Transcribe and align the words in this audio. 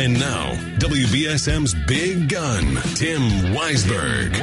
And 0.00 0.18
now, 0.18 0.54
WBSM's 0.78 1.74
big 1.74 2.30
gun, 2.30 2.76
Tim 2.94 3.20
Weisberg. 3.52 4.34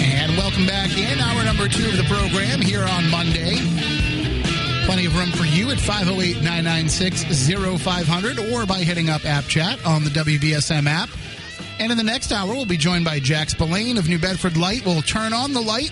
And 0.00 0.36
welcome 0.36 0.66
back 0.68 0.96
in 0.96 1.18
hour 1.18 1.42
number 1.42 1.66
two 1.66 1.84
of 1.84 1.96
the 1.96 2.04
program 2.04 2.60
here 2.60 2.84
on 2.84 3.10
Monday. 3.10 3.56
Plenty 4.86 5.06
of 5.06 5.16
room 5.16 5.32
for 5.32 5.46
you 5.46 5.72
at 5.72 5.80
508 5.80 6.36
996 6.44 7.24
0500 7.82 8.38
or 8.52 8.64
by 8.64 8.78
hitting 8.78 9.10
up 9.10 9.24
App 9.24 9.46
Chat 9.46 9.84
on 9.84 10.04
the 10.04 10.10
WBSM 10.10 10.86
app. 10.86 11.08
And 11.80 11.90
in 11.90 11.98
the 11.98 12.04
next 12.04 12.30
hour, 12.30 12.54
we'll 12.54 12.66
be 12.66 12.76
joined 12.76 13.04
by 13.04 13.18
Jack 13.18 13.50
Spillane 13.50 13.98
of 13.98 14.08
New 14.08 14.20
Bedford 14.20 14.56
Light. 14.56 14.86
We'll 14.86 15.02
turn 15.02 15.32
on 15.32 15.54
the 15.54 15.60
light 15.60 15.90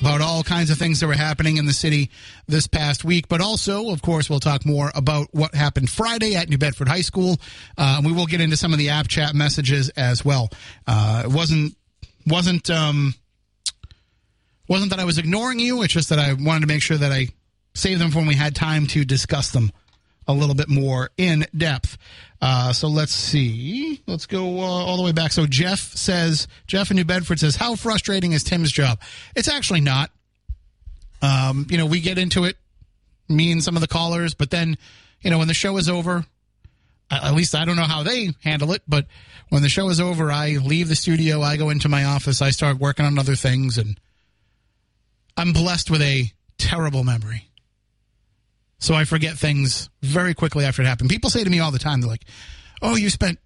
about 0.00 0.20
all 0.20 0.42
kinds 0.42 0.70
of 0.70 0.78
things 0.78 1.00
that 1.00 1.06
were 1.06 1.14
happening 1.14 1.56
in 1.56 1.66
the 1.66 1.72
city 1.72 2.10
this 2.46 2.66
past 2.66 3.04
week. 3.04 3.28
But 3.28 3.40
also, 3.40 3.90
of 3.90 4.02
course, 4.02 4.30
we'll 4.30 4.40
talk 4.40 4.64
more 4.64 4.90
about 4.94 5.28
what 5.32 5.54
happened 5.54 5.90
Friday 5.90 6.34
at 6.34 6.48
New 6.48 6.58
Bedford 6.58 6.88
High 6.88 7.02
School. 7.02 7.38
Uh, 7.76 8.00
we 8.04 8.12
will 8.12 8.26
get 8.26 8.40
into 8.40 8.56
some 8.56 8.72
of 8.72 8.78
the 8.78 8.90
app 8.90 9.08
chat 9.08 9.34
messages 9.34 9.90
as 9.90 10.24
well. 10.24 10.48
Uh, 10.86 11.22
it 11.24 11.30
wasn't 11.30 11.76
wasn't 12.26 12.70
um, 12.70 13.14
wasn't 14.68 14.90
that 14.90 15.00
I 15.00 15.04
was 15.04 15.18
ignoring 15.18 15.58
you. 15.58 15.82
It's 15.82 15.92
just 15.92 16.08
that 16.08 16.18
I 16.18 16.32
wanted 16.32 16.60
to 16.60 16.66
make 16.66 16.82
sure 16.82 16.96
that 16.96 17.12
I 17.12 17.28
saved 17.74 18.00
them 18.00 18.10
for 18.10 18.18
when 18.18 18.28
we 18.28 18.34
had 18.34 18.54
time 18.54 18.86
to 18.88 19.04
discuss 19.04 19.50
them 19.50 19.70
a 20.26 20.32
little 20.32 20.54
bit 20.54 20.68
more 20.68 21.10
in 21.16 21.46
depth. 21.56 21.98
Uh, 22.42 22.72
so 22.72 22.88
let's 22.88 23.12
see. 23.12 24.02
Let's 24.06 24.26
go 24.26 24.60
uh, 24.60 24.62
all 24.62 24.96
the 24.96 25.02
way 25.02 25.12
back. 25.12 25.32
So 25.32 25.46
Jeff 25.46 25.78
says, 25.78 26.48
Jeff 26.66 26.90
in 26.90 26.96
New 26.96 27.04
Bedford 27.04 27.38
says, 27.38 27.56
how 27.56 27.76
frustrating 27.76 28.32
is 28.32 28.42
Tim's 28.42 28.72
job? 28.72 28.98
It's 29.36 29.48
actually 29.48 29.82
not. 29.82 30.10
Um, 31.20 31.66
you 31.68 31.76
know, 31.76 31.84
we 31.84 32.00
get 32.00 32.16
into 32.16 32.44
it, 32.44 32.56
me 33.28 33.52
and 33.52 33.62
some 33.62 33.76
of 33.76 33.82
the 33.82 33.88
callers, 33.88 34.32
but 34.32 34.50
then, 34.50 34.78
you 35.20 35.30
know, 35.30 35.38
when 35.38 35.48
the 35.48 35.54
show 35.54 35.76
is 35.76 35.88
over, 35.88 36.24
at 37.10 37.34
least 37.34 37.54
I 37.54 37.66
don't 37.66 37.76
know 37.76 37.82
how 37.82 38.02
they 38.02 38.30
handle 38.42 38.72
it, 38.72 38.82
but 38.88 39.06
when 39.50 39.62
the 39.62 39.68
show 39.68 39.90
is 39.90 40.00
over, 40.00 40.30
I 40.30 40.52
leave 40.52 40.88
the 40.88 40.96
studio, 40.96 41.42
I 41.42 41.58
go 41.58 41.68
into 41.68 41.90
my 41.90 42.04
office, 42.04 42.40
I 42.40 42.50
start 42.50 42.78
working 42.78 43.04
on 43.04 43.18
other 43.18 43.34
things, 43.34 43.76
and 43.76 44.00
I'm 45.36 45.52
blessed 45.52 45.90
with 45.90 46.00
a 46.00 46.32
terrible 46.56 47.04
memory. 47.04 47.49
So 48.80 48.94
I 48.94 49.04
forget 49.04 49.36
things 49.36 49.90
very 50.02 50.34
quickly 50.34 50.64
after 50.64 50.82
it 50.82 50.86
happened. 50.86 51.10
People 51.10 51.30
say 51.30 51.44
to 51.44 51.50
me 51.50 51.60
all 51.60 51.70
the 51.70 51.78
time, 51.78 52.00
they're 52.00 52.10
like, 52.10 52.24
oh, 52.80 52.96
you 52.96 53.10
spent 53.10 53.38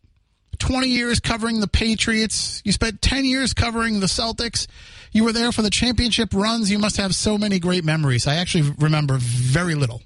20 0.58 0.86
years 0.86 1.18
covering 1.18 1.60
the 1.60 1.66
Patriots. 1.66 2.62
You 2.64 2.70
spent 2.70 3.02
10 3.02 3.24
years 3.24 3.52
covering 3.52 3.98
the 3.98 4.06
Celtics. 4.06 4.68
You 5.10 5.24
were 5.24 5.32
there 5.32 5.50
for 5.50 5.62
the 5.62 5.70
championship 5.70 6.32
runs. 6.32 6.70
You 6.70 6.78
must 6.78 6.96
have 6.98 7.16
so 7.16 7.36
many 7.36 7.58
great 7.58 7.84
memories. 7.84 8.28
I 8.28 8.36
actually 8.36 8.72
remember 8.78 9.16
very 9.18 9.74
little 9.74 10.02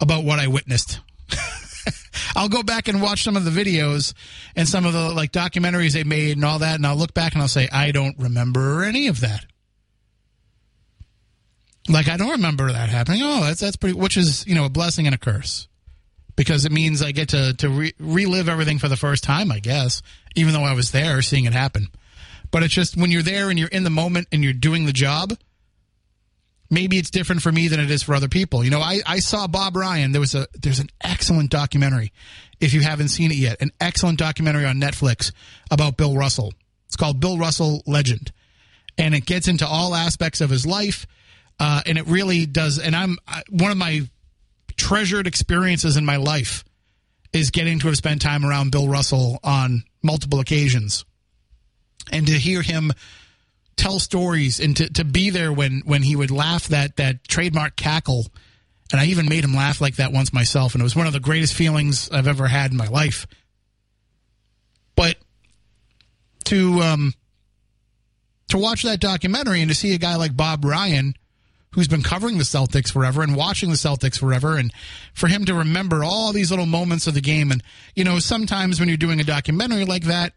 about 0.00 0.22
what 0.24 0.38
I 0.38 0.46
witnessed. 0.46 1.00
I'll 2.36 2.48
go 2.48 2.62
back 2.62 2.86
and 2.86 3.02
watch 3.02 3.24
some 3.24 3.36
of 3.36 3.44
the 3.44 3.50
videos 3.50 4.14
and 4.54 4.68
some 4.68 4.86
of 4.86 4.92
the 4.92 5.10
like 5.10 5.32
documentaries 5.32 5.94
they 5.94 6.04
made 6.04 6.36
and 6.36 6.44
all 6.44 6.60
that, 6.60 6.76
and 6.76 6.86
I'll 6.86 6.96
look 6.96 7.12
back 7.12 7.32
and 7.32 7.42
I'll 7.42 7.48
say, 7.48 7.68
I 7.72 7.90
don't 7.90 8.16
remember 8.18 8.84
any 8.84 9.08
of 9.08 9.20
that. 9.20 9.44
Like 11.88 12.08
I 12.08 12.16
don't 12.16 12.30
remember 12.30 12.70
that 12.70 12.88
happening. 12.88 13.22
Oh, 13.22 13.40
that's 13.44 13.60
that's 13.60 13.76
pretty. 13.76 13.98
Which 13.98 14.16
is 14.16 14.46
you 14.46 14.54
know 14.54 14.64
a 14.64 14.70
blessing 14.70 15.06
and 15.06 15.14
a 15.14 15.18
curse, 15.18 15.68
because 16.36 16.64
it 16.64 16.72
means 16.72 17.02
I 17.02 17.12
get 17.12 17.30
to 17.30 17.54
to 17.54 17.68
re- 17.68 17.94
relive 17.98 18.48
everything 18.48 18.78
for 18.78 18.88
the 18.88 18.96
first 18.96 19.24
time. 19.24 19.50
I 19.50 19.58
guess, 19.58 20.02
even 20.34 20.52
though 20.52 20.64
I 20.64 20.74
was 20.74 20.92
there 20.92 21.22
seeing 21.22 21.44
it 21.46 21.52
happen. 21.52 21.88
But 22.50 22.62
it's 22.62 22.74
just 22.74 22.96
when 22.96 23.10
you're 23.10 23.22
there 23.22 23.50
and 23.50 23.58
you're 23.58 23.68
in 23.68 23.84
the 23.84 23.90
moment 23.90 24.28
and 24.32 24.42
you're 24.42 24.52
doing 24.52 24.86
the 24.86 24.92
job. 24.92 25.36
Maybe 26.70 26.98
it's 26.98 27.08
different 27.08 27.40
for 27.40 27.50
me 27.50 27.68
than 27.68 27.80
it 27.80 27.90
is 27.90 28.02
for 28.02 28.14
other 28.14 28.28
people. 28.28 28.62
You 28.62 28.68
know, 28.70 28.80
I, 28.80 29.00
I 29.06 29.20
saw 29.20 29.46
Bob 29.46 29.74
Ryan. 29.74 30.12
There 30.12 30.20
was 30.20 30.34
a 30.34 30.46
there's 30.52 30.80
an 30.80 30.90
excellent 31.00 31.50
documentary, 31.50 32.12
if 32.60 32.74
you 32.74 32.82
haven't 32.82 33.08
seen 33.08 33.30
it 33.30 33.38
yet, 33.38 33.62
an 33.62 33.70
excellent 33.80 34.18
documentary 34.18 34.66
on 34.66 34.76
Netflix 34.76 35.32
about 35.70 35.96
Bill 35.96 36.14
Russell. 36.14 36.52
It's 36.86 36.96
called 36.96 37.20
Bill 37.20 37.38
Russell 37.38 37.82
Legend, 37.86 38.32
and 38.98 39.14
it 39.14 39.24
gets 39.24 39.48
into 39.48 39.66
all 39.66 39.94
aspects 39.94 40.42
of 40.42 40.50
his 40.50 40.66
life 40.66 41.06
uh, 41.60 41.82
and 41.86 41.98
it 41.98 42.06
really 42.06 42.46
does. 42.46 42.78
And 42.78 42.94
I'm 42.94 43.18
one 43.50 43.70
of 43.70 43.76
my 43.76 44.02
treasured 44.76 45.26
experiences 45.26 45.96
in 45.96 46.04
my 46.04 46.16
life 46.16 46.64
is 47.32 47.50
getting 47.50 47.78
to 47.80 47.88
have 47.88 47.96
spent 47.96 48.22
time 48.22 48.44
around 48.44 48.72
Bill 48.72 48.88
Russell 48.88 49.38
on 49.42 49.84
multiple 50.02 50.40
occasions, 50.40 51.04
and 52.10 52.26
to 52.26 52.32
hear 52.32 52.62
him 52.62 52.92
tell 53.76 53.98
stories 53.98 54.60
and 54.60 54.76
to, 54.76 54.92
to 54.92 55.04
be 55.04 55.30
there 55.30 55.52
when 55.52 55.82
when 55.84 56.02
he 56.02 56.16
would 56.16 56.30
laugh 56.30 56.68
that 56.68 56.96
that 56.96 57.26
trademark 57.28 57.76
cackle. 57.76 58.26
And 58.90 58.98
I 58.98 59.06
even 59.06 59.28
made 59.28 59.44
him 59.44 59.52
laugh 59.52 59.82
like 59.82 59.96
that 59.96 60.12
once 60.12 60.32
myself, 60.32 60.74
and 60.74 60.80
it 60.80 60.84
was 60.84 60.96
one 60.96 61.06
of 61.06 61.12
the 61.12 61.20
greatest 61.20 61.52
feelings 61.52 62.08
I've 62.10 62.26
ever 62.26 62.46
had 62.46 62.70
in 62.70 62.78
my 62.78 62.88
life. 62.88 63.26
But 64.96 65.16
to 66.44 66.80
um, 66.80 67.14
to 68.48 68.58
watch 68.58 68.82
that 68.84 69.00
documentary 69.00 69.60
and 69.60 69.70
to 69.70 69.74
see 69.74 69.94
a 69.94 69.98
guy 69.98 70.16
like 70.16 70.34
Bob 70.34 70.64
Ryan 70.64 71.14
who's 71.72 71.88
been 71.88 72.02
covering 72.02 72.38
the 72.38 72.44
Celtics 72.44 72.92
forever 72.92 73.22
and 73.22 73.36
watching 73.36 73.70
the 73.70 73.76
Celtics 73.76 74.18
forever, 74.18 74.56
and 74.56 74.72
for 75.12 75.28
him 75.28 75.44
to 75.44 75.54
remember 75.54 76.02
all 76.02 76.32
these 76.32 76.50
little 76.50 76.66
moments 76.66 77.06
of 77.06 77.14
the 77.14 77.20
game. 77.20 77.50
And, 77.50 77.62
you 77.94 78.04
know, 78.04 78.18
sometimes 78.18 78.80
when 78.80 78.88
you're 78.88 78.96
doing 78.96 79.20
a 79.20 79.24
documentary 79.24 79.84
like 79.84 80.04
that, 80.04 80.32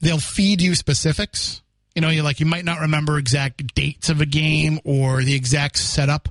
they'll 0.00 0.18
feed 0.18 0.60
you 0.60 0.74
specifics. 0.74 1.62
You 1.94 2.02
know, 2.02 2.10
you 2.10 2.22
like 2.22 2.40
you 2.40 2.46
might 2.46 2.64
not 2.64 2.80
remember 2.80 3.18
exact 3.18 3.74
dates 3.74 4.08
of 4.08 4.20
a 4.20 4.26
game 4.26 4.80
or 4.84 5.22
the 5.22 5.34
exact 5.34 5.78
setup 5.78 6.28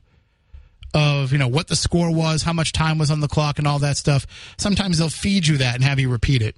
of, 0.93 1.31
you 1.33 1.37
know, 1.37 1.47
what 1.47 1.67
the 1.67 1.75
score 1.75 2.13
was, 2.13 2.43
how 2.43 2.53
much 2.53 2.71
time 2.71 2.97
was 2.97 3.11
on 3.11 3.19
the 3.19 3.27
clock 3.27 3.59
and 3.59 3.67
all 3.67 3.79
that 3.79 3.97
stuff. 3.97 4.25
Sometimes 4.57 4.97
they'll 4.97 5.09
feed 5.09 5.45
you 5.45 5.57
that 5.57 5.75
and 5.75 5.83
have 5.83 5.99
you 5.99 6.09
repeat 6.09 6.41
it. 6.41 6.55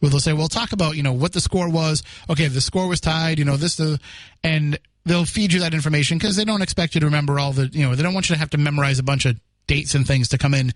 Well, 0.00 0.10
they'll 0.10 0.20
say, 0.20 0.34
"Well, 0.34 0.48
talk 0.48 0.72
about 0.72 0.96
you 0.96 1.02
know 1.02 1.12
what 1.12 1.32
the 1.32 1.40
score 1.40 1.70
was. 1.70 2.02
Okay, 2.28 2.48
the 2.48 2.60
score 2.60 2.86
was 2.86 3.00
tied. 3.00 3.38
You 3.38 3.46
know 3.46 3.56
this, 3.56 3.76
the, 3.76 3.98
and 4.44 4.78
they'll 5.06 5.24
feed 5.24 5.52
you 5.52 5.60
that 5.60 5.72
information 5.72 6.18
because 6.18 6.36
they 6.36 6.44
don't 6.44 6.60
expect 6.62 6.94
you 6.94 7.00
to 7.00 7.06
remember 7.06 7.38
all 7.38 7.52
the, 7.52 7.68
you 7.72 7.86
know, 7.88 7.94
they 7.94 8.02
don't 8.02 8.12
want 8.12 8.28
you 8.28 8.34
to 8.34 8.38
have 8.38 8.50
to 8.50 8.58
memorize 8.58 8.98
a 8.98 9.04
bunch 9.04 9.24
of 9.24 9.36
dates 9.68 9.94
and 9.94 10.06
things 10.06 10.28
to 10.28 10.38
come 10.38 10.52
in 10.52 10.72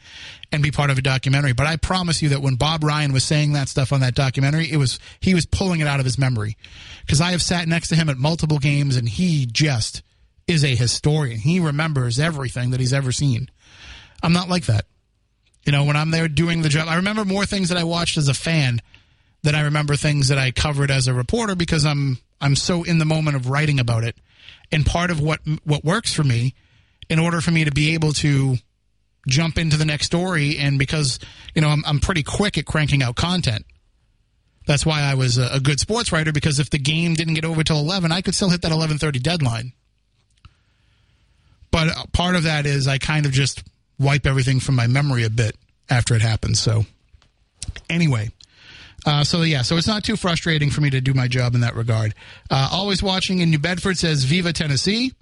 and 0.50 0.62
be 0.62 0.70
part 0.70 0.90
of 0.90 0.98
a 0.98 1.02
documentary. 1.02 1.52
But 1.52 1.66
I 1.66 1.76
promise 1.76 2.22
you 2.22 2.30
that 2.30 2.40
when 2.40 2.54
Bob 2.54 2.82
Ryan 2.82 3.12
was 3.12 3.24
saying 3.24 3.52
that 3.52 3.68
stuff 3.68 3.92
on 3.92 4.00
that 4.00 4.14
documentary, 4.14 4.70
it 4.70 4.78
was, 4.78 4.98
he 5.20 5.34
was 5.34 5.46
pulling 5.46 5.80
it 5.80 5.86
out 5.86 5.98
of 5.98 6.06
his 6.06 6.18
memory. 6.18 6.56
Because 7.04 7.20
I 7.20 7.32
have 7.32 7.42
sat 7.42 7.68
next 7.68 7.88
to 7.88 7.96
him 7.96 8.08
at 8.08 8.16
multiple 8.16 8.58
games 8.58 8.96
and 8.96 9.08
he 9.08 9.46
just 9.46 10.02
is 10.46 10.64
a 10.64 10.74
historian. 10.74 11.38
He 11.38 11.60
remembers 11.60 12.18
everything 12.18 12.70
that 12.70 12.80
he's 12.80 12.92
ever 12.92 13.12
seen. 13.12 13.50
I'm 14.22 14.32
not 14.32 14.48
like 14.48 14.66
that. 14.66 14.86
You 15.64 15.72
know, 15.72 15.84
when 15.84 15.96
I'm 15.96 16.10
there 16.10 16.28
doing 16.28 16.62
the 16.62 16.68
job, 16.68 16.88
I 16.88 16.96
remember 16.96 17.24
more 17.24 17.46
things 17.46 17.68
that 17.68 17.78
I 17.78 17.84
watched 17.84 18.16
as 18.16 18.28
a 18.28 18.34
fan 18.34 18.80
than 19.42 19.54
I 19.54 19.62
remember 19.62 19.96
things 19.96 20.28
that 20.28 20.38
I 20.38 20.50
covered 20.50 20.90
as 20.90 21.08
a 21.08 21.14
reporter 21.14 21.54
because 21.54 21.84
I'm 21.84 22.18
I'm 22.40 22.56
so 22.56 22.82
in 22.82 22.98
the 22.98 23.04
moment 23.04 23.36
of 23.36 23.48
writing 23.48 23.78
about 23.78 24.04
it. 24.04 24.16
And 24.72 24.86
part 24.86 25.10
of 25.10 25.20
what 25.20 25.40
what 25.64 25.84
works 25.84 26.14
for 26.14 26.24
me, 26.24 26.54
in 27.08 27.18
order 27.18 27.40
for 27.40 27.50
me 27.50 27.64
to 27.64 27.70
be 27.70 27.94
able 27.94 28.12
to 28.14 28.56
jump 29.28 29.58
into 29.58 29.76
the 29.76 29.84
next 29.84 30.06
story, 30.06 30.58
and 30.58 30.78
because 30.78 31.18
you 31.54 31.62
know 31.62 31.68
I'm, 31.68 31.82
I'm 31.86 32.00
pretty 32.00 32.22
quick 32.22 32.56
at 32.58 32.66
cranking 32.66 33.02
out 33.02 33.16
content. 33.16 33.66
That's 34.66 34.86
why 34.86 35.02
I 35.02 35.14
was 35.14 35.38
a, 35.38 35.48
a 35.54 35.60
good 35.60 35.80
sports 35.80 36.12
writer 36.12 36.32
because 36.32 36.60
if 36.60 36.70
the 36.70 36.78
game 36.78 37.14
didn't 37.14 37.34
get 37.34 37.44
over 37.44 37.64
till 37.64 37.78
eleven, 37.78 38.12
I 38.12 38.20
could 38.20 38.34
still 38.34 38.50
hit 38.50 38.62
that 38.62 38.72
eleven 38.72 38.98
thirty 38.98 39.18
deadline. 39.18 39.72
But 41.70 41.88
uh, 41.88 42.04
part 42.12 42.36
of 42.36 42.44
that 42.44 42.66
is 42.66 42.86
I 42.86 42.98
kind 42.98 43.26
of 43.26 43.32
just 43.32 43.62
wipe 43.98 44.26
everything 44.26 44.60
from 44.60 44.76
my 44.76 44.86
memory 44.86 45.24
a 45.24 45.30
bit 45.30 45.56
after 45.88 46.14
it 46.14 46.22
happens. 46.22 46.60
So 46.60 46.84
anyway. 47.88 48.30
Uh, 49.06 49.24
so 49.24 49.42
yeah, 49.42 49.62
so 49.62 49.76
it's 49.76 49.86
not 49.86 50.04
too 50.04 50.16
frustrating 50.16 50.70
for 50.70 50.80
me 50.80 50.90
to 50.90 51.00
do 51.00 51.14
my 51.14 51.26
job 51.26 51.54
in 51.54 51.60
that 51.62 51.74
regard. 51.74 52.14
Uh, 52.50 52.68
always 52.70 53.02
watching 53.02 53.40
in 53.40 53.50
New 53.50 53.58
Bedford 53.58 53.96
says 53.96 54.24
Viva 54.24 54.52
Tennessee. 54.52 55.12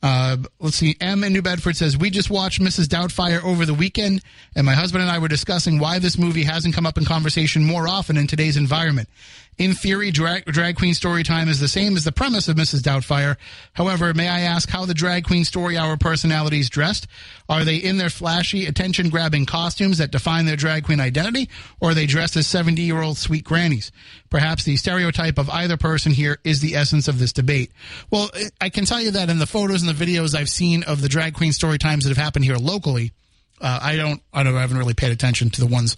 Uh, 0.00 0.36
let's 0.60 0.76
see. 0.76 0.96
M 1.00 1.24
in 1.24 1.32
New 1.32 1.42
Bedford 1.42 1.76
says 1.76 1.96
we 1.96 2.10
just 2.10 2.30
watched 2.30 2.60
Mrs. 2.60 2.84
Doubtfire 2.86 3.42
over 3.42 3.66
the 3.66 3.74
weekend, 3.74 4.22
and 4.54 4.64
my 4.64 4.74
husband 4.74 5.02
and 5.02 5.10
I 5.10 5.18
were 5.18 5.28
discussing 5.28 5.80
why 5.80 5.98
this 5.98 6.16
movie 6.16 6.44
hasn't 6.44 6.74
come 6.74 6.86
up 6.86 6.98
in 6.98 7.04
conversation 7.04 7.64
more 7.64 7.88
often 7.88 8.16
in 8.16 8.28
today's 8.28 8.56
environment. 8.56 9.08
In 9.58 9.74
theory, 9.74 10.12
drag, 10.12 10.44
drag 10.44 10.76
queen 10.76 10.94
story 10.94 11.24
time 11.24 11.48
is 11.48 11.58
the 11.58 11.66
same 11.66 11.96
as 11.96 12.04
the 12.04 12.12
premise 12.12 12.46
of 12.46 12.56
Mrs. 12.56 12.80
Doubtfire. 12.80 13.36
However, 13.72 14.14
may 14.14 14.28
I 14.28 14.40
ask 14.40 14.68
how 14.68 14.84
the 14.86 14.94
drag 14.94 15.24
queen 15.24 15.44
story 15.44 15.76
hour 15.76 15.96
personalities 15.96 16.70
dressed? 16.70 17.08
Are 17.48 17.64
they 17.64 17.74
in 17.76 17.98
their 17.98 18.08
flashy, 18.08 18.66
attention 18.66 19.08
grabbing 19.08 19.46
costumes 19.46 19.98
that 19.98 20.12
define 20.12 20.46
their 20.46 20.54
drag 20.54 20.84
queen 20.84 21.00
identity, 21.00 21.50
or 21.80 21.90
are 21.90 21.94
they 21.94 22.06
dressed 22.06 22.36
as 22.36 22.46
70 22.46 22.82
year 22.82 23.02
old 23.02 23.18
sweet 23.18 23.42
grannies? 23.42 23.90
Perhaps 24.30 24.62
the 24.62 24.76
stereotype 24.76 25.38
of 25.38 25.50
either 25.50 25.76
person 25.76 26.12
here 26.12 26.38
is 26.44 26.60
the 26.60 26.76
essence 26.76 27.08
of 27.08 27.18
this 27.18 27.32
debate. 27.32 27.72
Well, 28.10 28.30
I 28.60 28.68
can 28.68 28.84
tell 28.84 29.00
you 29.00 29.10
that 29.10 29.28
in 29.28 29.40
the 29.40 29.46
photos 29.46 29.82
and 29.82 29.92
the 29.92 30.04
videos 30.04 30.36
I've 30.36 30.48
seen 30.48 30.84
of 30.84 31.02
the 31.02 31.08
drag 31.08 31.34
queen 31.34 31.52
story 31.52 31.78
times 31.78 32.04
that 32.04 32.10
have 32.10 32.24
happened 32.24 32.44
here 32.44 32.58
locally, 32.58 33.12
uh, 33.60 33.80
I 33.82 33.96
don't, 33.96 34.22
I 34.32 34.44
don't, 34.44 34.54
I 34.54 34.60
haven't 34.60 34.78
really 34.78 34.94
paid 34.94 35.10
attention 35.10 35.50
to 35.50 35.60
the 35.60 35.66
ones 35.66 35.96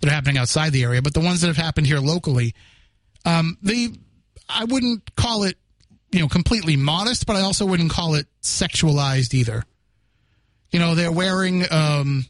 that 0.00 0.10
are 0.10 0.12
happening 0.12 0.36
outside 0.36 0.72
the 0.74 0.84
area, 0.84 1.00
but 1.00 1.14
the 1.14 1.20
ones 1.20 1.40
that 1.40 1.46
have 1.46 1.56
happened 1.56 1.86
here 1.86 2.00
locally, 2.00 2.54
um, 3.28 3.58
they, 3.62 3.88
I 4.48 4.64
wouldn't 4.64 5.14
call 5.14 5.44
it, 5.44 5.56
you 6.10 6.20
know, 6.20 6.28
completely 6.28 6.76
modest, 6.76 7.26
but 7.26 7.36
I 7.36 7.42
also 7.42 7.66
wouldn't 7.66 7.90
call 7.90 8.14
it 8.14 8.26
sexualized 8.42 9.34
either. 9.34 9.64
You 10.70 10.78
know, 10.78 10.94
they're 10.94 11.12
wearing 11.12 11.64
um, 11.70 12.24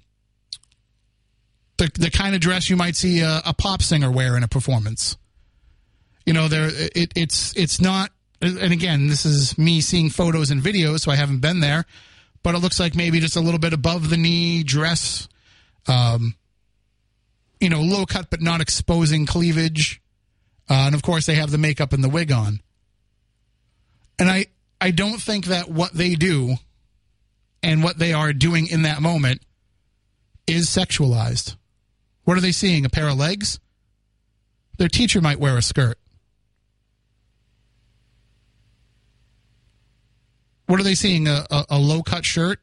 the 1.76 1.90
the 1.94 2.10
kind 2.10 2.34
of 2.34 2.40
dress 2.40 2.68
you 2.68 2.76
might 2.76 2.96
see 2.96 3.20
a, 3.20 3.40
a 3.46 3.54
pop 3.54 3.82
singer 3.82 4.10
wear 4.10 4.36
in 4.36 4.42
a 4.42 4.48
performance. 4.48 5.16
You 6.26 6.32
know, 6.32 6.48
there 6.48 6.68
it, 6.72 7.12
it's 7.14 7.56
it's 7.56 7.80
not. 7.80 8.10
And 8.40 8.72
again, 8.72 9.08
this 9.08 9.24
is 9.24 9.58
me 9.58 9.80
seeing 9.80 10.10
photos 10.10 10.52
and 10.52 10.62
videos, 10.62 11.00
so 11.00 11.10
I 11.10 11.16
haven't 11.16 11.40
been 11.40 11.60
there. 11.60 11.84
But 12.44 12.54
it 12.54 12.58
looks 12.58 12.78
like 12.78 12.94
maybe 12.94 13.18
just 13.18 13.34
a 13.34 13.40
little 13.40 13.58
bit 13.58 13.72
above 13.72 14.10
the 14.10 14.16
knee 14.16 14.62
dress. 14.62 15.28
Um, 15.88 16.36
you 17.60 17.68
know, 17.68 17.80
low 17.80 18.06
cut 18.06 18.30
but 18.30 18.40
not 18.40 18.60
exposing 18.60 19.26
cleavage. 19.26 20.00
Uh, 20.68 20.84
and 20.86 20.94
of 20.94 21.02
course, 21.02 21.26
they 21.26 21.34
have 21.34 21.50
the 21.50 21.58
makeup 21.58 21.92
and 21.92 22.04
the 22.04 22.08
wig 22.08 22.30
on. 22.30 22.60
And 24.18 24.28
I, 24.28 24.46
I 24.80 24.90
don't 24.90 25.20
think 25.20 25.46
that 25.46 25.68
what 25.68 25.94
they 25.94 26.14
do 26.14 26.56
and 27.62 27.82
what 27.82 27.98
they 27.98 28.12
are 28.12 28.32
doing 28.32 28.66
in 28.66 28.82
that 28.82 29.00
moment 29.00 29.42
is 30.46 30.68
sexualized. 30.68 31.56
What 32.24 32.36
are 32.36 32.40
they 32.40 32.52
seeing? 32.52 32.84
A 32.84 32.90
pair 32.90 33.08
of 33.08 33.16
legs? 33.16 33.58
Their 34.78 34.88
teacher 34.88 35.20
might 35.20 35.40
wear 35.40 35.56
a 35.56 35.62
skirt. 35.62 35.98
What 40.66 40.78
are 40.78 40.84
they 40.84 40.94
seeing? 40.94 41.26
A, 41.26 41.46
a, 41.50 41.64
a 41.70 41.78
low 41.78 42.02
cut 42.02 42.24
shirt? 42.24 42.60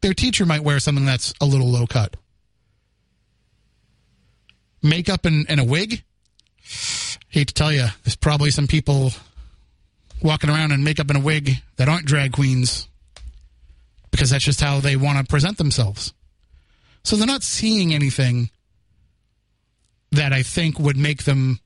Their 0.00 0.14
teacher 0.14 0.44
might 0.44 0.64
wear 0.64 0.80
something 0.80 1.04
that's 1.04 1.32
a 1.40 1.46
little 1.46 1.68
low 1.68 1.86
cut. 1.86 2.16
Makeup 4.82 5.24
and, 5.24 5.46
and 5.48 5.60
a 5.60 5.64
wig? 5.64 6.02
Hate 7.30 7.48
to 7.48 7.54
tell 7.54 7.72
you, 7.72 7.86
there's 8.04 8.16
probably 8.16 8.50
some 8.50 8.66
people 8.66 9.12
walking 10.22 10.50
around 10.50 10.72
in 10.72 10.84
makeup 10.84 11.08
and 11.08 11.18
a 11.18 11.24
wig 11.24 11.52
that 11.76 11.88
aren't 11.88 12.04
drag 12.04 12.32
queens 12.32 12.88
because 14.10 14.30
that's 14.30 14.44
just 14.44 14.60
how 14.60 14.80
they 14.80 14.96
want 14.96 15.18
to 15.18 15.24
present 15.24 15.56
themselves. 15.56 16.12
So 17.04 17.16
they're 17.16 17.26
not 17.26 17.42
seeing 17.42 17.94
anything 17.94 18.50
that 20.10 20.32
I 20.32 20.42
think 20.42 20.78
would 20.78 20.96
make 20.96 21.22
them 21.22 21.60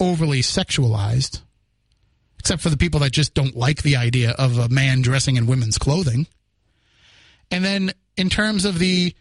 overly 0.00 0.40
sexualized, 0.40 1.42
except 2.38 2.62
for 2.62 2.70
the 2.70 2.78
people 2.78 3.00
that 3.00 3.12
just 3.12 3.34
don't 3.34 3.54
like 3.54 3.82
the 3.82 3.96
idea 3.96 4.30
of 4.30 4.58
a 4.58 4.70
man 4.70 5.02
dressing 5.02 5.36
in 5.36 5.46
women's 5.46 5.76
clothing. 5.76 6.26
And 7.50 7.62
then 7.62 7.92
in 8.16 8.30
terms 8.30 8.64
of 8.64 8.78
the 8.78 9.14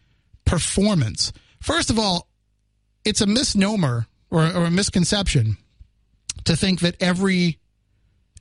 performance, 0.45 1.33
first 1.61 1.89
of 1.89 1.99
all, 1.99 2.27
it's 3.03 3.21
a 3.21 3.27
misnomer 3.27 4.07
or, 4.31 4.43
or 4.43 4.65
a 4.65 4.71
misconception 4.71 5.57
to 6.45 6.55
think 6.55 6.79
that 6.81 7.01
every 7.01 7.59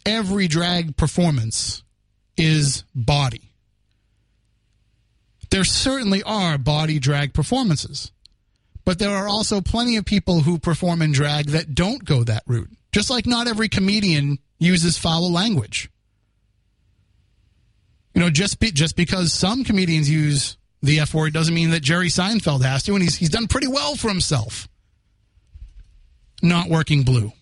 every 0.07 0.49
drag 0.49 0.97
performance 0.97 1.83
is 2.37 2.85
body. 2.95 3.53
There 5.51 5.65
certainly 5.65 6.23
are 6.23 6.59
body 6.59 6.99
drag 6.99 7.33
performances, 7.35 8.13
but 8.85 8.99
there 8.99 9.11
are 9.11 9.29
also 9.29 9.61
plenty 9.61 9.97
of 9.97 10.05
people 10.05 10.41
who 10.41 10.59
perform 10.59 11.03
in 11.03 11.13
drag 11.13 11.47
that 11.49 11.75
don't 11.75 12.05
go 12.05 12.23
that 12.25 12.43
route. 12.47 12.71
Just 12.93 13.11
like 13.11 13.27
not 13.27 13.49
every 13.49 13.69
comedian 13.69 14.39
uses 14.59 14.99
foul 14.99 15.31
language. 15.33 15.91
You 18.15 18.21
know, 18.21 18.31
just 18.31 18.59
be, 18.59 18.71
just 18.71 18.97
because 18.97 19.33
some 19.33 19.65
comedians 19.65 20.11
use 20.11 20.57
the 20.83 21.01
F 21.01 21.15
word 21.15 21.33
doesn't 21.33 21.55
mean 21.55 21.71
that 21.71 21.83
Jerry 21.83 22.09
Seinfeld 22.09 22.63
has 22.63 22.83
to, 22.85 22.95
and 22.95 23.03
he's 23.03 23.17
he's 23.17 23.31
done 23.31 23.47
pretty 23.47 23.69
well 23.69 23.95
for 23.95 24.09
himself. 24.09 24.69
Not 26.43 26.69
working 26.69 27.03
blue. 27.03 27.33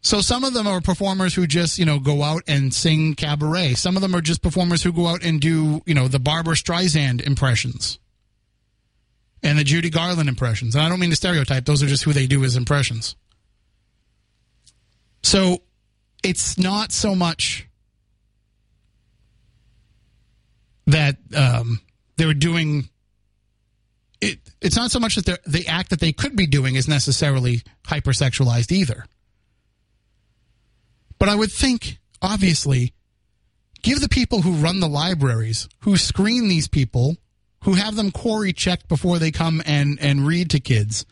So 0.00 0.20
some 0.20 0.44
of 0.44 0.52
them 0.52 0.66
are 0.66 0.82
performers 0.82 1.34
who 1.34 1.46
just, 1.46 1.78
you 1.78 1.86
know, 1.86 1.98
go 1.98 2.22
out 2.22 2.42
and 2.46 2.74
sing 2.74 3.14
cabaret. 3.14 3.72
Some 3.72 3.96
of 3.96 4.02
them 4.02 4.14
are 4.14 4.20
just 4.20 4.42
performers 4.42 4.82
who 4.82 4.92
go 4.92 5.06
out 5.06 5.24
and 5.24 5.40
do, 5.40 5.80
you 5.86 5.94
know, 5.94 6.08
the 6.08 6.18
Barbra 6.18 6.54
Streisand 6.54 7.22
impressions 7.22 7.98
and 9.42 9.58
the 9.58 9.64
Judy 9.64 9.88
Garland 9.88 10.28
impressions. 10.28 10.74
And 10.74 10.84
I 10.84 10.90
don't 10.90 11.00
mean 11.00 11.08
to 11.10 11.16
stereotype, 11.16 11.64
those 11.64 11.82
are 11.82 11.86
just 11.86 12.04
who 12.04 12.12
they 12.12 12.26
do 12.26 12.44
as 12.44 12.54
impressions. 12.54 13.16
So 15.22 15.62
it's 16.22 16.58
not 16.58 16.92
so 16.92 17.14
much 17.14 17.66
that 20.86 21.16
um, 21.34 21.80
they're 22.18 22.34
doing 22.34 22.90
it, 24.24 24.38
it's 24.60 24.76
not 24.76 24.90
so 24.90 24.98
much 24.98 25.16
that 25.16 25.44
the 25.44 25.68
act 25.68 25.90
that 25.90 26.00
they 26.00 26.12
could 26.12 26.34
be 26.34 26.46
doing 26.46 26.74
is 26.74 26.88
necessarily 26.88 27.62
hypersexualized 27.86 28.72
either. 28.72 29.04
But 31.18 31.28
I 31.28 31.34
would 31.34 31.52
think, 31.52 31.98
obviously, 32.22 32.94
give 33.82 34.00
the 34.00 34.08
people 34.08 34.42
who 34.42 34.52
run 34.52 34.80
the 34.80 34.88
libraries, 34.88 35.68
who 35.80 35.96
screen 35.96 36.48
these 36.48 36.68
people, 36.68 37.16
who 37.64 37.74
have 37.74 37.96
them 37.96 38.10
CORI 38.10 38.52
checked 38.52 38.88
before 38.88 39.18
they 39.18 39.30
come 39.30 39.62
and, 39.66 39.98
and 40.00 40.26
read 40.26 40.50
to 40.50 40.60
kids, 40.60 41.04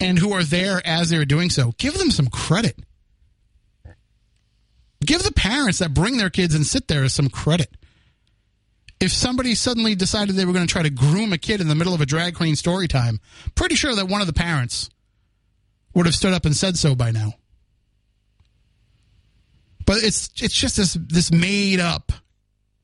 and 0.00 0.18
who 0.18 0.32
are 0.32 0.44
there 0.44 0.80
as 0.86 1.10
they're 1.10 1.24
doing 1.24 1.50
so, 1.50 1.72
give 1.78 1.94
them 1.94 2.10
some 2.10 2.28
credit. 2.28 2.78
Give 5.04 5.22
the 5.22 5.32
parents 5.32 5.78
that 5.78 5.94
bring 5.94 6.18
their 6.18 6.30
kids 6.30 6.54
and 6.54 6.66
sit 6.66 6.88
there 6.88 7.08
some 7.08 7.30
credit. 7.30 7.74
If 9.00 9.12
somebody 9.12 9.54
suddenly 9.54 9.94
decided 9.94 10.34
they 10.34 10.44
were 10.44 10.52
going 10.52 10.66
to 10.66 10.72
try 10.72 10.82
to 10.82 10.90
groom 10.90 11.32
a 11.32 11.38
kid 11.38 11.60
in 11.60 11.68
the 11.68 11.74
middle 11.74 11.94
of 11.94 12.00
a 12.00 12.06
drag 12.06 12.34
queen 12.34 12.56
story 12.56 12.88
time, 12.88 13.20
pretty 13.54 13.76
sure 13.76 13.94
that 13.94 14.08
one 14.08 14.20
of 14.20 14.26
the 14.26 14.32
parents 14.32 14.90
would 15.94 16.06
have 16.06 16.14
stood 16.14 16.32
up 16.32 16.44
and 16.44 16.56
said 16.56 16.76
so 16.76 16.94
by 16.94 17.10
now. 17.10 17.34
But 19.86 20.02
it's 20.02 20.30
it's 20.42 20.54
just 20.54 20.76
this 20.76 20.94
this 20.94 21.32
made 21.32 21.80
up 21.80 22.12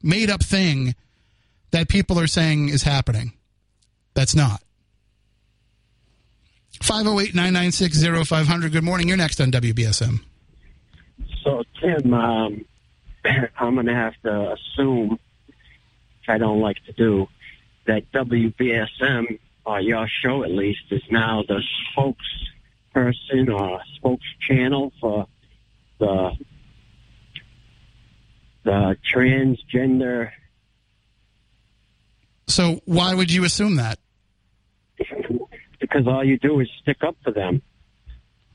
made 0.03 0.31
up 0.31 0.43
thing 0.43 0.95
that 1.73 1.89
people 1.89 2.21
are 2.21 2.27
saying 2.27 2.69
is 2.69 2.85
happening. 2.85 3.33
That's 4.15 4.35
not. 4.35 4.63
508-996-0500. 6.81 8.73
Good 8.73 8.85
morning. 8.85 9.09
You're 9.09 9.17
next 9.17 9.41
on 9.41 9.51
WBSM. 9.51 10.21
So, 11.43 11.63
Tim, 11.81 12.13
um, 12.13 12.65
I'm 13.59 13.75
going 13.75 13.87
to 13.87 13.95
have 13.95 14.15
to 14.25 14.55
assume, 14.55 15.19
which 16.25 16.35
I 16.35 16.39
don't 16.39 16.61
like 16.61 16.83
to 16.85 16.93
do, 16.93 17.29
that 17.87 18.11
WBSM, 18.13 19.39
or 19.65 19.81
your 19.81 20.09
show 20.09 20.43
at 20.45 20.51
least, 20.51 20.85
is 20.91 21.03
now 21.11 21.45
the 21.47 21.63
spokesperson 21.97 23.55
or 23.55 23.81
spokes 23.97 24.27
channel 24.41 24.93
for 25.01 25.27
the 25.99 26.33
the 28.65 28.97
transgender. 29.13 30.31
So 32.47 32.81
why 32.87 33.15
would 33.15 33.31
you 33.31 33.45
assume 33.45 33.77
that? 33.77 33.99
because 35.81 36.07
all 36.07 36.25
you 36.25 36.39
do 36.39 36.61
is 36.61 36.69
stick 36.81 36.99
up 37.03 37.17
for 37.23 37.31
them. 37.31 37.61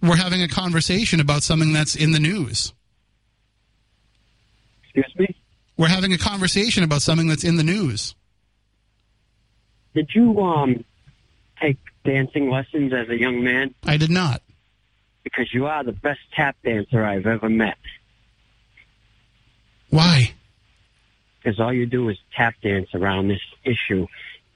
We're 0.01 0.15
having 0.15 0.41
a 0.41 0.47
conversation 0.47 1.19
about 1.19 1.43
something 1.43 1.73
that's 1.73 1.95
in 1.95 2.11
the 2.11 2.19
news. 2.19 2.73
Excuse 4.83 5.13
me? 5.15 5.38
We're 5.79 5.87
having 5.87 6.11
a 6.11 6.17
conversation 6.17 6.83
about 6.83 7.01
something 7.01 7.29
that's 7.29 7.45
in 7.45 7.55
the 7.55 7.63
news. 7.63 8.13
Did 9.95 10.09
you 10.13 10.37
um 10.41 10.83
take 11.61 11.77
dancing 12.03 12.49
lessons 12.49 12.91
as 12.91 13.07
a 13.07 13.17
young 13.17 13.41
man? 13.45 13.73
I 13.85 13.95
did 13.95 14.09
not. 14.11 14.41
Because 15.23 15.53
you 15.53 15.67
are 15.67 15.81
the 15.85 15.93
best 15.93 16.19
tap 16.35 16.57
dancer 16.65 17.05
I've 17.05 17.25
ever 17.25 17.47
met. 17.49 17.77
Why? 19.89 20.33
because 21.41 21.57
all 21.61 21.71
you 21.71 21.85
do 21.85 22.09
is 22.09 22.17
tap 22.35 22.55
dance 22.61 22.89
around 22.93 23.29
this 23.29 23.39
issue. 23.63 24.05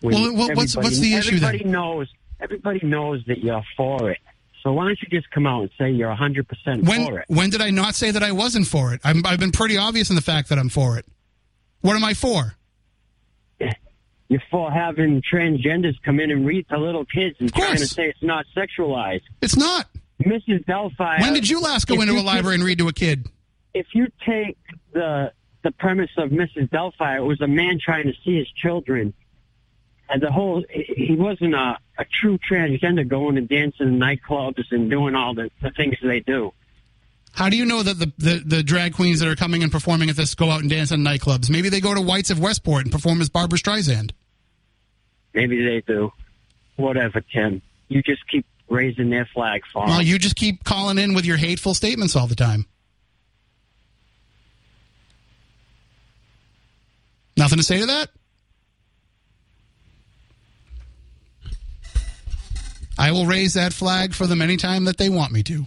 Well, 0.02 0.34
what's- 0.36 0.76
what's 0.76 1.00
the 1.00 1.14
issue 1.14 1.40
then? 1.40 1.56
Everybody 1.56 1.64
knows. 1.64 2.10
Everybody 2.42 2.86
knows 2.86 3.24
that 3.28 3.40
you're 3.42 3.64
for 3.78 4.12
it. 4.12 4.20
So 4.64 4.72
why 4.72 4.86
don't 4.86 5.00
you 5.02 5.10
just 5.10 5.30
come 5.32 5.46
out 5.46 5.62
and 5.62 5.72
say 5.78 5.92
you're 5.92 6.10
100 6.10 6.48
percent 6.48 6.86
When 6.86 7.06
for 7.06 7.20
it? 7.20 7.26
when 7.28 7.50
did 7.50 7.62
I 7.62 7.70
not 7.70 7.96
say 7.96 8.12
that 8.12 8.24
I 8.24 8.32
wasn't 8.32 8.68
for 8.68 8.94
it? 8.94 9.02
I'm, 9.04 9.26
I've 9.26 9.40
been 9.40 9.52
pretty 9.52 9.78
obvious 9.78 10.10
in 10.10 10.16
the 10.16 10.22
fact 10.22 10.50
that 10.50 10.58
I'm 10.58 10.70
for 10.70 10.98
it. 10.98 11.06
What 11.82 11.96
am 11.96 12.04
I 12.04 12.14
for? 12.14 12.56
You're 14.30 14.42
for 14.50 14.72
having 14.72 15.22
transgenders 15.22 15.96
come 16.04 16.20
in 16.20 16.32
and 16.32 16.46
read 16.46 16.68
to 16.70 16.78
little 16.78 17.06
kids 17.06 17.36
and 17.40 17.54
trying 17.54 17.78
to 17.78 17.86
say 17.86 18.08
it's 18.08 18.24
not 18.24 18.46
sexualized. 18.56 19.24
It's 19.42 19.58
not. 19.58 19.88
Mrs. 20.24 20.66
Delphi. 20.66 21.20
When 21.20 21.34
did 21.34 21.44
uh, 21.44 21.48
you 21.48 21.62
last 21.62 21.86
go 21.86 22.00
into 22.02 22.14
a 22.14 22.22
library 22.22 22.56
and 22.56 22.64
read 22.64 22.78
to 22.78 22.88
a 22.88 22.94
kid? 22.94 23.28
if 23.74 23.88
you 23.94 24.08
take 24.26 24.58
the 24.94 25.32
the 25.64 25.72
premise 25.72 26.10
of 26.18 26.30
Mrs. 26.30 26.70
Delphi, 26.72 27.16
it 27.18 27.24
was 27.24 27.40
a 27.40 27.48
man 27.48 27.80
trying 27.84 28.04
to 28.08 28.14
see 28.26 28.38
his 28.38 28.50
children, 28.50 29.14
and 30.10 30.22
the 30.22 30.32
whole 30.32 30.64
he 30.70 31.16
wasn't 31.18 31.56
a, 31.56 31.78
a 31.98 32.06
true 32.22 32.38
transgender 32.50 33.08
going 33.08 33.38
and 33.38 33.48
dancing 33.48 33.88
in 33.88 34.00
nightclubs 34.00 34.64
and 34.72 34.90
doing 34.90 35.16
all 35.16 35.34
the, 35.34 35.50
the 35.62 35.72
things 35.72 35.96
they 36.02 36.20
do. 36.20 36.52
How 37.32 37.50
do 37.50 37.58
you 37.58 37.66
know 37.66 37.82
that 37.82 37.98
the, 37.98 38.12
the, 38.20 38.44
the 38.46 38.64
drag 38.64 38.94
queens 38.94 39.20
that 39.20 39.28
are 39.28 39.36
coming 39.36 39.64
and 39.64 39.72
performing 39.72 40.10
at 40.10 40.16
this 40.16 40.36
go 40.36 40.52
out 40.52 40.62
and 40.62 40.70
dance 40.70 40.92
in 40.92 41.02
nightclubs? 41.02 41.50
Maybe 41.50 41.68
they 41.70 41.82
go 41.82 41.96
to 41.96 42.02
Whites 42.02 42.30
of 42.30 42.40
Westport 42.40 42.84
and 42.84 42.92
perform 42.92 43.22
as 43.22 43.30
Barbra 43.30 43.58
Streisand. 43.58 44.12
Maybe 45.34 45.66
they 45.66 45.82
do. 45.82 46.12
Whatever, 46.76 47.22
Tim. 47.22 47.64
You 47.88 48.04
just 48.04 48.28
keep 48.28 48.46
raising 48.70 49.10
their 49.10 49.26
flag 49.34 49.64
for. 49.72 49.84
Well, 49.86 50.02
you 50.02 50.20
just 50.20 50.36
keep 50.36 50.64
calling 50.64 51.00
in 51.00 51.16
with 51.16 51.26
your 51.26 51.38
hateful 51.38 51.74
statements 51.74 52.16
all 52.16 52.28
the 52.28 52.36
time. 52.36 52.68
Nothing 57.36 57.58
to 57.58 57.64
say 57.64 57.80
to 57.80 57.88
that? 57.88 58.10
I 62.98 63.12
will 63.12 63.26
raise 63.26 63.54
that 63.54 63.74
flag 63.74 64.14
for 64.14 64.28
them 64.28 64.42
anytime 64.42 64.86
that 64.86 64.98
they 64.98 65.10
want 65.10 65.32
me 65.32 65.44
to. 65.44 65.66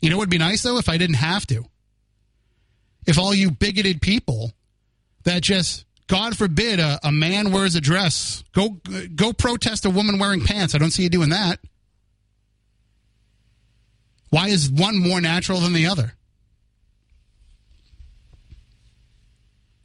You 0.00 0.10
know 0.10 0.16
what 0.16 0.24
would 0.24 0.30
be 0.30 0.38
nice, 0.38 0.62
though, 0.62 0.78
if 0.78 0.88
I 0.88 0.98
didn't 0.98 1.16
have 1.16 1.46
to? 1.46 1.64
If 3.06 3.18
all 3.18 3.34
you 3.34 3.50
bigoted 3.50 4.02
people 4.02 4.52
that 5.24 5.42
just, 5.42 5.86
God 6.06 6.36
forbid, 6.36 6.80
a, 6.80 6.98
a 7.02 7.10
man 7.10 7.52
wears 7.52 7.74
a 7.74 7.80
dress, 7.80 8.44
go, 8.52 8.80
go 9.14 9.32
protest 9.32 9.86
a 9.86 9.90
woman 9.90 10.18
wearing 10.18 10.42
pants. 10.42 10.74
I 10.74 10.78
don't 10.78 10.90
see 10.90 11.04
you 11.04 11.08
doing 11.08 11.30
that. 11.30 11.58
Why 14.28 14.48
is 14.48 14.70
one 14.70 14.98
more 14.98 15.20
natural 15.20 15.60
than 15.60 15.72
the 15.72 15.86
other? 15.86 16.14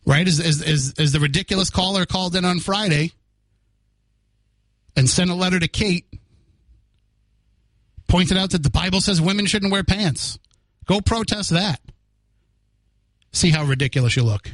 Right? 0.05 0.27
Is, 0.27 0.39
is, 0.39 0.62
is, 0.62 0.93
is 0.93 1.12
the 1.12 1.19
ridiculous 1.19 1.69
caller 1.69 2.05
called 2.05 2.36
in 2.36 2.43
on 2.43 2.59
Friday 2.59 3.13
and 5.00 5.10
sent 5.10 5.29
a 5.29 5.34
letter 5.34 5.60
to 5.60 5.68
Kate, 5.70 6.06
pointed 8.10 8.38
out 8.38 8.51
that 8.51 8.63
the 8.63 8.70
Bible 8.70 9.00
says 9.00 9.22
women 9.22 9.46
shouldn't 9.46 9.72
wear 9.72 9.82
pants. 9.82 10.38
Go 10.86 11.00
protest 11.00 11.51
that. 11.51 11.79
See 13.32 13.50
how 13.50 13.63
ridiculous 13.63 14.18
you 14.18 14.24
look. 14.24 14.51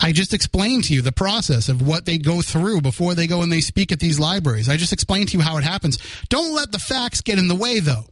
I 0.00 0.10
just 0.10 0.34
explained 0.34 0.84
to 0.84 0.94
you 0.94 1.00
the 1.00 1.12
process 1.12 1.68
of 1.68 1.86
what 1.86 2.04
they 2.04 2.18
go 2.18 2.42
through 2.42 2.80
before 2.80 3.14
they 3.14 3.28
go 3.28 3.42
and 3.42 3.52
they 3.52 3.60
speak 3.60 3.92
at 3.92 4.00
these 4.00 4.18
libraries. 4.18 4.68
I 4.68 4.76
just 4.76 4.92
explained 4.92 5.28
to 5.28 5.38
you 5.38 5.42
how 5.42 5.56
it 5.56 5.64
happens. 5.64 5.98
Don't 6.28 6.52
let 6.52 6.72
the 6.72 6.80
facts 6.80 7.20
get 7.20 7.38
in 7.38 7.46
the 7.46 7.54
way, 7.54 7.78
though. 7.78 8.06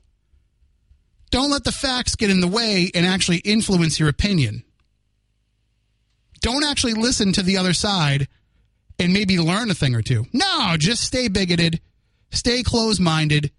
Don't 1.30 1.50
let 1.50 1.64
the 1.64 1.72
facts 1.72 2.14
get 2.14 2.30
in 2.30 2.40
the 2.40 2.46
way 2.46 2.90
and 2.94 3.04
actually 3.04 3.38
influence 3.38 3.98
your 3.98 4.08
opinion. 4.08 4.62
Don't 6.42 6.64
actually 6.64 6.94
listen 6.94 7.32
to 7.32 7.42
the 7.42 7.56
other 7.56 7.72
side 7.72 8.28
and 8.98 9.12
maybe 9.12 9.38
learn 9.38 9.70
a 9.70 9.74
thing 9.74 9.94
or 9.94 10.02
two. 10.02 10.26
No, 10.32 10.76
just 10.78 11.02
stay 11.02 11.28
bigoted, 11.28 11.80
stay 12.30 12.62
closed 12.62 13.00
minded. 13.00 13.50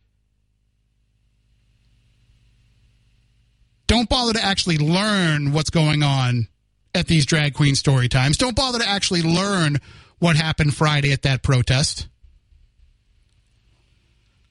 Don't 3.87 4.09
bother 4.09 4.33
to 4.33 4.43
actually 4.43 4.77
learn 4.77 5.53
what's 5.53 5.69
going 5.69 6.03
on 6.03 6.47
at 6.95 7.07
these 7.07 7.25
drag 7.25 7.53
queen 7.53 7.75
story 7.75 8.09
times. 8.09 8.37
Don't 8.37 8.55
bother 8.55 8.79
to 8.79 8.87
actually 8.87 9.21
learn 9.21 9.79
what 10.19 10.35
happened 10.35 10.75
Friday 10.75 11.11
at 11.11 11.23
that 11.23 11.43
protest. 11.43 12.07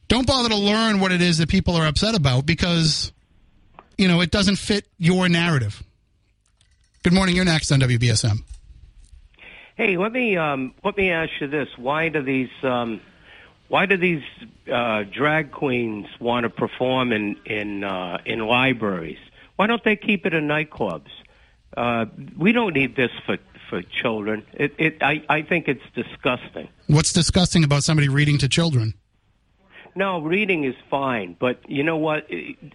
Don't 0.08 0.26
bother 0.26 0.50
to 0.50 0.56
learn 0.56 1.00
what 1.00 1.12
it 1.12 1.22
is 1.22 1.38
that 1.38 1.48
people 1.48 1.74
are 1.74 1.86
upset 1.86 2.14
about 2.14 2.44
because, 2.44 3.12
you 3.96 4.08
know, 4.08 4.20
it 4.20 4.30
doesn't 4.30 4.56
fit 4.56 4.86
your 4.98 5.28
narrative. 5.28 5.82
Good 7.02 7.12
morning. 7.12 7.34
You're 7.34 7.44
next 7.44 7.72
on 7.72 7.80
WBSM. 7.80 8.44
Hey, 9.74 9.96
let 9.96 10.12
me 10.12 10.36
um, 10.36 10.72
let 10.84 10.96
me 10.96 11.10
ask 11.10 11.32
you 11.40 11.48
this: 11.48 11.68
Why 11.76 12.08
do 12.08 12.22
these 12.22 12.50
um, 12.62 13.00
why 13.66 13.86
do 13.86 13.96
these 13.96 14.22
uh, 14.72 15.02
drag 15.04 15.50
queens 15.50 16.06
want 16.20 16.44
to 16.44 16.50
perform 16.50 17.12
in 17.12 17.36
in 17.44 17.82
uh, 17.82 18.18
in 18.24 18.38
libraries? 18.38 19.18
Why 19.56 19.66
don't 19.66 19.82
they 19.82 19.96
keep 19.96 20.26
it 20.26 20.34
in 20.34 20.46
nightclubs? 20.46 21.10
Uh, 21.76 22.06
we 22.38 22.52
don't 22.52 22.72
need 22.72 22.94
this 22.94 23.10
for 23.26 23.38
for 23.68 23.82
children. 23.82 24.44
It, 24.52 24.74
it 24.78 25.02
I, 25.02 25.24
I 25.28 25.42
think 25.42 25.66
it's 25.66 25.82
disgusting. 25.96 26.68
What's 26.86 27.12
disgusting 27.12 27.64
about 27.64 27.82
somebody 27.82 28.08
reading 28.08 28.38
to 28.38 28.48
children? 28.48 28.94
No, 29.96 30.20
reading 30.20 30.62
is 30.64 30.76
fine, 30.88 31.36
but 31.38 31.68
you 31.68 31.82
know 31.82 31.96
what? 31.96 32.30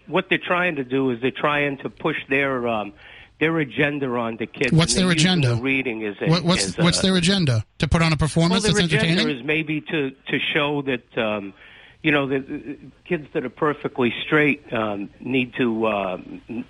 What 0.05 0.27
they're 0.29 0.38
trying 0.38 0.75
to 0.75 0.84
do 0.84 1.12
is 1.12 1.22
they're 1.22 1.31
trying 1.31 1.77
to 1.77 1.89
push 1.89 2.17
their 2.27 2.67
um, 2.67 2.93
their 3.39 3.58
agenda 3.60 4.08
on 4.08 4.38
the 4.38 4.48
kids. 4.48 4.72
What's 4.72 4.96
their 4.96 5.10
agenda? 5.12 5.56
Reading 5.56 6.01
is 6.01 6.15
a, 6.22 6.27
What, 6.27 6.44
what's 6.44 6.65
is 6.65 6.77
a- 6.77 6.84
what's 6.84 7.01
their 7.01 7.15
agenda? 7.15 7.65
To 7.79 7.88
put 7.88 8.01
on 8.01 8.08
a 8.08 8.10
well, 8.12 8.17
performance 8.17 8.63
their 8.63 8.74
that's 8.74 8.86
agenda 8.86 9.08
entertaining? 9.08 9.39
is 9.39 9.46
maybe 9.46 9.82
to 9.82 10.12
to 10.12 10.39
show 10.39 10.82
that 10.84 11.17
um, 11.17 11.53
you 12.01 12.12
know 12.12 12.27
the 12.27 12.39
the 12.39 12.77
kids 13.06 13.27
that 13.34 13.46
are 13.46 13.50
perfectly 13.50 14.13
straight 14.25 14.72
um, 14.74 15.10
need 15.20 15.53
to 15.56 15.86
uh, 15.86 16.17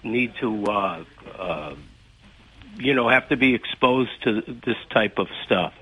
need 0.04 0.34
to 0.42 0.66
uh, 0.66 1.04
uh, 1.38 1.76
you 2.78 2.94
know 2.94 3.08
have 3.10 3.30
to 3.30 3.38
be 3.38 3.54
exposed 3.56 4.12
to 4.24 4.42
this 4.66 4.78
type 4.90 5.20
of 5.20 5.28
stuff. 5.46 5.74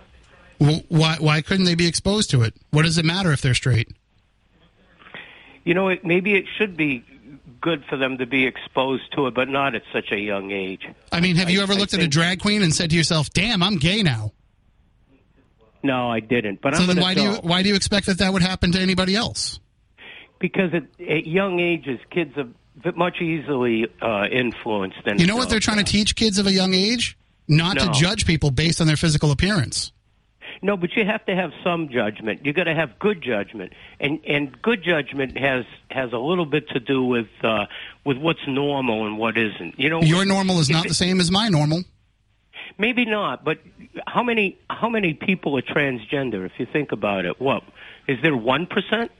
Well, 0.59 0.81
why 0.89 1.17
why 1.19 1.41
couldn't 1.41 1.65
they 1.65 1.75
be 1.75 1.87
exposed 1.87 2.29
to 2.31 2.43
it? 2.43 2.53
What 2.71 2.83
does 2.83 2.97
it 2.97 3.05
matter 3.05 3.31
if 3.31 3.41
they're 3.41 3.53
straight? 3.53 3.89
You 5.63 5.73
know, 5.73 5.89
it, 5.89 6.05
maybe 6.05 6.35
it 6.35 6.45
should 6.57 6.77
be 6.77 7.03
good 7.65 7.83
for 7.89 7.97
them 7.97 8.19
to 8.19 8.25
be 8.27 8.45
exposed 8.45 9.11
to 9.15 9.25
it, 9.27 9.33
but 9.33 9.49
not 9.49 9.73
at 9.73 9.81
such 9.91 10.11
a 10.11 10.19
young 10.19 10.51
age. 10.51 10.87
I 11.11 11.19
mean, 11.19 11.35
have 11.35 11.49
you 11.49 11.61
ever 11.61 11.73
I 11.73 11.77
looked 11.77 11.95
at 11.95 11.99
a 11.99 12.07
drag 12.07 12.39
queen 12.39 12.61
and 12.61 12.73
said 12.73 12.91
to 12.91 12.95
yourself, 12.95 13.31
"Damn, 13.31 13.63
I'm 13.63 13.77
gay 13.77 14.03
now"? 14.03 14.31
No, 15.83 16.09
I 16.09 16.19
didn't. 16.19 16.61
But 16.61 16.75
So 16.75 16.81
I'm 16.81 16.87
then 16.87 16.99
why 16.99 17.13
do 17.15 17.21
you 17.23 17.31
why 17.41 17.63
do 17.63 17.69
you 17.69 17.75
expect 17.75 18.05
that 18.05 18.19
that 18.19 18.31
would 18.31 18.41
happen 18.41 18.71
to 18.73 18.79
anybody 18.79 19.15
else? 19.15 19.59
because 20.39 20.73
at, 20.73 20.83
at 21.07 21.25
young 21.25 21.59
ages, 21.59 21.99
kids 22.11 22.37
are 22.37 22.47
much 22.95 23.21
easily 23.21 23.87
uh, 24.01 24.27
influenced 24.31 24.97
than 25.05 25.19
You 25.19 25.27
know 25.27 25.37
what 25.37 25.49
they're 25.49 25.59
trying 25.59 25.83
to 25.83 25.91
teach 25.91 26.15
kids 26.15 26.37
of 26.37 26.47
a 26.47 26.51
young 26.51 26.73
age? 26.73 27.17
Not 27.47 27.77
to 27.79 27.91
judge 27.91 28.25
people 28.25 28.51
based 28.51 28.81
on 28.81 28.87
their 28.87 28.97
physical 28.97 29.31
appearance. 29.31 29.91
No, 30.61 30.77
but 30.77 30.95
you 30.95 31.05
have 31.05 31.25
to 31.25 31.35
have 31.35 31.51
some 31.63 31.89
judgment. 31.89 32.45
You 32.45 32.53
got 32.53 32.63
to 32.65 32.73
have 32.75 32.97
good 32.99 33.21
judgment, 33.21 33.73
and 33.99 34.19
and 34.27 34.61
good 34.61 34.83
judgment 34.83 35.37
has 35.37 35.65
has 35.91 36.13
a 36.13 36.17
little 36.17 36.45
bit 36.45 36.69
to 36.69 36.79
do 36.79 37.03
with 37.03 37.27
uh, 37.43 37.65
with 38.05 38.17
what's 38.17 38.45
normal 38.47 39.05
and 39.05 39.17
what 39.17 39.37
isn't. 39.37 39.79
You 39.79 39.89
know, 39.89 40.01
Your 40.01 40.25
normal 40.25 40.59
is 40.59 40.69
not 40.69 40.85
it- 40.85 40.89
the 40.89 40.95
same 40.95 41.19
as 41.19 41.31
my 41.31 41.49
normal. 41.49 41.83
Maybe 42.77 43.05
not, 43.05 43.43
but 43.45 43.59
how 44.07 44.23
many 44.23 44.57
how 44.69 44.89
many 44.89 45.13
people 45.13 45.57
are 45.57 45.61
transgender? 45.61 46.45
If 46.45 46.53
you 46.57 46.65
think 46.65 46.91
about 46.91 47.25
it, 47.25 47.39
what 47.39 47.63
is 48.07 48.17
there 48.21 48.35
one 48.35 48.65
percent? 48.65 49.11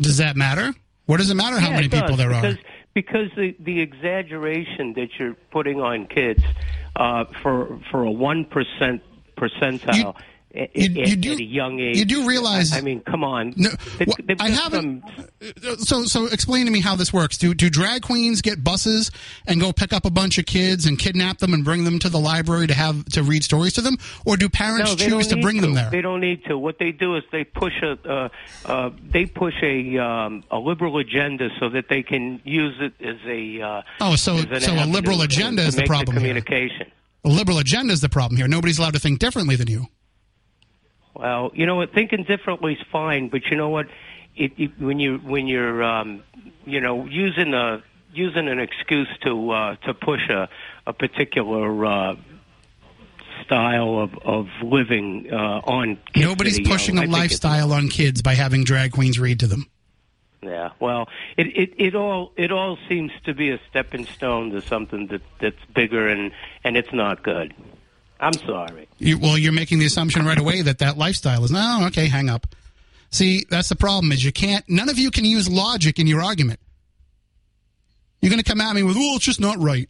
Does 0.00 0.18
that 0.18 0.36
matter? 0.36 0.74
What 1.06 1.18
does 1.18 1.30
it 1.30 1.34
matter 1.34 1.58
how 1.58 1.68
Yeah, 1.70 1.76
many 1.76 1.88
people 1.88 2.16
there 2.16 2.28
because, 2.28 2.54
are? 2.54 2.58
Because 2.94 3.30
the 3.36 3.56
the 3.60 3.80
exaggeration 3.80 4.94
that 4.94 5.08
you're 5.18 5.34
putting 5.50 5.80
on 5.80 6.06
kids 6.06 6.42
uh, 6.96 7.24
for 7.42 7.78
for 7.90 8.02
a 8.02 8.10
one 8.10 8.44
percent 8.44 9.02
percentile. 9.36 10.16
At, 10.54 10.74
you- 10.74 11.02
at- 11.02 11.20
do- 11.20 11.32
at 11.32 11.38
a 11.40 11.44
young 11.44 11.78
age, 11.78 11.96
you 11.98 12.04
do 12.04 12.26
realize- 12.26 12.72
I, 12.72 12.78
I 12.78 12.80
mean, 12.80 13.00
come 13.00 13.22
on. 13.22 13.52
No, 13.56 13.70
well, 14.06 14.16
I 14.40 14.48
haven't- 14.50 15.02
some- 15.78 15.78
So, 15.78 16.04
so 16.04 16.26
explain 16.26 16.66
to 16.66 16.72
me 16.72 16.80
how 16.80 16.96
this 16.96 17.12
works. 17.12 17.36
Do 17.38 17.54
do 17.54 17.68
drag 17.70 18.02
queens 18.02 18.40
get 18.42 18.64
buses 18.64 19.10
and 19.46 19.60
go 19.60 19.72
pick 19.72 19.92
up 19.92 20.04
a 20.04 20.10
bunch 20.10 20.38
of 20.38 20.46
kids 20.46 20.86
and 20.86 20.98
kidnap 20.98 21.38
them 21.38 21.52
and 21.54 21.64
bring 21.64 21.84
them 21.84 21.98
to 22.00 22.08
the 22.08 22.18
library 22.18 22.66
to 22.66 22.74
have 22.74 23.04
to 23.10 23.22
read 23.22 23.44
stories 23.44 23.74
to 23.74 23.80
them, 23.80 23.96
or 24.24 24.36
do 24.36 24.48
parents 24.48 24.90
no, 24.92 24.96
choose 25.08 25.26
to 25.28 25.36
bring 25.36 25.60
them 25.60 25.74
there? 25.74 25.90
They 25.90 26.00
don't 26.02 26.20
need 26.20 26.44
to. 26.46 26.56
What 26.58 26.78
they 26.78 26.92
do 26.92 27.14
is 27.16 27.22
they 27.30 27.44
push 27.44 27.74
a 27.82 27.98
uh, 28.08 28.28
uh, 28.64 28.90
they 29.10 29.26
push 29.26 29.54
a 29.62 29.98
um, 29.98 30.44
a 30.50 30.58
liberal 30.58 30.98
agenda 30.98 31.50
so 31.60 31.68
that 31.68 31.88
they 31.88 32.02
can 32.02 32.40
use 32.44 32.74
it 32.80 32.94
as 33.06 33.16
a 33.26 33.60
uh, 33.60 33.82
Oh, 34.00 34.16
so 34.16 34.38
so 34.58 34.74
a 34.74 34.86
liberal 34.86 35.22
agenda 35.22 35.62
to 35.62 35.68
is 35.68 35.76
the 35.76 35.84
problem 35.84 36.16
here. 36.16 36.28
communication. 36.40 36.90
A 37.24 37.28
liberal 37.28 37.58
agenda 37.58 37.92
is 37.92 38.00
the 38.00 38.08
problem 38.08 38.36
here. 38.38 38.48
Nobody's 38.48 38.78
allowed 38.78 38.94
to 38.94 39.00
think 39.00 39.18
differently 39.18 39.54
than 39.56 39.68
you. 39.68 39.86
Well, 41.18 41.50
you 41.52 41.66
know 41.66 41.76
what? 41.76 41.92
Thinking 41.92 42.24
differently 42.24 42.74
is 42.74 42.86
fine, 42.90 43.28
but 43.28 43.44
you 43.50 43.56
know 43.56 43.68
what? 43.68 43.86
it, 44.38 44.52
it 44.56 44.80
when 44.80 44.98
you 45.00 45.18
when 45.18 45.46
you're 45.46 45.82
um, 45.82 46.22
you 46.64 46.80
know 46.80 47.04
using 47.06 47.52
a 47.54 47.82
using 48.12 48.48
an 48.48 48.58
excuse 48.58 49.08
to 49.22 49.50
uh, 49.50 49.76
to 49.84 49.94
push 49.94 50.28
a 50.30 50.48
a 50.86 50.92
particular 50.92 51.84
uh, 51.84 52.16
style 53.44 53.98
of 53.98 54.16
of 54.24 54.46
living 54.62 55.28
uh, 55.32 55.36
on 55.64 55.96
kids 56.14 56.26
Nobody's 56.26 56.58
young. 56.58 56.70
pushing 56.70 56.98
a 56.98 57.06
lifestyle 57.06 57.72
on 57.72 57.88
kids 57.88 58.22
by 58.22 58.34
having 58.34 58.64
drag 58.64 58.92
queens 58.92 59.18
read 59.18 59.40
to 59.40 59.46
them. 59.46 59.66
Yeah, 60.40 60.70
well, 60.78 61.08
it, 61.36 61.48
it 61.48 61.74
it 61.78 61.94
all 61.96 62.32
it 62.36 62.52
all 62.52 62.78
seems 62.88 63.10
to 63.24 63.34
be 63.34 63.50
a 63.50 63.60
stepping 63.68 64.06
stone 64.06 64.50
to 64.50 64.62
something 64.62 65.08
that 65.08 65.22
that's 65.40 65.64
bigger 65.74 66.06
and 66.06 66.30
and 66.62 66.76
it's 66.76 66.92
not 66.92 67.24
good. 67.24 67.54
I'm 68.20 68.32
sorry. 68.32 68.88
You, 68.98 69.18
well, 69.18 69.38
you're 69.38 69.52
making 69.52 69.78
the 69.78 69.86
assumption 69.86 70.26
right 70.26 70.38
away 70.38 70.62
that 70.62 70.78
that 70.78 70.98
lifestyle 70.98 71.44
is 71.44 71.50
no. 71.52 71.84
Okay, 71.86 72.06
hang 72.06 72.28
up. 72.28 72.46
See, 73.10 73.44
that's 73.48 73.68
the 73.68 73.76
problem. 73.76 74.12
Is 74.12 74.24
you 74.24 74.32
can't. 74.32 74.64
None 74.68 74.88
of 74.88 74.98
you 74.98 75.10
can 75.10 75.24
use 75.24 75.48
logic 75.48 75.98
in 75.98 76.06
your 76.06 76.22
argument. 76.22 76.60
You're 78.20 78.30
going 78.30 78.42
to 78.42 78.48
come 78.48 78.60
at 78.60 78.74
me 78.74 78.82
with, 78.82 78.96
"Well, 78.96 79.16
it's 79.16 79.24
just 79.24 79.40
not 79.40 79.58
right." 79.58 79.88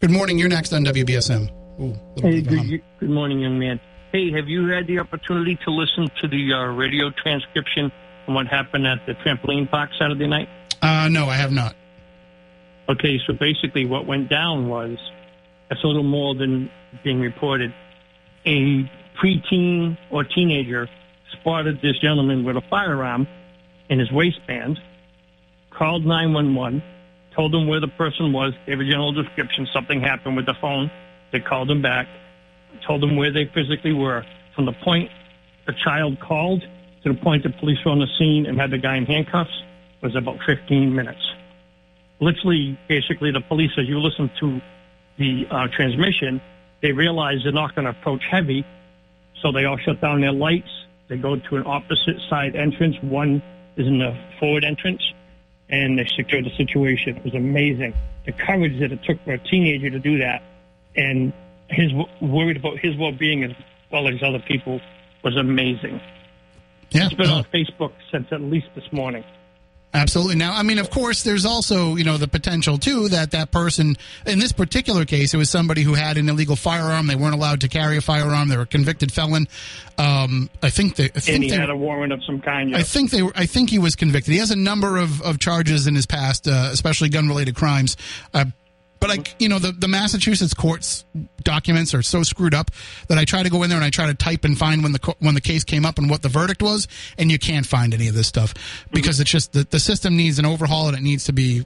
Good 0.00 0.10
morning. 0.10 0.38
You're 0.38 0.48
next 0.48 0.72
on 0.72 0.84
WBSM. 0.84 1.50
Ooh, 1.80 1.94
Hey, 2.16 2.40
bit 2.42 2.46
of 2.46 2.52
a 2.52 2.56
hum. 2.56 2.68
good, 2.68 2.82
good 3.00 3.10
morning, 3.10 3.40
young 3.40 3.58
man. 3.58 3.80
Hey, 4.12 4.30
have 4.32 4.48
you 4.48 4.68
had 4.68 4.86
the 4.86 4.98
opportunity 5.00 5.58
to 5.64 5.70
listen 5.70 6.08
to 6.20 6.28
the 6.28 6.52
uh, 6.52 6.66
radio 6.74 7.10
transcription 7.10 7.90
on 8.26 8.34
what 8.34 8.46
happened 8.46 8.86
at 8.86 9.04
the 9.06 9.14
trampoline 9.14 9.68
park 9.70 9.90
Saturday 9.98 10.26
night? 10.26 10.48
Uh, 10.80 11.08
no, 11.10 11.26
I 11.26 11.34
have 11.34 11.52
not. 11.52 11.74
Okay, 12.88 13.20
so 13.26 13.32
basically 13.32 13.84
what 13.86 14.06
went 14.06 14.28
down 14.30 14.68
was 14.68 14.96
it's 15.70 15.82
a 15.82 15.86
little 15.86 16.02
more 16.02 16.34
than 16.34 16.70
being 17.04 17.20
reported. 17.20 17.72
A 18.46 18.90
preteen 19.20 19.98
or 20.10 20.24
teenager 20.24 20.88
spotted 21.32 21.80
this 21.82 21.98
gentleman 21.98 22.44
with 22.44 22.56
a 22.56 22.62
firearm 22.70 23.26
in 23.88 23.98
his 23.98 24.10
waistband, 24.10 24.78
called 25.70 26.04
911, 26.04 26.82
told 27.34 27.52
them 27.52 27.66
where 27.66 27.80
the 27.80 27.88
person 27.88 28.32
was, 28.32 28.52
gave 28.66 28.80
a 28.80 28.84
general 28.84 29.12
description, 29.12 29.66
something 29.72 30.00
happened 30.00 30.36
with 30.36 30.46
the 30.46 30.54
phone. 30.60 30.90
They 31.32 31.40
called 31.40 31.70
him 31.70 31.82
back, 31.82 32.06
told 32.86 33.02
them 33.02 33.16
where 33.16 33.32
they 33.32 33.46
physically 33.54 33.92
were. 33.92 34.24
From 34.54 34.66
the 34.66 34.72
point 34.72 35.10
the 35.66 35.74
child 35.84 36.18
called 36.20 36.62
to 37.02 37.12
the 37.12 37.18
point 37.20 37.42
the 37.42 37.50
police 37.50 37.78
were 37.84 37.92
on 37.92 37.98
the 37.98 38.08
scene 38.18 38.46
and 38.46 38.58
had 38.58 38.70
the 38.70 38.78
guy 38.78 38.96
in 38.96 39.06
handcuffs 39.06 39.62
was 40.02 40.16
about 40.16 40.38
15 40.46 40.94
minutes 40.94 41.20
literally, 42.20 42.78
basically, 42.88 43.30
the 43.30 43.40
police, 43.40 43.70
as 43.78 43.86
you 43.86 43.98
listen 44.00 44.30
to 44.40 44.60
the 45.18 45.46
uh, 45.50 45.68
transmission, 45.68 46.40
they 46.82 46.92
realize 46.92 47.38
they're 47.42 47.52
not 47.52 47.74
going 47.74 47.84
to 47.84 47.90
approach 47.90 48.22
heavy, 48.30 48.64
so 49.42 49.52
they 49.52 49.64
all 49.64 49.78
shut 49.78 50.00
down 50.00 50.20
their 50.20 50.32
lights. 50.32 50.70
They 51.08 51.16
go 51.16 51.36
to 51.36 51.56
an 51.56 51.64
opposite 51.66 52.16
side 52.28 52.54
entrance. 52.54 52.96
One 53.02 53.42
is 53.76 53.86
in 53.86 53.98
the 53.98 54.16
forward 54.38 54.64
entrance, 54.64 55.02
and 55.68 55.98
they 55.98 56.06
secure 56.16 56.42
the 56.42 56.54
situation. 56.56 57.16
It 57.16 57.24
was 57.24 57.34
amazing. 57.34 57.94
The 58.26 58.32
courage 58.32 58.78
that 58.80 58.92
it 58.92 59.02
took 59.04 59.22
for 59.24 59.32
a 59.32 59.38
teenager 59.38 59.90
to 59.90 59.98
do 59.98 60.18
that, 60.18 60.42
and 60.96 61.32
his 61.68 61.90
worried 62.20 62.56
about 62.56 62.78
his 62.78 62.96
well-being 62.96 63.44
as 63.44 63.52
well 63.90 64.08
as 64.08 64.22
other 64.22 64.40
people 64.40 64.80
was 65.22 65.36
amazing. 65.36 66.00
Yeah, 66.90 67.06
It's 67.06 67.14
been 67.14 67.30
on 67.30 67.44
Facebook 67.44 67.92
since 68.10 68.28
at 68.32 68.40
least 68.40 68.68
this 68.74 68.90
morning. 68.92 69.24
Absolutely. 69.94 70.36
Now, 70.36 70.54
I 70.54 70.62
mean, 70.62 70.78
of 70.78 70.90
course, 70.90 71.22
there's 71.22 71.46
also, 71.46 71.96
you 71.96 72.04
know, 72.04 72.18
the 72.18 72.28
potential 72.28 72.76
too 72.76 73.08
that 73.08 73.30
that 73.30 73.50
person, 73.50 73.96
in 74.26 74.38
this 74.38 74.52
particular 74.52 75.06
case, 75.06 75.32
it 75.32 75.38
was 75.38 75.48
somebody 75.48 75.82
who 75.82 75.94
had 75.94 76.18
an 76.18 76.28
illegal 76.28 76.56
firearm. 76.56 77.06
They 77.06 77.16
weren't 77.16 77.34
allowed 77.34 77.62
to 77.62 77.68
carry 77.68 77.96
a 77.96 78.02
firearm. 78.02 78.48
They 78.48 78.56
were 78.56 78.64
a 78.64 78.66
convicted 78.66 79.12
felon. 79.12 79.48
Um, 79.96 80.50
I 80.62 80.68
think 80.68 80.96
they, 80.96 81.04
I 81.04 81.20
And 81.28 81.42
he 81.42 81.50
they, 81.50 81.56
had 81.56 81.70
a 81.70 81.76
warrant 81.76 82.12
of 82.12 82.22
some 82.24 82.40
kind. 82.40 82.76
I 82.76 82.82
think 82.82 83.10
they 83.10 83.22
were, 83.22 83.32
I 83.34 83.46
think 83.46 83.70
he 83.70 83.78
was 83.78 83.96
convicted. 83.96 84.32
He 84.32 84.38
has 84.38 84.50
a 84.50 84.56
number 84.56 84.98
of, 84.98 85.22
of 85.22 85.38
charges 85.38 85.86
in 85.86 85.94
his 85.94 86.06
past, 86.06 86.46
uh, 86.46 86.68
especially 86.70 87.08
gun 87.08 87.26
related 87.26 87.54
crimes. 87.56 87.96
Uh, 88.34 88.44
but 89.00 89.10
I, 89.10 89.18
you 89.38 89.48
know, 89.48 89.58
the, 89.58 89.72
the 89.72 89.88
Massachusetts 89.88 90.54
courts 90.54 91.04
documents 91.42 91.94
are 91.94 92.02
so 92.02 92.22
screwed 92.22 92.54
up 92.54 92.70
that 93.08 93.18
I 93.18 93.24
try 93.24 93.42
to 93.42 93.50
go 93.50 93.62
in 93.62 93.70
there 93.70 93.78
and 93.78 93.84
I 93.84 93.90
try 93.90 94.06
to 94.06 94.14
type 94.14 94.44
and 94.44 94.58
find 94.58 94.82
when 94.82 94.92
the 94.92 95.14
when 95.20 95.34
the 95.34 95.40
case 95.40 95.64
came 95.64 95.84
up 95.84 95.98
and 95.98 96.10
what 96.10 96.22
the 96.22 96.28
verdict 96.28 96.62
was, 96.62 96.88
and 97.16 97.30
you 97.30 97.38
can't 97.38 97.66
find 97.66 97.94
any 97.94 98.08
of 98.08 98.14
this 98.14 98.26
stuff 98.26 98.54
because 98.92 99.16
mm-hmm. 99.16 99.22
it's 99.22 99.30
just 99.30 99.52
the, 99.52 99.66
the 99.70 99.80
system 99.80 100.16
needs 100.16 100.38
an 100.38 100.46
overhaul 100.46 100.88
and 100.88 100.96
it 100.96 101.02
needs 101.02 101.24
to 101.24 101.32
be 101.32 101.64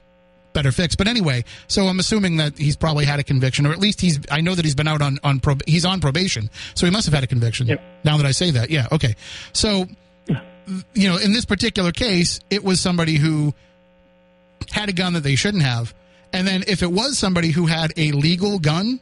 better 0.53 0.71
fixed. 0.71 0.97
But 0.97 1.07
anyway, 1.07 1.43
so 1.67 1.87
I'm 1.87 1.99
assuming 1.99 2.37
that 2.37 2.57
he's 2.57 2.75
probably 2.75 3.05
had 3.05 3.19
a 3.19 3.23
conviction, 3.23 3.65
or 3.65 3.71
at 3.71 3.79
least 3.79 3.99
he's. 3.99 4.19
I 4.31 4.41
know 4.41 4.55
that 4.55 4.63
he's 4.63 4.75
been 4.75 4.87
out 4.87 5.01
on 5.01 5.19
on 5.23 5.39
prob- 5.39 5.63
he's 5.67 5.85
on 5.85 5.99
probation, 5.99 6.49
so 6.75 6.85
he 6.85 6.91
must 6.91 7.05
have 7.05 7.13
had 7.13 7.23
a 7.23 7.27
conviction. 7.27 7.67
Yep. 7.67 7.81
Now 8.03 8.17
that 8.17 8.25
I 8.25 8.31
say 8.31 8.51
that, 8.51 8.69
yeah, 8.69 8.87
okay. 8.91 9.15
So, 9.51 9.87
you 10.93 11.09
know, 11.09 11.17
in 11.17 11.33
this 11.33 11.45
particular 11.45 11.91
case, 11.91 12.39
it 12.49 12.63
was 12.63 12.79
somebody 12.79 13.17
who 13.17 13.53
had 14.69 14.89
a 14.89 14.93
gun 14.93 15.13
that 15.13 15.21
they 15.21 15.35
shouldn't 15.35 15.63
have, 15.63 15.93
and 16.33 16.45
then 16.47 16.63
if 16.67 16.83
it 16.83 16.91
was 16.91 17.17
somebody 17.17 17.51
who 17.51 17.67
had 17.67 17.93
a 17.97 18.11
legal 18.11 18.59
gun. 18.59 18.99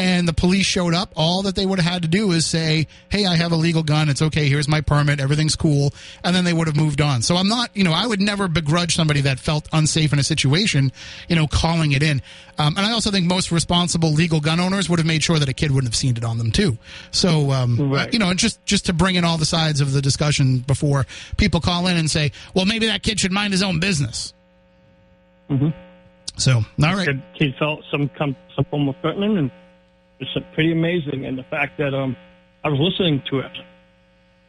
And 0.00 0.28
the 0.28 0.32
police 0.32 0.64
showed 0.64 0.94
up. 0.94 1.10
All 1.16 1.42
that 1.42 1.56
they 1.56 1.66
would 1.66 1.80
have 1.80 1.92
had 1.92 2.02
to 2.02 2.08
do 2.08 2.30
is 2.30 2.46
say, 2.46 2.86
"Hey, 3.08 3.26
I 3.26 3.34
have 3.34 3.50
a 3.50 3.56
legal 3.56 3.82
gun. 3.82 4.08
It's 4.08 4.22
okay. 4.22 4.48
Here's 4.48 4.68
my 4.68 4.80
permit. 4.80 5.18
Everything's 5.18 5.56
cool." 5.56 5.92
And 6.22 6.36
then 6.36 6.44
they 6.44 6.52
would 6.52 6.68
have 6.68 6.76
moved 6.76 7.00
on. 7.00 7.20
So 7.22 7.34
I'm 7.34 7.48
not, 7.48 7.76
you 7.76 7.82
know, 7.82 7.92
I 7.92 8.06
would 8.06 8.20
never 8.20 8.46
begrudge 8.46 8.94
somebody 8.94 9.20
that 9.22 9.40
felt 9.40 9.68
unsafe 9.72 10.12
in 10.12 10.20
a 10.20 10.22
situation, 10.22 10.92
you 11.28 11.34
know, 11.34 11.48
calling 11.48 11.90
it 11.90 12.04
in. 12.04 12.22
Um, 12.58 12.76
and 12.76 12.86
I 12.86 12.92
also 12.92 13.10
think 13.10 13.26
most 13.26 13.50
responsible 13.50 14.12
legal 14.12 14.38
gun 14.38 14.60
owners 14.60 14.88
would 14.88 15.00
have 15.00 15.06
made 15.06 15.24
sure 15.24 15.40
that 15.40 15.48
a 15.48 15.52
kid 15.52 15.72
wouldn't 15.72 15.92
have 15.92 15.96
seen 15.98 16.16
it 16.16 16.22
on 16.22 16.38
them 16.38 16.52
too. 16.52 16.78
So, 17.10 17.50
um, 17.50 17.90
Right. 17.90 18.12
you 18.12 18.20
know, 18.20 18.30
and 18.30 18.38
just 18.38 18.64
just 18.66 18.86
to 18.86 18.92
bring 18.92 19.16
in 19.16 19.24
all 19.24 19.36
the 19.36 19.46
sides 19.46 19.80
of 19.80 19.90
the 19.90 20.00
discussion 20.00 20.58
before 20.60 21.06
people 21.38 21.60
call 21.60 21.88
in 21.88 21.96
and 21.96 22.08
say, 22.08 22.30
"Well, 22.54 22.66
maybe 22.66 22.86
that 22.86 23.02
kid 23.02 23.18
should 23.18 23.32
mind 23.32 23.52
his 23.52 23.64
own 23.64 23.80
business." 23.80 24.32
Mhm. 25.50 25.72
So, 26.38 26.56
all 26.56 26.64
right. 26.94 27.08
Kid 27.38 27.54
felt 27.58 27.84
some 27.90 28.10
some 28.18 28.36
form 28.70 28.88
of 28.88 28.96
threatening, 29.00 29.36
and 29.38 29.50
it's 30.20 30.30
pretty 30.54 30.72
amazing. 30.72 31.26
And 31.26 31.36
the 31.38 31.42
fact 31.44 31.78
that 31.78 31.94
um, 31.94 32.16
I 32.64 32.68
was 32.68 32.78
listening 32.80 33.22
to 33.30 33.40
it. 33.40 33.52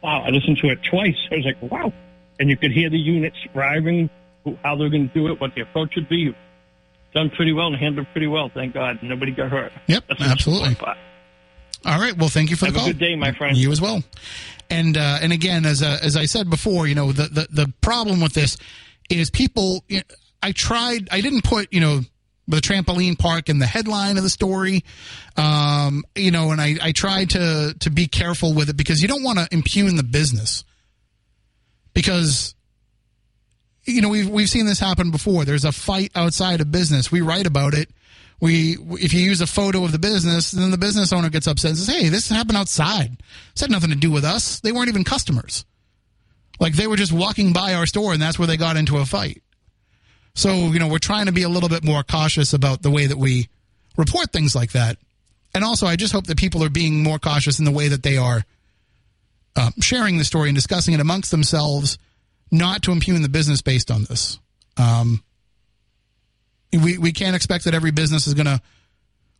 Wow, 0.02 0.22
I 0.22 0.30
listened 0.30 0.56
to 0.62 0.68
it 0.68 0.78
twice. 0.82 1.16
I 1.30 1.36
was 1.36 1.44
like, 1.44 1.60
wow, 1.70 1.92
and 2.38 2.48
you 2.48 2.56
could 2.56 2.72
hear 2.72 2.88
the 2.88 2.98
units 2.98 3.36
driving, 3.52 4.08
how 4.64 4.74
they're 4.76 4.88
going 4.88 5.08
to 5.08 5.14
do 5.14 5.28
it, 5.28 5.38
what 5.40 5.54
the 5.54 5.60
approach 5.60 5.94
would 5.96 6.08
be. 6.08 6.34
Done 7.12 7.28
pretty 7.30 7.52
well 7.52 7.66
and 7.66 7.76
handled 7.76 8.06
pretty 8.12 8.26
well. 8.28 8.48
Thank 8.54 8.72
God, 8.72 9.00
nobody 9.02 9.32
got 9.32 9.50
hurt. 9.50 9.72
Yep, 9.88 10.04
That's 10.08 10.22
absolutely. 10.22 10.76
All 11.84 11.98
right. 11.98 12.16
Well, 12.16 12.28
thank 12.28 12.50
you 12.50 12.56
for 12.56 12.66
Have 12.66 12.74
the 12.74 12.80
a 12.80 12.82
call. 12.82 12.88
good 12.92 12.98
day, 12.98 13.16
my 13.16 13.32
friend. 13.32 13.56
You 13.56 13.70
as 13.72 13.80
well. 13.80 14.02
And 14.70 14.96
uh, 14.96 15.18
and 15.20 15.32
again, 15.32 15.66
as 15.66 15.82
uh, 15.82 15.98
as 16.02 16.16
I 16.16 16.24
said 16.26 16.48
before, 16.48 16.86
you 16.86 16.94
know, 16.94 17.10
the, 17.12 17.24
the 17.24 17.48
the 17.50 17.72
problem 17.80 18.20
with 18.20 18.32
this 18.32 18.56
is 19.10 19.28
people. 19.30 19.82
You 19.88 19.98
know, 19.98 20.02
I 20.42 20.52
tried. 20.52 21.08
I 21.10 21.20
didn't 21.20 21.44
put 21.44 21.72
you 21.72 21.80
know 21.80 22.00
the 22.48 22.58
trampoline 22.58 23.18
park 23.18 23.48
in 23.48 23.58
the 23.58 23.66
headline 23.66 24.16
of 24.16 24.22
the 24.22 24.30
story. 24.30 24.84
Um, 25.36 26.04
you 26.14 26.30
know, 26.30 26.50
and 26.50 26.60
I 26.60 26.76
I 26.82 26.92
tried 26.92 27.30
to 27.30 27.74
to 27.80 27.90
be 27.90 28.06
careful 28.06 28.54
with 28.54 28.68
it 28.68 28.76
because 28.76 29.02
you 29.02 29.08
don't 29.08 29.22
want 29.22 29.38
to 29.38 29.48
impugn 29.50 29.96
the 29.96 30.02
business 30.02 30.64
because 31.94 32.54
you 33.84 34.00
know 34.00 34.08
we've 34.08 34.28
we've 34.28 34.50
seen 34.50 34.66
this 34.66 34.80
happen 34.80 35.10
before. 35.10 35.44
There's 35.44 35.64
a 35.64 35.72
fight 35.72 36.10
outside 36.14 36.60
of 36.60 36.70
business. 36.70 37.10
We 37.10 37.20
write 37.20 37.46
about 37.46 37.74
it. 37.74 37.90
We 38.40 38.78
if 38.92 39.12
you 39.12 39.20
use 39.20 39.40
a 39.40 39.46
photo 39.46 39.84
of 39.84 39.92
the 39.92 39.98
business, 39.98 40.50
then 40.50 40.70
the 40.70 40.78
business 40.78 41.12
owner 41.12 41.28
gets 41.28 41.46
upset 41.46 41.70
and 41.70 41.78
says, 41.78 41.94
"Hey, 41.94 42.08
this 42.08 42.28
happened 42.28 42.58
outside. 42.58 43.18
This 43.54 43.62
had 43.62 43.70
nothing 43.70 43.90
to 43.90 43.96
do 43.96 44.10
with 44.10 44.24
us. 44.24 44.60
They 44.60 44.72
weren't 44.72 44.88
even 44.88 45.04
customers. 45.04 45.64
Like 46.58 46.74
they 46.74 46.86
were 46.86 46.96
just 46.96 47.12
walking 47.12 47.52
by 47.52 47.74
our 47.74 47.86
store, 47.86 48.12
and 48.12 48.20
that's 48.20 48.38
where 48.38 48.48
they 48.48 48.56
got 48.56 48.76
into 48.76 48.98
a 48.98 49.04
fight." 49.04 49.42
So 50.34 50.52
you 50.52 50.78
know 50.78 50.88
we're 50.88 50.98
trying 50.98 51.26
to 51.26 51.32
be 51.32 51.42
a 51.42 51.48
little 51.48 51.68
bit 51.68 51.84
more 51.84 52.02
cautious 52.02 52.52
about 52.52 52.82
the 52.82 52.90
way 52.90 53.06
that 53.06 53.18
we 53.18 53.48
report 53.96 54.32
things 54.32 54.54
like 54.54 54.72
that. 54.72 54.96
And 55.54 55.64
also, 55.64 55.86
I 55.86 55.96
just 55.96 56.12
hope 56.12 56.26
that 56.26 56.38
people 56.38 56.62
are 56.62 56.70
being 56.70 57.02
more 57.02 57.18
cautious 57.18 57.58
in 57.58 57.64
the 57.64 57.72
way 57.72 57.88
that 57.88 58.02
they 58.02 58.16
are 58.16 58.44
uh, 59.56 59.70
sharing 59.80 60.16
the 60.16 60.24
story 60.24 60.48
and 60.48 60.54
discussing 60.54 60.94
it 60.94 61.00
amongst 61.00 61.30
themselves, 61.30 61.98
not 62.52 62.82
to 62.82 62.92
impugn 62.92 63.22
the 63.22 63.28
business 63.28 63.62
based 63.62 63.90
on 63.90 64.04
this. 64.04 64.38
Um, 64.76 65.22
we 66.72 66.98
we 66.98 67.12
can't 67.12 67.34
expect 67.34 67.64
that 67.64 67.74
every 67.74 67.90
business 67.90 68.26
is 68.26 68.34
going 68.34 68.46
to 68.46 68.60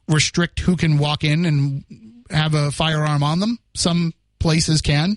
restrict 0.08 0.60
who 0.60 0.76
can 0.76 0.98
walk 0.98 1.22
in 1.22 1.44
and 1.44 1.84
have 2.30 2.54
a 2.54 2.70
firearm 2.70 3.22
on 3.22 3.38
them. 3.38 3.58
Some 3.74 4.12
places 4.40 4.82
can. 4.82 5.16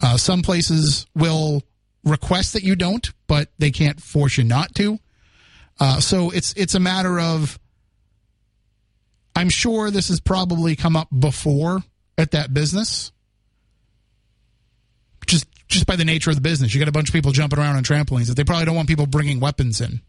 Uh, 0.00 0.16
some 0.16 0.42
places 0.42 1.06
will 1.14 1.62
request 2.06 2.54
that 2.54 2.62
you 2.62 2.76
don't, 2.76 3.12
but 3.26 3.50
they 3.58 3.70
can't 3.70 4.00
force 4.00 4.38
you 4.38 4.44
not 4.44 4.74
to. 4.76 4.98
Uh, 5.78 6.00
so 6.00 6.30
it's 6.30 6.54
it's 6.54 6.74
a 6.74 6.80
matter 6.80 7.20
of. 7.20 7.58
I'm 9.34 9.50
sure 9.50 9.90
this 9.90 10.08
has 10.08 10.18
probably 10.18 10.76
come 10.76 10.96
up 10.96 11.08
before 11.16 11.82
at 12.16 12.30
that 12.30 12.54
business. 12.54 13.12
Just 15.26 15.46
just 15.68 15.86
by 15.86 15.96
the 15.96 16.04
nature 16.04 16.30
of 16.30 16.36
the 16.36 16.42
business, 16.42 16.72
you 16.72 16.78
got 16.78 16.88
a 16.88 16.92
bunch 16.92 17.08
of 17.08 17.12
people 17.12 17.32
jumping 17.32 17.58
around 17.58 17.76
on 17.76 17.82
trampolines 17.82 18.28
that 18.28 18.36
they 18.36 18.44
probably 18.44 18.64
don't 18.64 18.76
want 18.76 18.88
people 18.88 19.06
bringing 19.06 19.40
weapons 19.40 19.80
in. 19.80 20.00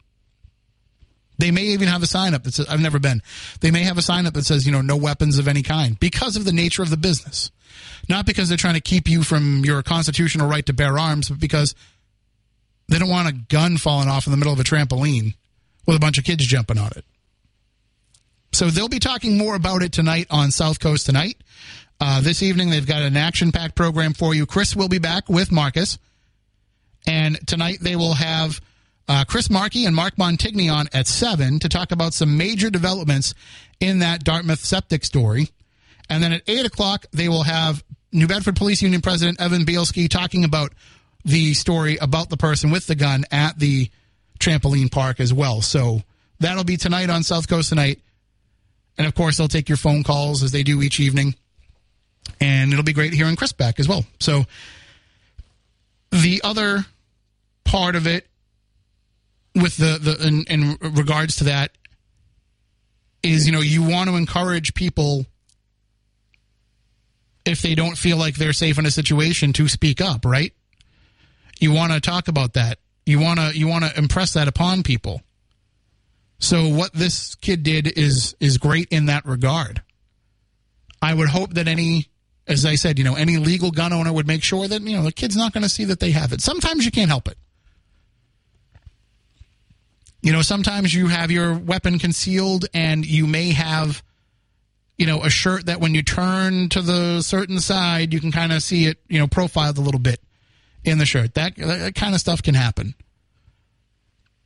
They 1.38 1.52
may 1.52 1.64
even 1.64 1.88
have 1.88 2.04
a 2.04 2.08
sign 2.08 2.34
up 2.34 2.44
that 2.44 2.54
says, 2.54 2.68
I've 2.68 2.82
never 2.82 3.00
been. 3.00 3.22
They 3.62 3.72
may 3.72 3.84
have 3.84 3.98
a 3.98 4.02
sign 4.02 4.26
up 4.26 4.34
that 4.34 4.46
says, 4.46 4.66
you 4.66 4.72
know, 4.72 4.82
no 4.82 4.98
weapons 4.98 5.38
of 5.38 5.48
any 5.48 5.62
kind 5.62 6.00
because 6.00 6.36
of 6.36 6.46
the 6.46 6.52
nature 6.52 6.82
of 6.82 6.90
the 6.90 6.98
business. 6.98 7.52
Not 8.10 8.26
because 8.26 8.50
they're 8.50 8.58
trying 8.58 8.76
to 8.76 8.82
keep 8.82 9.08
you 9.08 9.24
from 9.24 9.64
your 9.66 9.84
constitutional 9.84 10.48
right 10.48 10.66
to 10.66 10.74
bear 10.74 10.98
arms, 10.98 11.30
but 11.30 11.40
because 11.40 11.76
they 12.88 12.98
don't 12.98 13.10
want 13.10 13.28
a 13.28 13.34
gun 13.34 13.78
falling 13.78 14.08
off 14.08 14.26
in 14.26 14.32
the 14.32 14.38
middle 14.38 14.54
of 14.54 14.60
a 14.60 14.64
trampoline 14.64 15.36
with 15.86 15.96
a 15.96 16.00
bunch 16.00 16.18
of 16.18 16.24
kids 16.24 16.46
jumping 16.46 16.78
on 16.78 16.92
it. 16.96 17.06
So 18.54 18.70
they'll 18.70 18.88
be 18.88 19.00
talking 19.00 19.38
more 19.38 19.56
about 19.56 19.84
it 19.84 19.92
tonight 19.92 20.28
on 20.30 20.52
South 20.52 20.80
Coast 20.80 21.06
Tonight. 21.06 21.38
Uh, 22.00 22.22
this 22.22 22.42
evening, 22.42 22.70
they've 22.70 22.86
got 22.86 23.02
an 23.02 23.18
action 23.18 23.52
packed 23.52 23.76
program 23.76 24.14
for 24.14 24.34
you. 24.34 24.46
Chris 24.46 24.76
will 24.76 24.88
be 24.88 25.00
back 25.00 25.30
with 25.30 25.52
Marcus. 25.52 25.98
And 27.06 27.46
tonight, 27.48 27.80
they 27.82 27.96
will 27.96 28.14
have 28.14 28.62
uh, 29.08 29.24
Chris 29.26 29.50
Markey 29.50 29.86
and 29.86 29.96
Mark 29.96 30.16
Montigny 30.16 30.72
on 30.72 30.88
at 30.94 31.08
7 31.08 31.60
to 31.60 31.70
talk 31.70 31.92
about 31.92 32.14
some 32.14 32.38
major 32.38 32.70
developments 32.70 33.34
in 33.80 34.00
that 34.00 34.24
Dartmouth 34.24 34.60
septic 34.60 35.06
story. 35.06 35.50
And 36.10 36.22
then 36.22 36.34
at 36.34 36.44
8 36.48 36.66
o'clock, 36.66 37.06
they 37.12 37.30
will 37.30 37.44
have 37.44 37.84
New 38.12 38.28
Bedford 38.28 38.56
Police 38.56 38.82
Union 38.82 39.02
President 39.02 39.40
Evan 39.40 39.66
Bielski 39.66 40.10
talking 40.10 40.44
about 40.44 40.74
the 41.24 41.54
story 41.54 41.98
about 41.98 42.30
the 42.30 42.38
person 42.38 42.72
with 42.72 42.88
the 42.88 42.96
gun 42.96 43.26
at 43.32 43.60
the 43.60 43.90
trampoline 44.40 44.92
park 44.92 45.20
as 45.20 45.34
well. 45.34 45.62
So 45.62 46.02
that'll 46.40 46.64
be 46.64 46.78
tonight 46.78 47.10
on 47.10 47.24
South 47.24 47.48
Coast 47.48 47.70
Tonight. 47.70 48.00
And 48.98 49.06
of 49.06 49.14
course, 49.14 49.38
they'll 49.38 49.48
take 49.48 49.70
your 49.70 49.78
phone 49.78 50.04
calls 50.04 50.42
as 50.44 50.52
they 50.52 50.64
do 50.64 50.82
each 50.82 51.00
evening. 51.00 51.36
And 52.42 52.72
it'll 52.72 52.84
be 52.84 52.94
great 52.94 53.14
hearing 53.14 53.36
Chris 53.36 53.52
back 53.52 53.80
as 53.80 53.88
well. 53.88 54.06
So 54.20 54.46
the 56.12 56.42
other 56.44 56.86
part 57.64 57.96
of 57.96 58.08
it 58.08 58.26
with 59.62 59.78
the, 59.78 59.98
the 60.00 60.28
in, 60.28 60.44
in 60.44 60.78
regards 60.96 61.38
to 61.38 61.46
that 61.46 61.72
is, 63.24 63.46
you 63.46 63.52
know, 63.52 63.62
you 63.62 63.84
want 63.84 64.10
to 64.10 64.16
encourage 64.16 64.74
people 64.74 65.26
if 67.46 67.62
they 67.62 67.76
don't 67.76 67.98
feel 67.98 68.18
like 68.18 68.36
they're 68.36 68.54
safe 68.54 68.78
in 68.78 68.86
a 68.86 68.92
situation 68.92 69.54
to 69.54 69.68
speak 69.68 70.02
up, 70.02 70.26
right? 70.26 70.54
You 71.60 71.72
want 71.72 71.94
to 71.94 72.02
talk 72.02 72.28
about 72.28 72.54
that. 72.54 72.80
You 73.06 73.20
want 73.20 73.40
to 73.40 73.58
you 73.58 73.68
want 73.68 73.86
to 73.86 73.98
impress 73.98 74.34
that 74.34 74.48
upon 74.48 74.84
people. 74.84 75.22
So 76.40 76.68
what 76.68 76.94
this 76.94 77.36
kid 77.36 77.64
did 77.64 77.98
is 77.98 78.36
is 78.40 78.58
great 78.58 78.90
in 78.92 79.06
that 79.06 79.26
regard. 79.26 79.82
I 81.02 81.14
would 81.14 81.30
hope 81.30 81.54
that 81.54 81.68
any 81.68 82.10
as 82.48 82.66
I 82.66 82.76
said, 82.76 82.98
you 82.98 83.04
know, 83.04 83.16
any 83.16 83.38
legal 83.38 83.72
gun 83.72 83.92
owner 83.92 84.12
would 84.14 84.28
make 84.28 84.44
sure 84.44 84.68
that, 84.68 84.82
you 84.82 84.96
know, 84.96 85.04
the 85.04 85.12
kid's 85.12 85.36
not 85.36 85.54
going 85.54 85.64
to 85.64 85.70
see 85.70 85.84
that 85.86 86.00
they 86.00 86.12
have 86.12 86.32
it. 86.32 86.42
Sometimes 86.42 86.86
you 86.86 86.92
can't 86.92 87.10
help 87.10 87.28
it. 87.28 87.38
You 90.28 90.34
know, 90.34 90.42
sometimes 90.42 90.94
you 90.94 91.08
have 91.08 91.32
your 91.32 91.54
weapon 91.54 92.00
concealed 92.00 92.66
and 92.74 93.06
you 93.06 93.26
may 93.26 93.52
have, 93.52 94.04
you 94.98 95.06
know, 95.06 95.24
a 95.24 95.30
shirt 95.30 95.68
that 95.68 95.80
when 95.80 95.96
you 95.96 96.04
turn 96.04 96.68
to 96.68 96.82
the 96.82 97.22
certain 97.22 97.62
side, 97.62 98.12
you 98.14 98.20
can 98.20 98.34
kind 98.34 98.52
of 98.52 98.62
see 98.62 98.88
it, 98.88 98.98
you 99.08 99.20
know, 99.20 99.28
profiled 99.28 99.78
a 99.78 99.82
little 99.82 100.02
bit 100.02 100.20
in 100.84 100.98
the 100.98 101.06
shirt. 101.06 101.36
That, 101.36 101.56
that 101.56 101.96
kind 101.96 102.14
of 102.14 102.20
stuff 102.20 102.44
can 102.44 102.56
happen. 102.56 102.94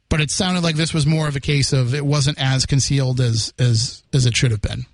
But 0.08 0.22
it 0.22 0.30
sounded 0.30 0.62
like 0.62 0.76
this 0.76 0.94
was 0.94 1.08
more 1.08 1.28
of 1.28 1.36
a 1.36 1.39
case 1.39 1.74
of 1.74 1.96
it 1.96 2.06
wasn't 2.06 2.39
as 2.39 2.67
concealed 2.67 3.20
as 3.20 3.52
as 3.58 4.04
as 4.13 4.28
it 4.28 4.38
should 4.38 4.52
have 4.52 4.62
been. 4.62 4.86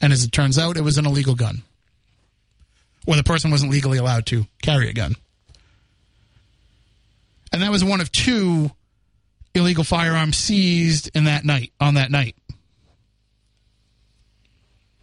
And 0.00 0.14
as 0.14 0.24
it 0.24 0.32
turns 0.32 0.58
out, 0.58 0.78
it 0.78 0.82
was 0.82 0.96
an 0.96 1.04
illegal 1.04 1.34
gun. 1.34 1.60
Or 3.06 3.16
the 3.16 3.22
person 3.22 3.50
wasn't 3.50 3.70
legally 3.70 3.98
allowed 3.98 4.24
to 4.28 4.46
carry 4.62 4.88
a 4.88 4.94
gun. 4.94 5.14
And 7.52 7.60
that 7.60 7.70
was 7.70 7.84
one 7.84 8.00
of 8.00 8.10
two 8.10 8.70
illegal 9.54 9.84
firearms 9.84 10.36
seized 10.36 11.10
in 11.14 11.24
that 11.24 11.44
night, 11.44 11.72
on 11.80 11.94
that 11.94 12.10
night. 12.10 12.36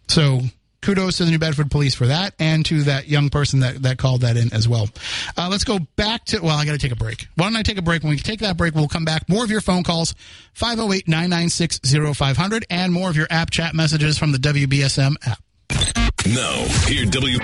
So 0.08 0.40
kudos 0.82 1.18
to 1.18 1.24
the 1.24 1.30
New 1.30 1.38
Bedford 1.38 1.70
police 1.70 1.94
for 1.94 2.06
that 2.06 2.34
and 2.38 2.64
to 2.66 2.82
that 2.84 3.08
young 3.08 3.28
person 3.28 3.60
that, 3.60 3.82
that 3.82 3.98
called 3.98 4.22
that 4.22 4.36
in 4.36 4.52
as 4.52 4.68
well. 4.68 4.88
Uh, 5.36 5.48
let's 5.50 5.64
go 5.64 5.78
back 5.96 6.24
to, 6.26 6.40
well, 6.40 6.56
I 6.56 6.64
got 6.64 6.72
to 6.72 6.78
take 6.78 6.92
a 6.92 6.96
break. 6.96 7.26
Why 7.36 7.46
don't 7.46 7.56
I 7.56 7.62
take 7.62 7.78
a 7.78 7.82
break? 7.82 8.02
When 8.02 8.10
we 8.10 8.18
take 8.18 8.40
that 8.40 8.56
break, 8.56 8.74
we'll 8.74 8.88
come 8.88 9.04
back. 9.04 9.28
More 9.28 9.44
of 9.44 9.50
your 9.50 9.60
phone 9.60 9.82
calls, 9.82 10.14
508 10.54 11.06
996 11.06 11.80
0500, 12.16 12.66
and 12.70 12.92
more 12.92 13.10
of 13.10 13.16
your 13.16 13.26
app 13.30 13.50
chat 13.50 13.74
messages 13.74 14.18
from 14.18 14.32
the 14.32 14.38
WBSM 14.38 15.14
app. 15.26 15.42
Now, 16.26 16.64
here, 16.86 17.06
W. 17.06 17.38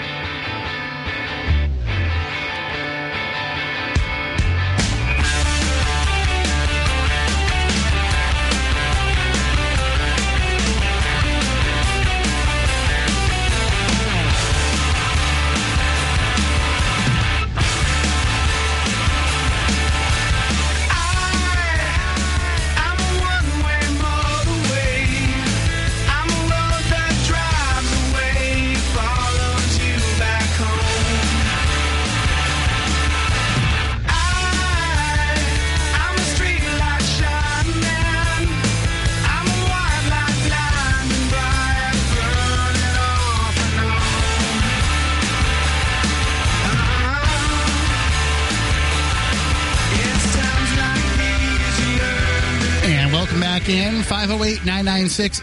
back 53.67 53.75
in 53.75 54.03
508 54.05 54.65
996 54.65 55.41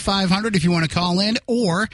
0500 0.00 0.54
if 0.54 0.62
you 0.62 0.70
want 0.70 0.88
to 0.88 0.94
call 0.94 1.18
in 1.18 1.36
or 1.48 1.88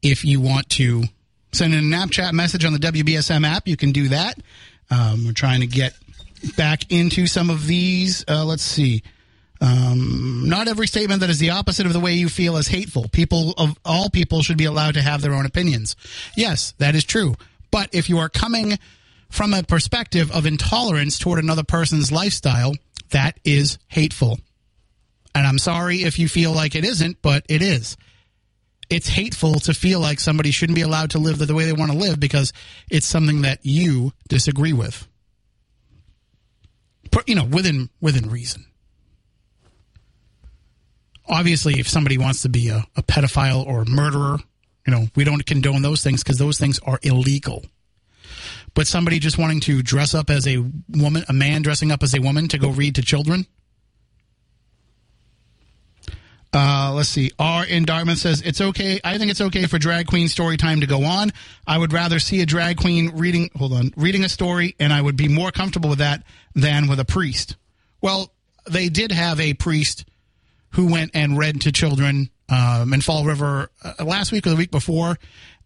if 0.00 0.24
you 0.24 0.40
want 0.40 0.68
to 0.70 1.04
send 1.52 1.74
in 1.74 1.80
an 1.80 1.92
app 1.92 2.10
chat 2.10 2.34
message 2.34 2.64
on 2.64 2.72
the 2.72 2.78
WBSM 2.78 3.46
app, 3.46 3.68
you 3.68 3.76
can 3.76 3.92
do 3.92 4.08
that. 4.08 4.38
Um, 4.90 5.26
we're 5.26 5.32
trying 5.32 5.60
to 5.60 5.66
get 5.66 5.92
back 6.56 6.90
into 6.90 7.26
some 7.26 7.50
of 7.50 7.66
these. 7.66 8.24
Uh, 8.26 8.44
let's 8.44 8.62
see. 8.62 9.02
Um, 9.60 10.44
not 10.46 10.66
every 10.66 10.86
statement 10.86 11.20
that 11.20 11.30
is 11.30 11.38
the 11.38 11.50
opposite 11.50 11.84
of 11.84 11.92
the 11.92 12.00
way 12.00 12.14
you 12.14 12.30
feel 12.30 12.56
is 12.56 12.68
hateful. 12.68 13.08
People 13.08 13.52
of 13.58 13.76
all 13.84 14.08
people 14.08 14.42
should 14.42 14.56
be 14.56 14.64
allowed 14.64 14.94
to 14.94 15.02
have 15.02 15.20
their 15.20 15.34
own 15.34 15.44
opinions. 15.44 15.94
Yes, 16.36 16.72
that 16.78 16.94
is 16.94 17.04
true. 17.04 17.34
But 17.70 17.90
if 17.92 18.08
you 18.08 18.18
are 18.18 18.30
coming 18.30 18.78
from 19.28 19.52
a 19.52 19.62
perspective 19.62 20.30
of 20.30 20.46
intolerance 20.46 21.18
toward 21.18 21.38
another 21.38 21.64
person's 21.64 22.10
lifestyle, 22.10 22.72
that 23.10 23.38
is 23.44 23.78
hateful. 23.88 24.38
And 25.38 25.46
I'm 25.46 25.58
sorry 25.60 26.02
if 26.02 26.18
you 26.18 26.28
feel 26.28 26.52
like 26.52 26.74
it 26.74 26.84
isn't, 26.84 27.22
but 27.22 27.46
it 27.48 27.62
is. 27.62 27.96
It's 28.90 29.06
hateful 29.06 29.60
to 29.60 29.72
feel 29.72 30.00
like 30.00 30.18
somebody 30.18 30.50
shouldn't 30.50 30.74
be 30.74 30.82
allowed 30.82 31.10
to 31.10 31.20
live 31.20 31.38
the 31.38 31.54
way 31.54 31.64
they 31.64 31.72
want 31.72 31.92
to 31.92 31.96
live 31.96 32.18
because 32.18 32.52
it's 32.90 33.06
something 33.06 33.42
that 33.42 33.60
you 33.62 34.12
disagree 34.28 34.72
with. 34.72 35.06
But, 37.12 37.28
You 37.28 37.36
know, 37.36 37.44
within 37.44 37.88
within 38.00 38.28
reason. 38.28 38.64
Obviously, 41.28 41.78
if 41.78 41.88
somebody 41.88 42.18
wants 42.18 42.42
to 42.42 42.48
be 42.48 42.70
a, 42.70 42.84
a 42.96 43.02
pedophile 43.04 43.64
or 43.64 43.82
a 43.82 43.86
murderer, 43.88 44.38
you 44.88 44.92
know, 44.92 45.06
we 45.14 45.22
don't 45.22 45.46
condone 45.46 45.82
those 45.82 46.02
things 46.02 46.24
because 46.24 46.38
those 46.38 46.58
things 46.58 46.80
are 46.80 46.98
illegal. 47.02 47.64
But 48.74 48.88
somebody 48.88 49.20
just 49.20 49.38
wanting 49.38 49.60
to 49.60 49.82
dress 49.84 50.14
up 50.14 50.30
as 50.30 50.48
a 50.48 50.58
woman, 50.88 51.24
a 51.28 51.32
man 51.32 51.62
dressing 51.62 51.92
up 51.92 52.02
as 52.02 52.12
a 52.14 52.20
woman 52.20 52.48
to 52.48 52.58
go 52.58 52.70
read 52.70 52.96
to 52.96 53.02
children, 53.02 53.46
uh, 56.52 56.92
let's 56.94 57.08
see. 57.08 57.30
R 57.38 57.66
in 57.66 57.84
Dartmouth 57.84 58.18
says 58.18 58.40
it's 58.42 58.60
okay. 58.60 59.00
I 59.04 59.18
think 59.18 59.30
it's 59.30 59.40
okay 59.40 59.66
for 59.66 59.78
drag 59.78 60.06
queen 60.06 60.28
story 60.28 60.56
time 60.56 60.80
to 60.80 60.86
go 60.86 61.04
on. 61.04 61.32
I 61.66 61.76
would 61.76 61.92
rather 61.92 62.18
see 62.18 62.40
a 62.40 62.46
drag 62.46 62.78
queen 62.78 63.12
reading. 63.14 63.50
Hold 63.56 63.72
on, 63.72 63.92
reading 63.96 64.24
a 64.24 64.28
story, 64.28 64.74
and 64.80 64.92
I 64.92 65.00
would 65.00 65.16
be 65.16 65.28
more 65.28 65.50
comfortable 65.50 65.90
with 65.90 65.98
that 65.98 66.22
than 66.54 66.88
with 66.88 67.00
a 67.00 67.04
priest. 67.04 67.56
Well, 68.00 68.32
they 68.70 68.88
did 68.88 69.12
have 69.12 69.40
a 69.40 69.54
priest 69.54 70.04
who 70.70 70.90
went 70.90 71.10
and 71.14 71.36
read 71.38 71.62
to 71.62 71.72
children 71.72 72.30
um, 72.48 72.92
in 72.92 73.00
Fall 73.00 73.24
River 73.24 73.70
uh, 73.82 74.04
last 74.04 74.32
week 74.32 74.46
or 74.46 74.50
the 74.50 74.56
week 74.56 74.70
before, 74.70 75.18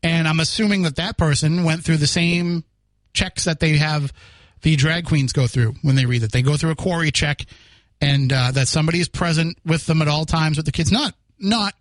and 0.03 0.27
I'm 0.27 0.41
assuming 0.41 0.83
that 0.83 0.97
that 0.97 1.17
person 1.17 1.65
went 1.65 1.85
through 1.85 1.99
the 1.99 2.07
same 2.07 2.65
checks 3.13 3.45
that 3.45 3.61
they 3.61 3.77
have 3.77 4.13
the 4.63 4.77
drag 4.77 5.05
queens 5.05 5.33
go 5.33 5.47
through 5.47 5.75
when 5.83 5.97
they 5.97 6.07
read 6.07 6.23
it. 6.23 6.33
They 6.33 6.43
go 6.43 6.57
through 6.57 6.71
a 6.71 6.77
CORI 6.77 7.11
check, 7.11 7.45
and 8.03 8.33
uh, 8.33 8.51
that 8.51 8.67
somebody 8.69 8.99
is 8.99 9.09
present 9.09 9.57
with 9.65 9.87
them 9.87 10.03
at 10.03 10.09
all 10.09 10.27
times 10.27 10.59
with 10.59 10.67
the 10.67 10.73
kids. 10.73 10.93
Not 10.93 11.15
not 11.39 11.75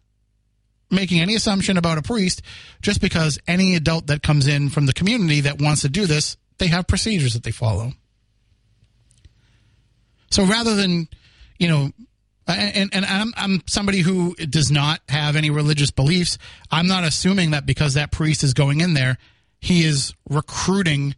making 0.90 1.20
any 1.20 1.36
assumption 1.36 1.78
about 1.78 1.98
a 1.98 2.02
priest, 2.02 2.44
just 2.82 3.02
because 3.02 3.40
any 3.48 3.76
adult 3.76 4.08
that 4.08 4.22
comes 4.22 4.48
in 4.48 4.70
from 4.70 4.86
the 4.86 4.94
community 4.94 5.42
that 5.42 5.60
wants 5.60 5.82
to 5.82 5.90
do 5.90 6.06
this, 6.06 6.38
they 6.60 6.68
have 6.68 6.88
procedures 6.88 7.34
that 7.34 7.44
they 7.44 7.52
follow. 7.52 7.94
So 10.30 10.46
rather 10.46 10.76
than, 10.76 11.08
you 11.58 11.68
know, 11.68 11.90
and 12.48 12.90
and 12.94 13.06
I'm 13.06 13.34
I'm 13.36 13.64
somebody 13.66 14.00
who 14.00 14.36
does 14.36 14.72
not 14.72 15.02
have 15.10 15.36
any 15.36 15.50
religious 15.50 15.90
beliefs. 15.90 16.38
I'm 16.70 16.88
not 16.88 17.04
assuming 17.04 17.52
that 17.52 17.66
because 17.66 17.96
that 17.96 18.12
priest 18.12 18.44
is 18.44 18.54
going 18.54 18.82
in 18.82 18.94
there, 18.94 19.18
he 19.60 19.86
is 19.86 20.14
recruiting, 20.30 21.16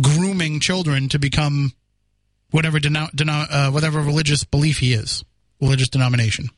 grooming 0.00 0.60
children 0.60 1.08
to 1.10 1.18
become 1.18 1.72
whatever 2.54 2.78
deno- 2.78 3.10
deno- 3.10 3.48
uh, 3.50 3.70
whatever 3.72 4.00
religious 4.00 4.44
belief 4.44 4.78
he 4.78 4.92
is, 4.92 5.24
religious 5.60 5.88
denomination. 5.88 6.48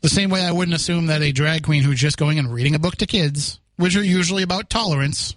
The 0.00 0.08
same 0.08 0.30
way 0.30 0.40
I 0.40 0.52
wouldn't 0.52 0.74
assume 0.74 1.08
that 1.08 1.20
a 1.20 1.30
drag 1.30 1.64
queen 1.64 1.82
who's 1.82 2.00
just 2.00 2.16
going 2.16 2.38
and 2.38 2.50
reading 2.50 2.74
a 2.74 2.78
book 2.78 2.96
to 2.96 3.06
kids, 3.06 3.60
which 3.76 3.94
are 3.94 4.02
usually 4.02 4.42
about 4.42 4.70
tolerance, 4.70 5.36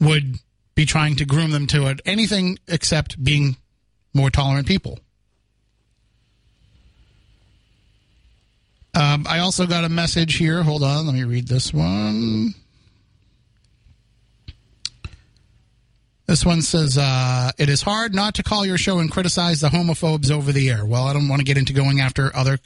would 0.00 0.36
be 0.74 0.86
trying 0.86 1.14
to 1.16 1.26
groom 1.26 1.50
them 1.50 1.66
to 1.66 1.94
anything 2.06 2.58
except 2.66 3.22
being 3.22 3.58
more 4.14 4.30
tolerant 4.30 4.66
people. 4.66 4.98
Um, 8.94 9.26
I 9.28 9.40
also 9.40 9.66
got 9.66 9.84
a 9.84 9.90
message 9.90 10.36
here. 10.36 10.62
Hold 10.62 10.82
on, 10.82 11.04
let 11.04 11.14
me 11.14 11.24
read 11.24 11.48
this 11.48 11.70
one. 11.74 12.54
This 16.26 16.44
one 16.44 16.62
says, 16.62 16.98
uh, 16.98 17.52
It 17.56 17.68
is 17.68 17.82
hard 17.82 18.14
not 18.14 18.34
to 18.34 18.42
call 18.42 18.66
your 18.66 18.78
show 18.78 18.98
and 18.98 19.10
criticize 19.10 19.60
the 19.60 19.68
homophobes 19.68 20.30
over 20.30 20.52
the 20.52 20.68
air. 20.70 20.84
Well, 20.84 21.04
I 21.04 21.12
don't 21.12 21.28
want 21.28 21.40
to 21.40 21.44
get 21.44 21.56
into 21.56 21.72
going 21.72 22.00
after 22.00 22.34
other 22.34 22.58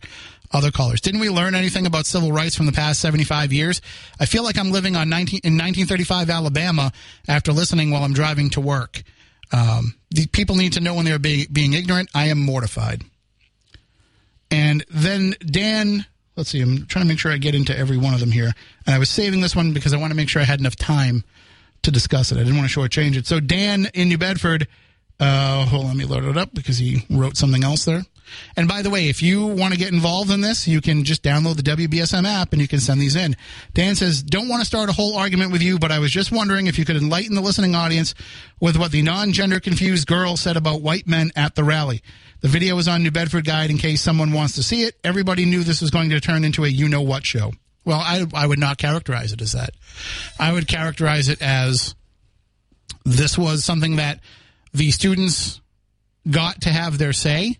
other 0.52 0.72
callers. 0.72 1.00
Didn't 1.00 1.20
we 1.20 1.30
learn 1.30 1.54
anything 1.54 1.86
about 1.86 2.06
civil 2.06 2.32
rights 2.32 2.56
from 2.56 2.66
the 2.66 2.72
past 2.72 3.00
75 3.00 3.52
years? 3.52 3.80
I 4.18 4.26
feel 4.26 4.42
like 4.42 4.58
I'm 4.58 4.72
living 4.72 4.96
on 4.96 5.08
19, 5.08 5.40
in 5.44 5.52
1935 5.52 6.28
Alabama 6.28 6.90
after 7.28 7.52
listening 7.52 7.92
while 7.92 8.02
I'm 8.02 8.14
driving 8.14 8.50
to 8.50 8.60
work. 8.60 9.02
Um, 9.52 9.94
the 10.10 10.26
people 10.26 10.56
need 10.56 10.72
to 10.72 10.80
know 10.80 10.94
when 10.94 11.04
they're 11.04 11.20
be, 11.20 11.46
being 11.46 11.74
ignorant. 11.74 12.08
I 12.14 12.26
am 12.28 12.44
mortified. 12.44 13.02
And 14.50 14.84
then 14.90 15.36
Dan, 15.44 16.04
let's 16.34 16.50
see, 16.50 16.60
I'm 16.60 16.86
trying 16.86 17.04
to 17.04 17.08
make 17.08 17.20
sure 17.20 17.30
I 17.30 17.36
get 17.36 17.54
into 17.54 17.76
every 17.76 17.96
one 17.96 18.14
of 18.14 18.20
them 18.20 18.32
here. 18.32 18.52
And 18.86 18.94
I 18.94 18.98
was 18.98 19.08
saving 19.08 19.42
this 19.42 19.54
one 19.54 19.72
because 19.72 19.94
I 19.94 19.98
want 19.98 20.10
to 20.10 20.16
make 20.16 20.28
sure 20.28 20.42
I 20.42 20.46
had 20.46 20.58
enough 20.58 20.74
time 20.74 21.22
to 21.82 21.90
discuss 21.90 22.32
it. 22.32 22.36
I 22.36 22.40
didn't 22.40 22.56
want 22.56 22.70
to 22.70 22.80
shortchange 22.80 23.16
it. 23.16 23.26
So 23.26 23.40
Dan 23.40 23.88
in 23.94 24.08
New 24.08 24.18
Bedford, 24.18 24.68
uh, 25.18 25.66
hold 25.66 25.84
on, 25.84 25.88
let 25.88 25.96
me 25.96 26.04
load 26.04 26.24
it 26.24 26.36
up 26.36 26.54
because 26.54 26.78
he 26.78 27.04
wrote 27.10 27.36
something 27.36 27.62
else 27.62 27.84
there. 27.84 28.02
And 28.56 28.68
by 28.68 28.82
the 28.82 28.90
way, 28.90 29.08
if 29.08 29.22
you 29.22 29.46
want 29.46 29.72
to 29.74 29.78
get 29.78 29.92
involved 29.92 30.30
in 30.30 30.40
this, 30.40 30.68
you 30.68 30.80
can 30.80 31.04
just 31.04 31.22
download 31.22 31.56
the 31.56 31.62
WBSM 31.62 32.24
app 32.24 32.52
and 32.52 32.62
you 32.62 32.68
can 32.68 32.80
send 32.80 33.00
these 33.00 33.16
in. 33.16 33.36
Dan 33.74 33.94
says, 33.96 34.22
don't 34.22 34.48
want 34.48 34.60
to 34.60 34.66
start 34.66 34.88
a 34.88 34.92
whole 34.92 35.16
argument 35.16 35.52
with 35.52 35.62
you, 35.62 35.78
but 35.78 35.90
I 35.90 35.98
was 35.98 36.10
just 36.10 36.32
wondering 36.32 36.66
if 36.66 36.78
you 36.78 36.84
could 36.84 36.96
enlighten 36.96 37.34
the 37.34 37.40
listening 37.40 37.74
audience 37.74 38.14
with 38.60 38.76
what 38.76 38.92
the 38.92 39.02
non-gender 39.02 39.60
confused 39.60 40.06
girl 40.06 40.36
said 40.36 40.56
about 40.56 40.80
white 40.80 41.06
men 41.06 41.32
at 41.36 41.54
the 41.54 41.64
rally. 41.64 42.02
The 42.40 42.48
video 42.48 42.78
is 42.78 42.88
on 42.88 43.02
New 43.02 43.10
Bedford 43.10 43.44
Guide 43.44 43.70
in 43.70 43.78
case 43.78 44.00
someone 44.00 44.32
wants 44.32 44.54
to 44.54 44.62
see 44.62 44.84
it. 44.84 44.96
Everybody 45.04 45.44
knew 45.44 45.62
this 45.62 45.80
was 45.80 45.90
going 45.90 46.10
to 46.10 46.20
turn 46.20 46.44
into 46.44 46.64
a 46.64 46.68
you 46.68 46.88
know 46.88 47.02
what 47.02 47.26
show. 47.26 47.52
Well, 47.90 47.98
I, 47.98 48.24
I 48.34 48.46
would 48.46 48.60
not 48.60 48.78
characterize 48.78 49.32
it 49.32 49.42
as 49.42 49.50
that. 49.50 49.70
I 50.38 50.52
would 50.52 50.68
characterize 50.68 51.28
it 51.28 51.42
as 51.42 51.96
this 53.04 53.36
was 53.36 53.64
something 53.64 53.96
that 53.96 54.20
the 54.72 54.92
students 54.92 55.60
got 56.30 56.60
to 56.60 56.68
have 56.68 56.98
their 56.98 57.12
say. 57.12 57.58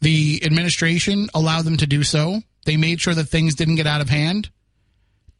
The 0.00 0.40
administration 0.44 1.28
allowed 1.32 1.62
them 1.62 1.76
to 1.76 1.86
do 1.86 2.02
so. 2.02 2.40
They 2.64 2.76
made 2.76 3.00
sure 3.00 3.14
that 3.14 3.28
things 3.28 3.54
didn't 3.54 3.76
get 3.76 3.86
out 3.86 4.00
of 4.00 4.08
hand, 4.08 4.50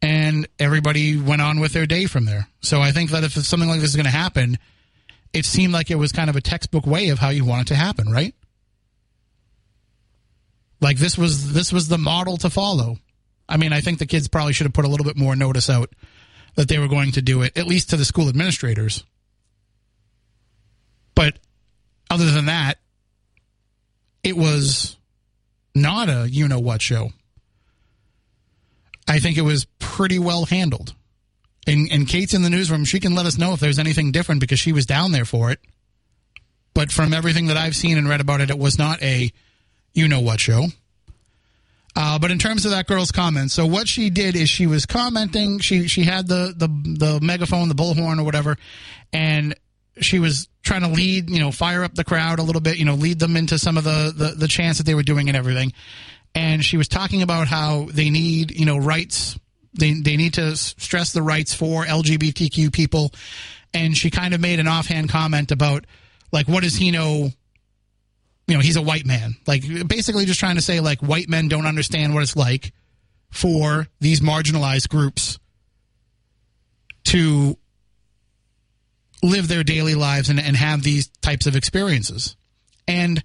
and 0.01 0.47
everybody 0.57 1.19
went 1.19 1.41
on 1.41 1.59
with 1.59 1.73
their 1.73 1.85
day 1.85 2.05
from 2.05 2.23
there. 2.23 2.47
So 2.61 2.79
I 2.79 2.93
think 2.93 3.11
that 3.11 3.25
if 3.25 3.33
something 3.33 3.67
like 3.67 3.81
this 3.81 3.89
is 3.89 3.97
going 3.97 4.05
to 4.05 4.09
happen, 4.09 4.57
it 5.33 5.43
seemed 5.45 5.73
like 5.73 5.91
it 5.91 5.95
was 5.95 6.13
kind 6.13 6.29
of 6.29 6.37
a 6.37 6.41
textbook 6.41 6.87
way 6.87 7.09
of 7.09 7.19
how 7.19 7.27
you 7.27 7.43
want 7.43 7.63
it 7.63 7.67
to 7.73 7.75
happen, 7.75 8.09
right? 8.09 8.35
Like 10.79 10.95
this 10.95 11.17
was 11.17 11.51
this 11.51 11.73
was 11.73 11.89
the 11.89 11.97
model 11.97 12.37
to 12.37 12.49
follow. 12.49 12.95
I 13.51 13.57
mean, 13.57 13.73
I 13.73 13.81
think 13.81 13.99
the 13.99 14.05
kids 14.05 14.27
probably 14.27 14.53
should 14.53 14.65
have 14.65 14.73
put 14.73 14.85
a 14.85 14.87
little 14.87 15.05
bit 15.05 15.17
more 15.17 15.35
notice 15.35 15.69
out 15.69 15.89
that 16.55 16.69
they 16.69 16.79
were 16.79 16.87
going 16.87 17.11
to 17.13 17.21
do 17.21 17.41
it, 17.41 17.57
at 17.57 17.67
least 17.67 17.89
to 17.89 17.97
the 17.97 18.05
school 18.05 18.29
administrators. 18.29 19.03
But 21.15 21.37
other 22.09 22.31
than 22.31 22.45
that, 22.45 22.79
it 24.23 24.37
was 24.37 24.97
not 25.75 26.09
a 26.09 26.29
you 26.29 26.47
know 26.47 26.59
what 26.59 26.81
show. 26.81 27.11
I 29.07 29.19
think 29.19 29.37
it 29.37 29.41
was 29.41 29.65
pretty 29.79 30.19
well 30.19 30.45
handled. 30.45 30.95
And, 31.67 31.91
and 31.91 32.07
Kate's 32.07 32.33
in 32.33 32.41
the 32.41 32.49
newsroom. 32.49 32.85
She 32.85 32.99
can 32.99 33.13
let 33.13 33.25
us 33.25 33.37
know 33.37 33.53
if 33.53 33.59
there's 33.59 33.79
anything 33.79 34.11
different 34.11 34.41
because 34.41 34.59
she 34.59 34.71
was 34.71 34.85
down 34.85 35.11
there 35.11 35.25
for 35.25 35.51
it. 35.51 35.59
But 36.73 36.91
from 36.91 37.13
everything 37.13 37.47
that 37.47 37.57
I've 37.57 37.75
seen 37.75 37.97
and 37.97 38.07
read 38.07 38.21
about 38.21 38.41
it, 38.41 38.49
it 38.49 38.57
was 38.57 38.77
not 38.77 39.01
a 39.03 39.31
you 39.93 40.07
know 40.07 40.21
what 40.21 40.39
show. 40.39 40.67
Uh, 41.95 42.17
but 42.17 42.31
in 42.31 42.37
terms 42.37 42.65
of 42.65 42.71
that 42.71 42.87
girl's 42.87 43.11
comments, 43.11 43.53
so 43.53 43.65
what 43.65 43.87
she 43.87 44.09
did 44.09 44.35
is 44.35 44.49
she 44.49 44.65
was 44.65 44.85
commenting. 44.85 45.59
She 45.59 45.87
she 45.87 46.03
had 46.03 46.27
the 46.27 46.53
the 46.55 46.67
the 46.67 47.19
megaphone, 47.21 47.67
the 47.67 47.75
bullhorn, 47.75 48.19
or 48.19 48.23
whatever, 48.23 48.57
and 49.11 49.55
she 49.99 50.19
was 50.19 50.47
trying 50.63 50.81
to 50.81 50.87
lead, 50.87 51.29
you 51.29 51.39
know, 51.39 51.51
fire 51.51 51.83
up 51.83 51.95
the 51.95 52.03
crowd 52.03 52.39
a 52.39 52.43
little 52.43 52.61
bit, 52.61 52.77
you 52.77 52.85
know, 52.85 52.93
lead 52.93 53.19
them 53.19 53.35
into 53.35 53.59
some 53.59 53.77
of 53.77 53.83
the 53.83 54.13
the, 54.15 54.35
the 54.35 54.47
chants 54.47 54.77
that 54.77 54.85
they 54.85 54.95
were 54.95 55.03
doing 55.03 55.27
and 55.27 55.35
everything. 55.35 55.73
And 56.33 56.63
she 56.63 56.77
was 56.77 56.87
talking 56.87 57.21
about 57.21 57.47
how 57.47 57.87
they 57.91 58.09
need, 58.09 58.51
you 58.51 58.65
know, 58.65 58.77
rights. 58.77 59.37
They 59.73 59.93
they 59.93 60.15
need 60.15 60.35
to 60.35 60.55
stress 60.55 61.11
the 61.11 61.21
rights 61.21 61.53
for 61.53 61.83
LGBTQ 61.83 62.71
people. 62.71 63.11
And 63.73 63.95
she 63.95 64.09
kind 64.09 64.33
of 64.33 64.41
made 64.41 64.59
an 64.59 64.67
offhand 64.67 65.09
comment 65.09 65.51
about 65.51 65.85
like, 66.31 66.47
what 66.47 66.63
does 66.63 66.75
he 66.75 66.91
know? 66.91 67.31
You 68.51 68.57
know, 68.57 68.63
he's 68.63 68.75
a 68.75 68.81
white 68.81 69.05
man. 69.05 69.37
Like 69.47 69.63
basically 69.87 70.25
just 70.25 70.41
trying 70.41 70.57
to 70.57 70.61
say 70.61 70.81
like 70.81 70.99
white 70.99 71.29
men 71.29 71.47
don't 71.47 71.65
understand 71.65 72.13
what 72.13 72.21
it's 72.21 72.35
like 72.35 72.73
for 73.29 73.87
these 74.01 74.19
marginalized 74.19 74.89
groups 74.89 75.39
to 77.05 77.57
live 79.23 79.47
their 79.47 79.63
daily 79.63 79.95
lives 79.95 80.27
and, 80.27 80.37
and 80.37 80.57
have 80.57 80.83
these 80.83 81.07
types 81.21 81.47
of 81.47 81.55
experiences. 81.55 82.35
And 82.89 83.23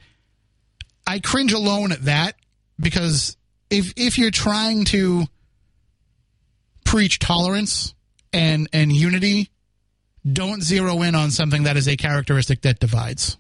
I 1.09 1.19
cringe 1.19 1.53
alone 1.53 1.91
at 1.91 2.05
that 2.05 2.37
because 2.79 3.37
if 3.69 3.95
if 3.97 4.19
you're 4.19 4.31
trying 4.31 4.85
to 4.85 5.25
preach 6.85 7.19
tolerance 7.19 7.95
and 8.33 8.69
and 8.73 8.93
unity, 8.93 9.51
don't 10.25 10.63
zero 10.63 11.03
in 11.03 11.17
on 11.17 11.33
something 11.33 11.65
that 11.65 11.77
is 11.77 11.89
a 11.89 11.97
characteristic 11.97 12.61
that 12.61 12.79
divides. 12.79 13.39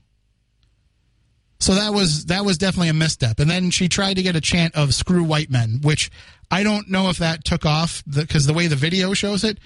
So 1.59 1.75
that 1.75 1.93
was 1.93 2.27
that 2.27 2.45
was 2.45 2.59
definitely 2.59 2.91
a 2.91 2.95
misstep. 2.95 3.41
And 3.41 3.51
then 3.51 3.71
she 3.71 3.89
tried 3.89 4.15
to 4.15 4.23
get 4.23 4.37
a 4.37 4.41
chant 4.41 4.75
of 4.75 4.95
"screw 4.95 5.25
white 5.25 5.51
men," 5.51 5.81
which 5.83 6.11
I 6.51 6.63
don't 6.63 6.91
know 6.91 7.09
if 7.09 7.19
that 7.19 7.45
took 7.45 7.65
off 7.65 8.03
because 8.09 8.47
the 8.47 8.53
way 8.53 8.67
the 8.67 8.77
video 8.77 9.15
shows 9.15 9.43
it, 9.43 9.59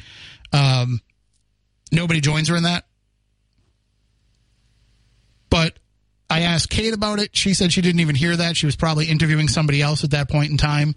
um, 0.53 1.01
nobody 1.91 2.21
joins 2.21 2.49
her 2.49 2.57
in 2.57 2.63
that. 2.63 2.85
But 5.51 5.79
I 6.31 6.43
asked 6.43 6.71
Kate 6.71 6.95
about 6.95 7.19
it. 7.19 7.37
She 7.37 7.55
said 7.55 7.73
she 7.73 7.83
didn't 7.83 8.01
even 8.01 8.15
hear 8.15 8.37
that. 8.37 8.57
She 8.57 8.67
was 8.67 8.77
probably 8.77 9.07
interviewing 9.07 9.49
somebody 9.49 9.83
else 9.83 10.05
at 10.05 10.13
that 10.13 10.31
point 10.31 10.53
in 10.53 10.57
time, 10.57 10.95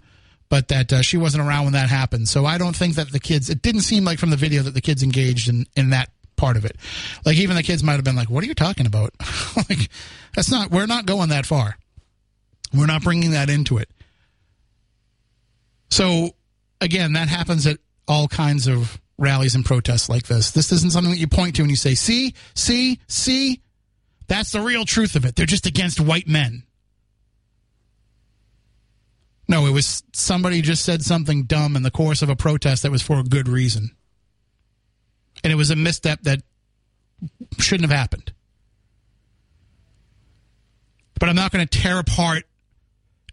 but 0.48 0.68
that 0.68 0.92
uh, 0.92 1.02
she 1.02 1.16
wasn't 1.16 1.44
around 1.44 1.64
when 1.64 1.72
that 1.72 1.88
happened. 1.88 2.28
So 2.28 2.46
I 2.46 2.56
don't 2.56 2.76
think 2.76 2.94
that 2.94 3.10
the 3.10 3.18
kids. 3.18 3.50
It 3.50 3.60
didn't 3.60 3.80
seem 3.80 4.04
like 4.04 4.20
from 4.20 4.30
the 4.30 4.36
video 4.36 4.62
that 4.62 4.74
the 4.74 4.80
kids 4.80 5.02
engaged 5.02 5.48
in 5.48 5.66
in 5.76 5.90
that 5.90 6.10
part 6.36 6.56
of 6.56 6.64
it. 6.64 6.76
Like 7.24 7.36
even 7.36 7.56
the 7.56 7.62
kids 7.62 7.82
might 7.82 7.94
have 7.94 8.04
been 8.04 8.16
like, 8.16 8.30
"What 8.30 8.44
are 8.44 8.46
you 8.46 8.54
talking 8.54 8.86
about?" 8.86 9.12
like 9.68 9.88
that's 10.34 10.50
not. 10.50 10.70
We're 10.70 10.86
not 10.86 11.06
going 11.06 11.30
that 11.30 11.46
far. 11.46 11.76
We're 12.72 12.86
not 12.86 13.02
bringing 13.02 13.32
that 13.32 13.50
into 13.50 13.78
it. 13.78 13.88
So 15.90 16.30
again, 16.80 17.12
that 17.12 17.28
happens 17.28 17.66
at 17.66 17.78
all 18.08 18.28
kinds 18.28 18.66
of 18.66 19.00
rallies 19.16 19.54
and 19.54 19.64
protests 19.64 20.08
like 20.08 20.26
this. 20.26 20.50
This 20.50 20.72
isn't 20.72 20.92
something 20.92 21.12
that 21.12 21.18
you 21.18 21.28
point 21.28 21.56
to 21.56 21.62
and 21.62 21.70
you 21.70 21.76
say, 21.76 21.94
"See, 21.94 22.34
see, 22.54 23.00
see." 23.08 23.60
That's 24.26 24.52
the 24.52 24.62
real 24.62 24.86
truth 24.86 25.16
of 25.16 25.26
it. 25.26 25.36
They're 25.36 25.44
just 25.44 25.66
against 25.66 26.00
white 26.00 26.26
men. 26.26 26.62
No, 29.46 29.66
it 29.66 29.70
was 29.72 30.02
somebody 30.12 30.62
just 30.62 30.84
said 30.84 31.02
something 31.02 31.44
dumb 31.44 31.76
in 31.76 31.82
the 31.82 31.90
course 31.90 32.22
of 32.22 32.30
a 32.30 32.36
protest 32.36 32.82
that 32.82 32.90
was 32.90 33.02
for 33.02 33.18
a 33.18 33.22
good 33.22 33.48
reason. 33.48 33.94
And 35.44 35.52
it 35.52 35.56
was 35.56 35.70
a 35.70 35.76
misstep 35.76 36.22
that 36.22 36.40
shouldn't 37.58 37.88
have 37.88 37.96
happened. 37.96 38.32
But 41.20 41.28
I'm 41.28 41.36
not 41.36 41.52
going 41.52 41.66
to 41.66 41.78
tear 41.78 42.00
apart 42.00 42.44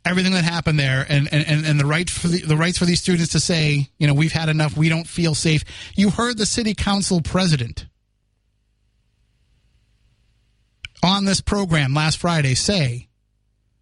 everything 0.06 0.34
that 0.34 0.44
happened 0.44 0.80
there 0.80 1.06
and, 1.08 1.28
and, 1.32 1.66
and, 1.66 1.80
the 1.80 1.86
right 1.86 2.10
for 2.10 2.28
the, 2.28 2.42
the 2.42 2.58
rights 2.58 2.78
for 2.78 2.86
these 2.86 3.02
students 3.02 3.34
to 3.34 3.40
say, 3.40 3.90
you 3.98 4.08
know, 4.08 4.14
we've 4.14 4.32
had 4.32 4.50
enough, 4.50 4.76
we 4.76 4.90
don't 4.90 5.08
feel 5.08 5.36
safe. 5.36 5.64
You 5.96 6.10
heard 6.10 6.38
the 6.38 6.46
city 6.46 6.74
council 6.74 7.22
president 7.22 7.86
on 11.04 11.26
this 11.26 11.42
program 11.42 11.94
last 11.94 12.18
Friday 12.18 12.56
say 12.56 13.10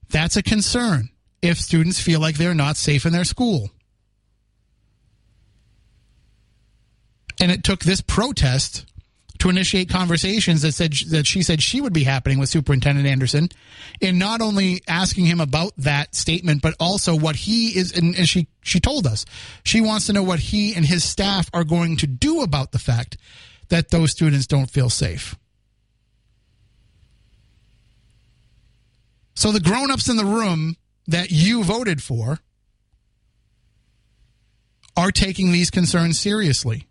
that's 0.09 0.35
a 0.35 0.43
concern 0.43 1.09
if 1.41 1.59
students 1.59 2.01
feel 2.01 2.19
like 2.19 2.37
they're 2.37 2.53
not 2.53 2.77
safe 2.77 3.05
in 3.05 3.13
their 3.13 3.23
school. 3.23 3.69
And 7.39 7.51
it 7.51 7.63
took 7.63 7.81
this 7.81 8.01
protest 8.01 8.85
to 9.39 9.49
initiate 9.49 9.89
conversations 9.89 10.61
that 10.63 10.73
said 10.73 10.91
that 11.11 11.25
she 11.25 11.41
said 11.41 11.63
she 11.63 11.79
would 11.79 11.93
be 11.93 12.03
happening 12.03 12.39
with 12.39 12.49
Superintendent 12.49 13.07
Anderson, 13.07 13.47
in 14.01 14.17
not 14.17 14.41
only 14.41 14.81
asking 14.85 15.25
him 15.25 15.39
about 15.39 15.71
that 15.77 16.13
statement, 16.13 16.61
but 16.61 16.75
also 16.77 17.15
what 17.15 17.37
he 17.37 17.69
is. 17.69 17.97
And, 17.97 18.15
and 18.17 18.27
she 18.27 18.47
she 18.61 18.81
told 18.81 19.07
us 19.07 19.25
she 19.63 19.79
wants 19.79 20.07
to 20.07 20.13
know 20.13 20.23
what 20.23 20.39
he 20.39 20.75
and 20.75 20.85
his 20.85 21.05
staff 21.05 21.49
are 21.53 21.63
going 21.63 21.95
to 21.97 22.07
do 22.07 22.41
about 22.41 22.73
the 22.73 22.79
fact 22.79 23.17
that 23.69 23.91
those 23.91 24.11
students 24.11 24.45
don't 24.45 24.69
feel 24.69 24.89
safe. 24.89 25.35
So 29.35 29.53
the 29.53 29.61
grown-ups 29.61 30.09
in 30.09 30.17
the 30.17 30.25
room 30.25 30.75
that 31.07 31.31
you 31.31 31.63
voted 31.63 32.03
for 32.03 32.39
are 34.97 35.11
taking 35.11 35.53
these 35.53 35.71
concerns 35.71 36.19
seriously. 36.19 36.88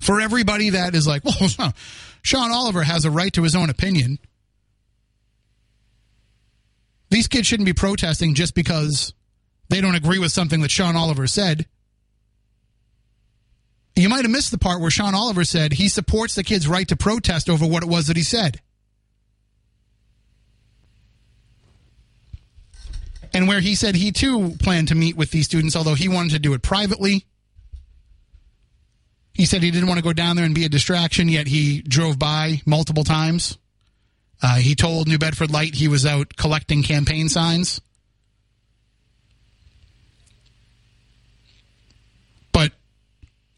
For 0.00 0.20
everybody 0.20 0.70
that 0.70 0.94
is 0.94 1.06
like, 1.06 1.24
well, 1.58 1.72
Sean 2.22 2.50
Oliver 2.50 2.82
has 2.82 3.04
a 3.04 3.10
right 3.10 3.32
to 3.32 3.42
his 3.42 3.54
own 3.54 3.70
opinion. 3.70 4.18
These 7.10 7.28
kids 7.28 7.46
shouldn't 7.46 7.66
be 7.66 7.72
protesting 7.72 8.34
just 8.34 8.54
because 8.54 9.14
they 9.68 9.80
don't 9.80 9.94
agree 9.94 10.18
with 10.18 10.32
something 10.32 10.60
that 10.60 10.70
Sean 10.70 10.96
Oliver 10.96 11.26
said. 11.26 11.66
You 13.94 14.10
might 14.10 14.24
have 14.24 14.30
missed 14.30 14.50
the 14.50 14.58
part 14.58 14.80
where 14.80 14.90
Sean 14.90 15.14
Oliver 15.14 15.44
said 15.44 15.72
he 15.72 15.88
supports 15.88 16.34
the 16.34 16.44
kids' 16.44 16.68
right 16.68 16.86
to 16.88 16.96
protest 16.96 17.48
over 17.48 17.66
what 17.66 17.82
it 17.82 17.88
was 17.88 18.08
that 18.08 18.16
he 18.16 18.22
said. 18.22 18.60
And 23.32 23.48
where 23.48 23.60
he 23.60 23.74
said 23.74 23.94
he 23.94 24.12
too 24.12 24.56
planned 24.58 24.88
to 24.88 24.94
meet 24.94 25.16
with 25.16 25.30
these 25.30 25.46
students, 25.46 25.76
although 25.76 25.94
he 25.94 26.08
wanted 26.08 26.32
to 26.32 26.38
do 26.38 26.52
it 26.52 26.62
privately. 26.62 27.26
He 29.36 29.44
said 29.44 29.62
he 29.62 29.70
didn't 29.70 29.88
want 29.88 29.98
to 29.98 30.02
go 30.04 30.14
down 30.14 30.36
there 30.36 30.46
and 30.46 30.54
be 30.54 30.64
a 30.64 30.68
distraction, 30.70 31.28
yet 31.28 31.46
he 31.46 31.82
drove 31.82 32.18
by 32.18 32.62
multiple 32.64 33.04
times. 33.04 33.58
Uh, 34.42 34.56
he 34.56 34.74
told 34.74 35.08
New 35.08 35.18
Bedford 35.18 35.50
Light 35.50 35.74
he 35.74 35.88
was 35.88 36.06
out 36.06 36.36
collecting 36.36 36.82
campaign 36.82 37.28
signs. 37.28 37.82
But 42.50 42.72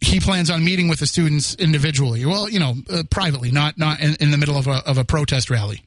he 0.01 0.19
plans 0.19 0.51
on 0.51 0.65
meeting 0.65 0.89
with 0.89 0.99
the 0.99 1.07
students 1.07 1.55
individually. 1.55 2.27
Well, 2.27 2.49
you 2.49 2.59
know, 2.59 2.75
uh, 2.91 3.05
privately, 3.09 3.53
not 3.53 3.79
not 3.79 4.01
in, 4.01 4.17
in 4.17 4.33
the 4.33 4.39
middle 4.39 4.57
of 4.57 4.67
a, 4.67 4.83
of 4.85 4.99
a 4.99 5.05
protest 5.05 5.49
rally. 5.49 5.85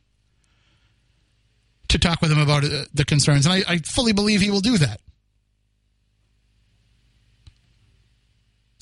To 1.90 2.00
talk 2.00 2.22
with 2.22 2.30
them 2.30 2.40
about 2.40 2.64
uh, 2.64 2.86
the 2.94 3.04
concerns, 3.04 3.46
and 3.46 3.56
I, 3.56 3.74
I 3.74 3.78
fully 3.80 4.14
believe 4.14 4.40
he 4.40 4.52
will 4.52 4.62
do 4.62 4.78
that. 4.78 5.02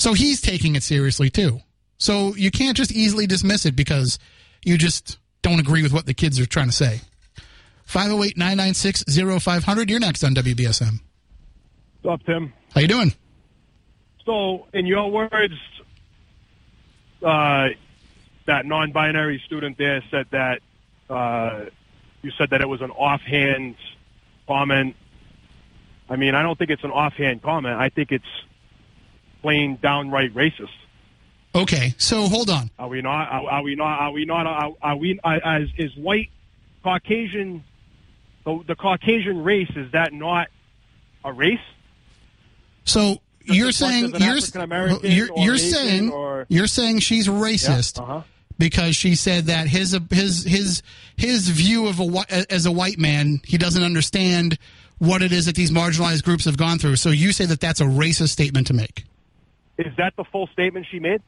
So 0.10 0.16
he's 0.16 0.42
taking 0.42 0.76
it 0.76 0.82
seriously 0.82 1.30
too. 1.30 1.60
So 2.00 2.34
you 2.34 2.50
can't 2.50 2.76
just 2.76 2.92
easily 2.92 3.28
dismiss 3.28 3.68
it 3.68 3.76
because 3.76 4.18
you 4.66 4.76
just 4.76 5.20
don't 5.44 5.60
agree 5.60 5.84
with 5.84 5.94
what 5.94 6.08
the 6.08 6.16
kids 6.16 6.40
are 6.40 6.48
trying 6.48 6.70
to 6.70 6.74
say. 6.74 7.02
508 7.84 8.36
996 8.36 9.04
0500. 9.44 9.88
You're 9.88 10.00
next 10.00 10.24
on 10.24 10.34
WBSM. 10.34 11.02
What's 12.02 12.22
up, 12.22 12.26
Tim? 12.26 12.52
How 12.74 12.82
you 12.82 12.88
doing? 12.88 13.14
So, 14.26 14.66
in 14.74 14.88
your 14.88 15.12
words, 15.12 15.54
uh, 17.24 17.68
that 18.48 18.66
non-binary 18.66 19.44
student 19.46 19.78
there 19.78 20.04
said 20.10 20.26
that 20.32 20.62
uh, 21.08 21.66
you 22.24 22.32
said 22.36 22.50
that 22.50 22.62
it 22.62 22.68
was 22.68 22.82
an 22.82 22.90
offhand 22.90 23.76
comment. 24.48 24.96
I 26.10 26.16
mean, 26.16 26.34
I 26.34 26.42
don't 26.42 26.58
think 26.58 26.72
it's 26.72 26.84
an 26.84 26.90
offhand 26.90 27.44
comment. 27.44 27.80
I 27.80 27.90
think 27.90 28.12
it's 28.12 28.26
plain 29.42 29.78
downright 29.82 30.34
racist. 30.34 30.70
Okay, 31.56 31.96
so 31.98 32.28
hold 32.28 32.50
on. 32.50 32.70
Are 32.78 32.88
we 32.88 33.02
not? 33.02 33.30
Are, 33.32 33.50
are 33.50 33.64
we 33.64 33.76
not? 33.76 34.00
Are 34.00 34.12
we 34.12 34.26
not? 34.26 34.46
Are, 34.46 34.72
are 34.82 34.96
we? 34.96 35.20
Are, 35.24 35.36
as 35.44 35.68
is 35.78 35.96
white 35.96 36.30
Caucasian? 36.84 37.64
The, 38.46 38.64
the 38.68 38.76
Caucasian 38.76 39.44
race 39.44 39.72
is 39.76 39.92
that 39.92 40.14
not 40.14 40.48
a 41.26 41.34
race? 41.34 41.60
So 42.86 43.18
you're 43.44 43.72
saying 43.72 44.14
you're 44.20 44.38
you're, 45.04 45.30
you're 45.36 45.58
saying 45.58 46.12
or- 46.12 46.46
you're 46.50 46.68
saying 46.68 47.00
she's 47.00 47.28
racist 47.28 48.00
uh-huh. 48.00 48.22
because 48.58 48.96
she 48.96 49.16
said 49.16 49.46
that 49.46 49.68
his 49.68 49.98
his 50.12 50.44
his 50.44 50.84
his 51.16 51.50
view 51.50 51.88
of 51.88 52.00
a 52.00 52.46
as 52.52 52.66
a 52.66 52.72
white 52.72 53.00
man 53.00 53.42
he 53.44 53.58
doesn't 53.58 53.84
understand 53.84 54.58
what 55.00 55.22
it 55.22 55.32
is 55.32 55.46
that 55.46 55.56
these 55.56 55.72
marginalized 55.72 56.24
groups 56.24 56.46
have 56.46 56.58
gone 56.58 56.78
through. 56.78 56.98
So 56.98 57.10
you 57.10 57.32
say 57.32 57.46
that 57.46 57.60
that's 57.60 57.82
a 57.82 57.86
racist 57.86 58.30
statement 58.30 58.68
to 58.68 58.74
make. 58.74 59.06
Is 59.80 59.96
that 59.98 60.14
the 60.18 60.24
full 60.26 60.48
statement 60.48 60.86
she 60.92 61.00
made? 61.00 61.22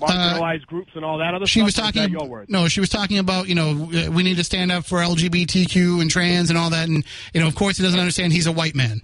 Marginalized 0.00 0.64
groups 0.66 0.92
and 0.94 1.04
all 1.04 1.18
that 1.18 1.34
other 1.34 1.42
Uh, 1.42 1.46
She 1.46 1.58
stuff? 1.60 1.66
was 1.66 1.74
talking. 1.74 2.46
No, 2.48 2.68
she 2.68 2.80
was 2.80 2.88
talking 2.88 3.18
about 3.18 3.48
you 3.48 3.54
know 3.54 3.90
we 4.10 4.22
need 4.22 4.36
to 4.36 4.44
stand 4.44 4.72
up 4.72 4.86
for 4.86 4.98
LGBTQ 5.00 6.00
and 6.00 6.10
trans 6.10 6.48
and 6.48 6.58
all 6.58 6.70
that, 6.70 6.88
and 6.88 7.04
you 7.34 7.40
know 7.40 7.46
of 7.48 7.54
course 7.54 7.76
he 7.76 7.82
doesn't 7.82 8.00
understand 8.00 8.32
he's 8.32 8.46
a 8.46 8.52
white 8.52 8.74
man. 8.74 9.02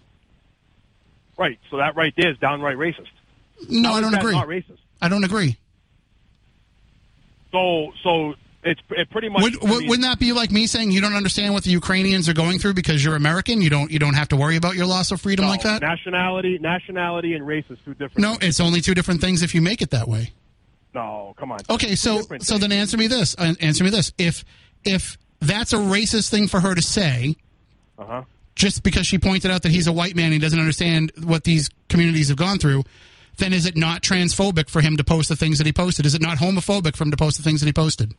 Right. 1.37 1.59
So 1.71 1.77
that 1.77 1.97
right 1.97 2.15
there 2.17 2.31
is 2.31 2.39
downright 2.39 2.79
racist. 2.79 3.09
No, 3.69 3.91
How 3.91 3.95
I 3.97 4.01
don't 4.01 4.15
agree. 4.15 4.33
Not 4.33 4.49
racist. 4.49 4.79
I 5.03 5.09
don't 5.09 5.25
agree. 5.25 5.57
So 7.53 7.93
so 8.03 8.35
it's 8.67 8.81
it 8.91 9.11
pretty 9.11 9.29
much. 9.29 9.43
Would, 9.43 9.65
I 9.65 9.67
mean, 9.79 9.89
wouldn't 9.89 10.07
that 10.07 10.19
be 10.19 10.33
like 10.33 10.51
me 10.51 10.67
saying 10.67 10.91
you 10.91 11.01
don't 11.01 11.15
understand 11.15 11.55
what 11.55 11.65
the 11.65 11.71
Ukrainians 11.71 12.29
are 12.29 12.35
going 12.35 12.59
through 12.59 12.75
because 12.75 13.05
you're 13.05 13.17
American? 13.17 13.61
You 13.63 13.71
don't 13.71 13.91
you 13.91 13.99
don't 13.99 14.15
have 14.15 14.29
to 14.29 14.37
worry 14.37 14.57
about 14.57 14.75
your 14.75 14.87
loss 14.87 15.11
of 15.13 15.21
freedom 15.21 15.45
no, 15.45 15.51
like 15.51 15.63
that? 15.63 15.83
Nationality, 15.83 16.59
nationality, 16.59 17.35
and 17.35 17.47
race 17.47 17.65
is 17.71 17.79
two 17.85 17.95
different. 17.95 18.19
No, 18.19 18.37
it's 18.41 18.61
only 18.61 18.81
two 18.81 18.95
different 18.95 19.21
things 19.21 19.43
if 19.43 19.55
you 19.55 19.63
make 19.63 19.81
it 19.83 19.91
that 19.91 20.09
way. 20.09 20.33
No, 20.95 21.35
come 21.39 21.53
on. 21.53 21.59
Okay, 21.69 21.95
so 21.95 22.21
so 22.21 22.27
things. 22.27 22.49
then 22.61 22.73
answer 22.73 22.97
me 22.97 23.07
this. 23.07 23.35
Uh, 23.39 23.55
answer 23.61 23.85
me 23.85 23.91
this. 23.91 24.13
If 24.19 24.45
if 24.85 25.17
that's 25.41 25.73
a 25.73 25.77
racist 25.79 26.31
thing 26.31 26.49
for 26.49 26.61
her 26.61 26.75
to 26.75 26.83
say, 26.83 27.37
Uh-huh. 27.99 28.23
just 28.55 28.83
because 28.83 29.07
she 29.07 29.19
pointed 29.19 29.51
out 29.51 29.63
that 29.63 29.73
he's 29.73 29.87
a 29.87 29.93
white 29.93 30.17
man 30.17 30.27
and 30.27 30.35
he 30.35 30.39
doesn't 30.39 30.59
understand 30.59 31.13
what 31.23 31.45
these 31.45 31.69
communities 31.89 32.29
have 32.29 32.39
gone 32.39 32.59
through, 32.59 32.83
then 33.37 33.53
is 33.53 33.67
it 33.67 33.77
not 33.77 34.01
transphobic 34.03 34.71
for 34.71 34.81
him 34.81 34.97
to 34.97 35.05
post 35.05 35.29
the 35.29 35.37
things 35.37 35.59
that 35.59 35.67
he 35.67 35.73
posted? 35.73 36.07
Is 36.07 36.15
it 36.15 36.23
not 36.23 36.39
homophobic 36.39 36.97
for 36.97 37.05
him 37.05 37.11
to 37.11 37.17
post 37.19 37.37
the 37.37 37.43
things 37.43 37.61
that 37.61 37.67
he 37.67 37.73
posted? 37.73 38.15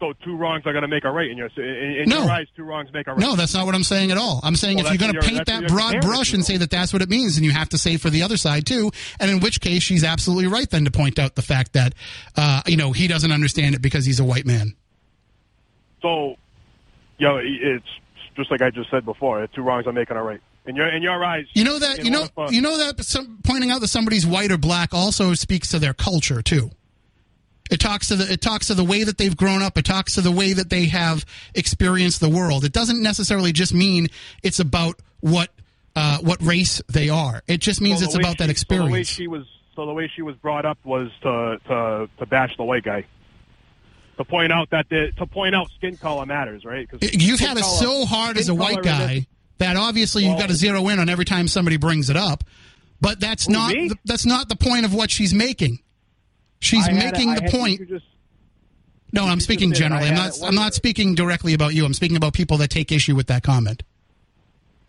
So 0.00 0.14
two 0.24 0.34
wrongs 0.34 0.64
are 0.64 0.72
going 0.72 0.82
to 0.82 0.88
make 0.88 1.04
a 1.04 1.10
right 1.10 1.30
in 1.30 1.36
your 1.36 1.50
in, 1.58 2.02
in 2.02 2.08
No. 2.08 2.22
your 2.22 2.30
eyes. 2.30 2.46
Two 2.56 2.64
wrongs 2.64 2.90
make 2.92 3.06
a 3.06 3.10
right. 3.10 3.20
No, 3.20 3.36
that's 3.36 3.52
not 3.52 3.66
what 3.66 3.74
I'm 3.74 3.84
saying 3.84 4.10
at 4.10 4.16
all. 4.16 4.40
I'm 4.42 4.56
saying 4.56 4.78
Well, 4.78 4.86
if 4.86 4.92
you're 4.92 5.12
going 5.12 5.20
to 5.20 5.28
paint 5.28 5.44
that 5.46 5.68
broad 5.68 6.00
brush 6.00 6.32
and 6.32 6.42
say 6.44 6.56
that 6.56 6.70
that's 6.70 6.92
what 6.92 7.02
it 7.02 7.10
means, 7.10 7.36
and 7.36 7.44
you 7.44 7.52
have 7.52 7.68
to 7.68 7.78
say 7.78 7.98
for 7.98 8.08
the 8.08 8.22
other 8.22 8.38
side 8.38 8.64
too. 8.66 8.90
And 9.20 9.30
in 9.30 9.40
which 9.40 9.60
case, 9.60 9.82
she's 9.82 10.02
absolutely 10.02 10.46
right 10.46 10.68
then 10.70 10.86
to 10.86 10.90
point 10.90 11.18
out 11.18 11.34
the 11.34 11.42
fact 11.42 11.74
that 11.74 11.94
uh, 12.34 12.62
you 12.66 12.78
know 12.78 12.92
he 12.92 13.08
doesn't 13.08 13.30
understand 13.30 13.74
it 13.74 13.82
because 13.82 14.06
he's 14.06 14.20
a 14.20 14.24
white 14.24 14.46
man. 14.46 14.74
So, 16.00 16.36
you 17.18 17.28
know, 17.28 17.38
it's 17.42 17.84
just 18.36 18.50
like 18.50 18.62
I 18.62 18.70
just 18.70 18.90
said 18.90 19.04
before. 19.04 19.46
Two 19.48 19.60
wrongs 19.60 19.86
are 19.86 19.92
making 19.92 20.16
a 20.16 20.22
right. 20.22 20.40
In 20.66 20.76
your 20.76 20.88
in 20.88 21.02
your 21.02 21.22
eyes. 21.22 21.44
You 21.54 21.64
know 21.64 21.78
that 21.78 22.04
you 22.04 22.10
know 22.10 22.26
you 22.48 22.60
know 22.62 22.78
that 22.78 23.04
some, 23.04 23.38
pointing 23.44 23.70
out 23.70 23.80
that 23.80 23.88
somebody's 23.88 24.26
white 24.26 24.50
or 24.50 24.58
black 24.58 24.94
also 24.94 25.34
speaks 25.34 25.68
to 25.70 25.78
their 25.78 25.94
culture 25.94 26.40
too. 26.42 26.70
It 27.70 27.78
talks 27.80 28.08
to 28.08 28.16
the 28.16 28.32
it 28.32 28.40
talks 28.40 28.66
to 28.66 28.74
the 28.74 28.84
way 28.84 29.04
that 29.04 29.16
they've 29.18 29.36
grown 29.36 29.62
up. 29.62 29.78
It 29.78 29.84
talks 29.84 30.14
to 30.16 30.20
the 30.20 30.30
way 30.32 30.52
that 30.54 30.70
they 30.70 30.86
have 30.86 31.24
experienced 31.54 32.20
the 32.20 32.28
world. 32.28 32.64
It 32.64 32.72
doesn't 32.72 33.00
necessarily 33.02 33.52
just 33.52 33.72
mean 33.72 34.08
it's 34.42 34.58
about 34.58 34.96
what 35.20 35.50
uh, 35.96 36.18
what 36.18 36.42
race 36.42 36.82
they 36.88 37.08
are. 37.08 37.42
It 37.46 37.60
just 37.60 37.80
means 37.80 38.00
so 38.00 38.06
it's 38.06 38.14
about 38.14 38.38
that 38.38 38.48
she- 38.50 38.56
So 38.56 38.64
the 38.76 38.82
way 38.84 39.00
experience. 39.00 39.08
she 39.08 39.26
was, 39.28 39.44
so 39.76 39.86
the 39.86 39.92
way 39.92 40.10
she 40.14 40.22
was 40.22 40.36
brought 40.36 40.64
up 40.64 40.78
was 40.84 41.10
to 41.22 41.58
to 41.68 42.08
to 42.18 42.26
bash 42.26 42.56
the 42.56 42.64
white 42.64 42.82
guy. 42.84 43.04
To 44.18 44.24
point 44.24 44.52
out 44.52 44.68
that 44.70 44.88
the 44.90 45.12
to 45.16 45.26
point 45.26 45.54
out 45.54 45.70
skin 45.76 45.96
color 45.96 46.26
matters, 46.26 46.64
right? 46.64 46.88
You've 47.00 47.40
had 47.40 47.56
it 47.56 47.62
color- 47.62 47.76
so 47.78 48.04
hard 48.04 48.36
as 48.36 48.48
a 48.48 48.54
white 48.54 48.82
guy 48.82 49.26
that 49.58 49.76
obviously 49.76 50.24
you've 50.24 50.38
got 50.38 50.48
to 50.48 50.54
zero 50.54 50.86
in 50.88 50.98
on 50.98 51.08
every 51.08 51.24
time 51.24 51.48
somebody 51.48 51.76
brings 51.76 52.10
it 52.10 52.16
up. 52.16 52.44
But 53.00 53.18
that's 53.20 53.48
not 53.48 53.72
me? 53.72 53.90
that's 54.04 54.26
not 54.26 54.48
the 54.48 54.56
point 54.56 54.84
of 54.84 54.92
what 54.92 55.10
she's 55.10 55.32
making. 55.32 55.78
She's 56.60 56.86
I 56.86 56.92
making 56.92 57.34
the 57.34 57.48
point. 57.50 57.88
just- 57.88 58.04
No, 59.12 59.26
I'm 59.26 59.40
speaking 59.40 59.72
generally. 59.72 60.08
I'm 60.08 60.14
not. 60.14 60.38
I'm 60.44 60.54
not 60.54 60.74
speaking 60.74 61.14
directly 61.14 61.54
about 61.54 61.74
you. 61.74 61.84
I'm 61.84 61.94
speaking 61.94 62.16
about 62.16 62.34
people 62.34 62.58
that 62.58 62.68
take 62.70 62.92
issue 62.92 63.16
with 63.16 63.26
that 63.28 63.42
comment. 63.42 63.82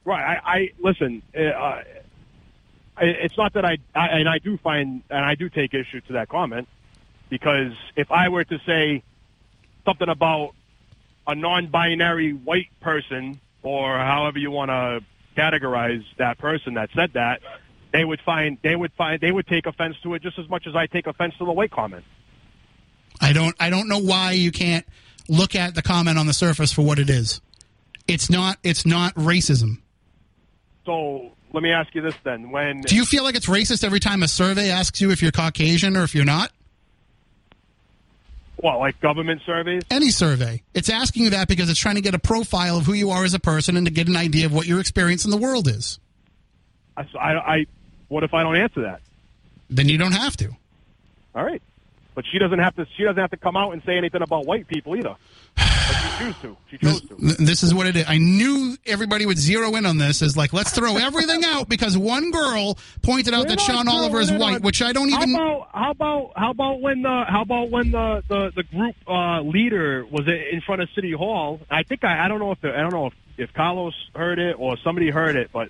Right. 0.06 0.38
I, 0.38 0.52
I 0.58 0.72
listen. 0.80 1.22
Uh, 1.36 1.82
it's 3.00 3.38
not 3.38 3.54
that 3.54 3.66
I, 3.66 3.78
I 3.96 4.08
and 4.20 4.30
I 4.30 4.38
do 4.38 4.58
find 4.58 5.02
and 5.10 5.26
I 5.26 5.36
do 5.36 5.50
take 5.50 5.74
issue 5.74 6.02
to 6.02 6.14
that 6.14 6.30
comment 6.30 6.68
because 7.30 7.74
if 7.96 8.12
I 8.12 8.30
were 8.30 8.44
to 8.44 8.60
say 8.66 9.02
something 9.86 10.10
about 10.10 10.54
a 11.26 11.34
non-binary 11.34 12.34
white 12.34 12.70
person 12.82 13.40
or 13.64 13.98
however 13.98 14.38
you 14.40 14.52
want 14.52 14.70
to 14.70 15.02
categorize 15.38 16.04
that 16.18 16.38
person 16.38 16.74
that 16.76 16.90
said 16.94 17.14
that, 17.14 17.42
they 17.92 18.06
would 18.06 18.22
find 18.22 18.58
they 18.64 18.76
would 18.76 18.94
find 18.94 19.20
they 19.20 19.32
would 19.32 19.48
take 19.48 19.66
offense 19.66 19.96
to 20.04 20.14
it 20.14 20.22
just 20.22 20.40
as 20.40 20.50
much 20.50 20.68
as 20.68 20.76
I 20.76 20.88
take 20.88 21.08
offense 21.08 21.34
to 21.38 21.46
the 21.46 21.52
white 21.52 21.72
comment. 21.72 22.04
I 23.20 23.34
don't. 23.34 23.56
I 23.60 23.70
don't 23.70 23.88
know 23.88 24.00
why 24.00 24.32
you 24.32 24.52
can't 24.52 24.86
look 25.28 25.56
at 25.56 25.76
the 25.76 25.82
comment 25.82 26.18
on 26.18 26.28
the 26.28 26.34
surface 26.34 26.72
for 26.72 26.84
what 26.84 27.00
it 27.00 27.10
is. 27.10 27.42
It's 28.08 28.30
not. 28.30 28.58
It's 28.64 28.86
not 28.86 29.14
racism. 29.16 29.80
So 30.86 31.32
let 31.54 31.64
me 31.64 31.72
ask 31.72 31.94
you 31.94 32.02
this 32.02 32.16
then: 32.24 32.52
When 32.52 32.82
Do 32.82 32.96
you 32.96 33.06
feel 33.06 33.24
like 33.24 33.36
it's 33.36 33.48
racist 33.48 33.84
every 33.84 34.00
time 34.00 34.24
a 34.24 34.28
survey 34.28 34.70
asks 34.70 35.02
you 35.02 35.12
if 35.12 35.22
you're 35.22 35.32
Caucasian 35.32 35.98
or 35.98 36.04
if 36.04 36.16
you're 36.16 36.26
not? 36.26 36.52
What, 38.58 38.78
like 38.78 39.00
government 39.02 39.42
surveys? 39.44 39.82
Any 39.90 40.12
survey. 40.12 40.62
It's 40.76 40.90
asking 40.90 41.24
you 41.24 41.30
that 41.32 41.48
because 41.48 41.70
it's 41.70 41.80
trying 41.80 41.96
to 41.96 42.02
get 42.02 42.14
a 42.14 42.20
profile 42.20 42.78
of 42.78 42.86
who 42.86 42.94
you 42.94 43.10
are 43.10 43.24
as 43.24 43.34
a 43.34 43.40
person 43.40 43.76
and 43.76 43.88
to 43.88 43.92
get 43.92 44.08
an 44.08 44.16
idea 44.16 44.46
of 44.46 44.54
what 44.54 44.68
your 44.68 44.80
experience 44.80 45.26
in 45.26 45.32
the 45.32 45.38
world 45.38 45.68
is. 45.68 46.00
I, 46.96 47.04
I 47.20 47.66
what 48.12 48.24
if 48.26 48.34
I 48.34 48.44
don't 48.44 48.58
answer 48.58 48.82
that? 48.82 49.00
Then 49.70 49.88
you 49.88 49.98
don't 49.98 50.12
have 50.12 50.36
to. 50.38 50.50
All 51.34 51.46
right, 51.46 51.62
but 52.14 52.26
she 52.30 52.40
doesn't 52.40 52.60
have 52.60 52.76
to. 52.76 52.86
She 52.98 53.04
doesn't 53.04 53.22
have 53.22 53.32
to 53.32 53.38
come 53.38 53.56
out 53.56 53.72
and 53.72 53.82
say 53.86 53.98
anything 53.98 54.22
about 54.22 54.46
white 54.46 54.68
people 54.68 54.98
either. 54.98 55.16
But 55.56 55.66
she 55.66 56.24
choose 56.26 56.36
to. 56.42 56.58
She 56.70 56.78
chose 56.78 57.02
This, 57.02 57.36
to. 57.38 57.44
this 57.46 57.64
is 57.64 57.74
what 57.74 57.88
it 57.88 57.96
is. 57.96 58.06
I 58.08 58.18
knew 58.18 58.76
everybody 58.86 59.26
would 59.26 59.38
zero 59.38 59.76
in 59.76 59.86
on 59.86 59.98
this 59.98 60.22
Is 60.22 60.36
like, 60.38 60.52
let's 60.54 60.72
throw 60.72 60.98
everything 60.98 61.44
out 61.46 61.68
because 61.70 61.98
one 61.98 62.32
girl 62.32 62.78
pointed 63.02 63.34
out 63.34 63.46
We're 63.46 63.52
that 63.56 63.62
Sean 63.62 63.88
Oliver 63.88 64.20
is 64.20 64.32
white, 64.32 64.56
on- 64.58 64.62
which 64.62 64.82
I 64.82 64.92
don't 64.94 65.10
even. 65.10 65.34
How 65.34 65.62
about 65.62 65.70
how 65.74 65.92
about 65.92 66.32
how 66.36 66.52
about 66.52 66.82
when 66.82 67.02
the 67.02 67.24
how 67.28 67.42
about 67.44 67.70
when 67.72 67.92
the 67.92 68.24
the, 68.28 68.52
the 68.58 68.64
group 68.64 68.96
uh, 69.08 69.40
leader 69.42 70.06
was 70.06 70.28
in 70.28 70.60
front 70.66 70.82
of 70.82 70.90
City 70.96 71.14
Hall? 71.14 71.62
I 71.70 71.84
think 71.84 72.04
I 72.04 72.26
I 72.26 72.28
don't 72.28 72.40
know 72.40 72.52
if 72.52 72.60
the, 72.60 72.74
I 72.78 72.82
don't 72.82 72.92
know 72.94 73.08
if, 73.08 73.14
if 73.38 73.54
Carlos 73.54 73.94
heard 74.14 74.38
it 74.38 74.58
or 74.60 74.76
somebody 74.84 75.10
heard 75.10 75.36
it, 75.38 75.50
but 75.54 75.70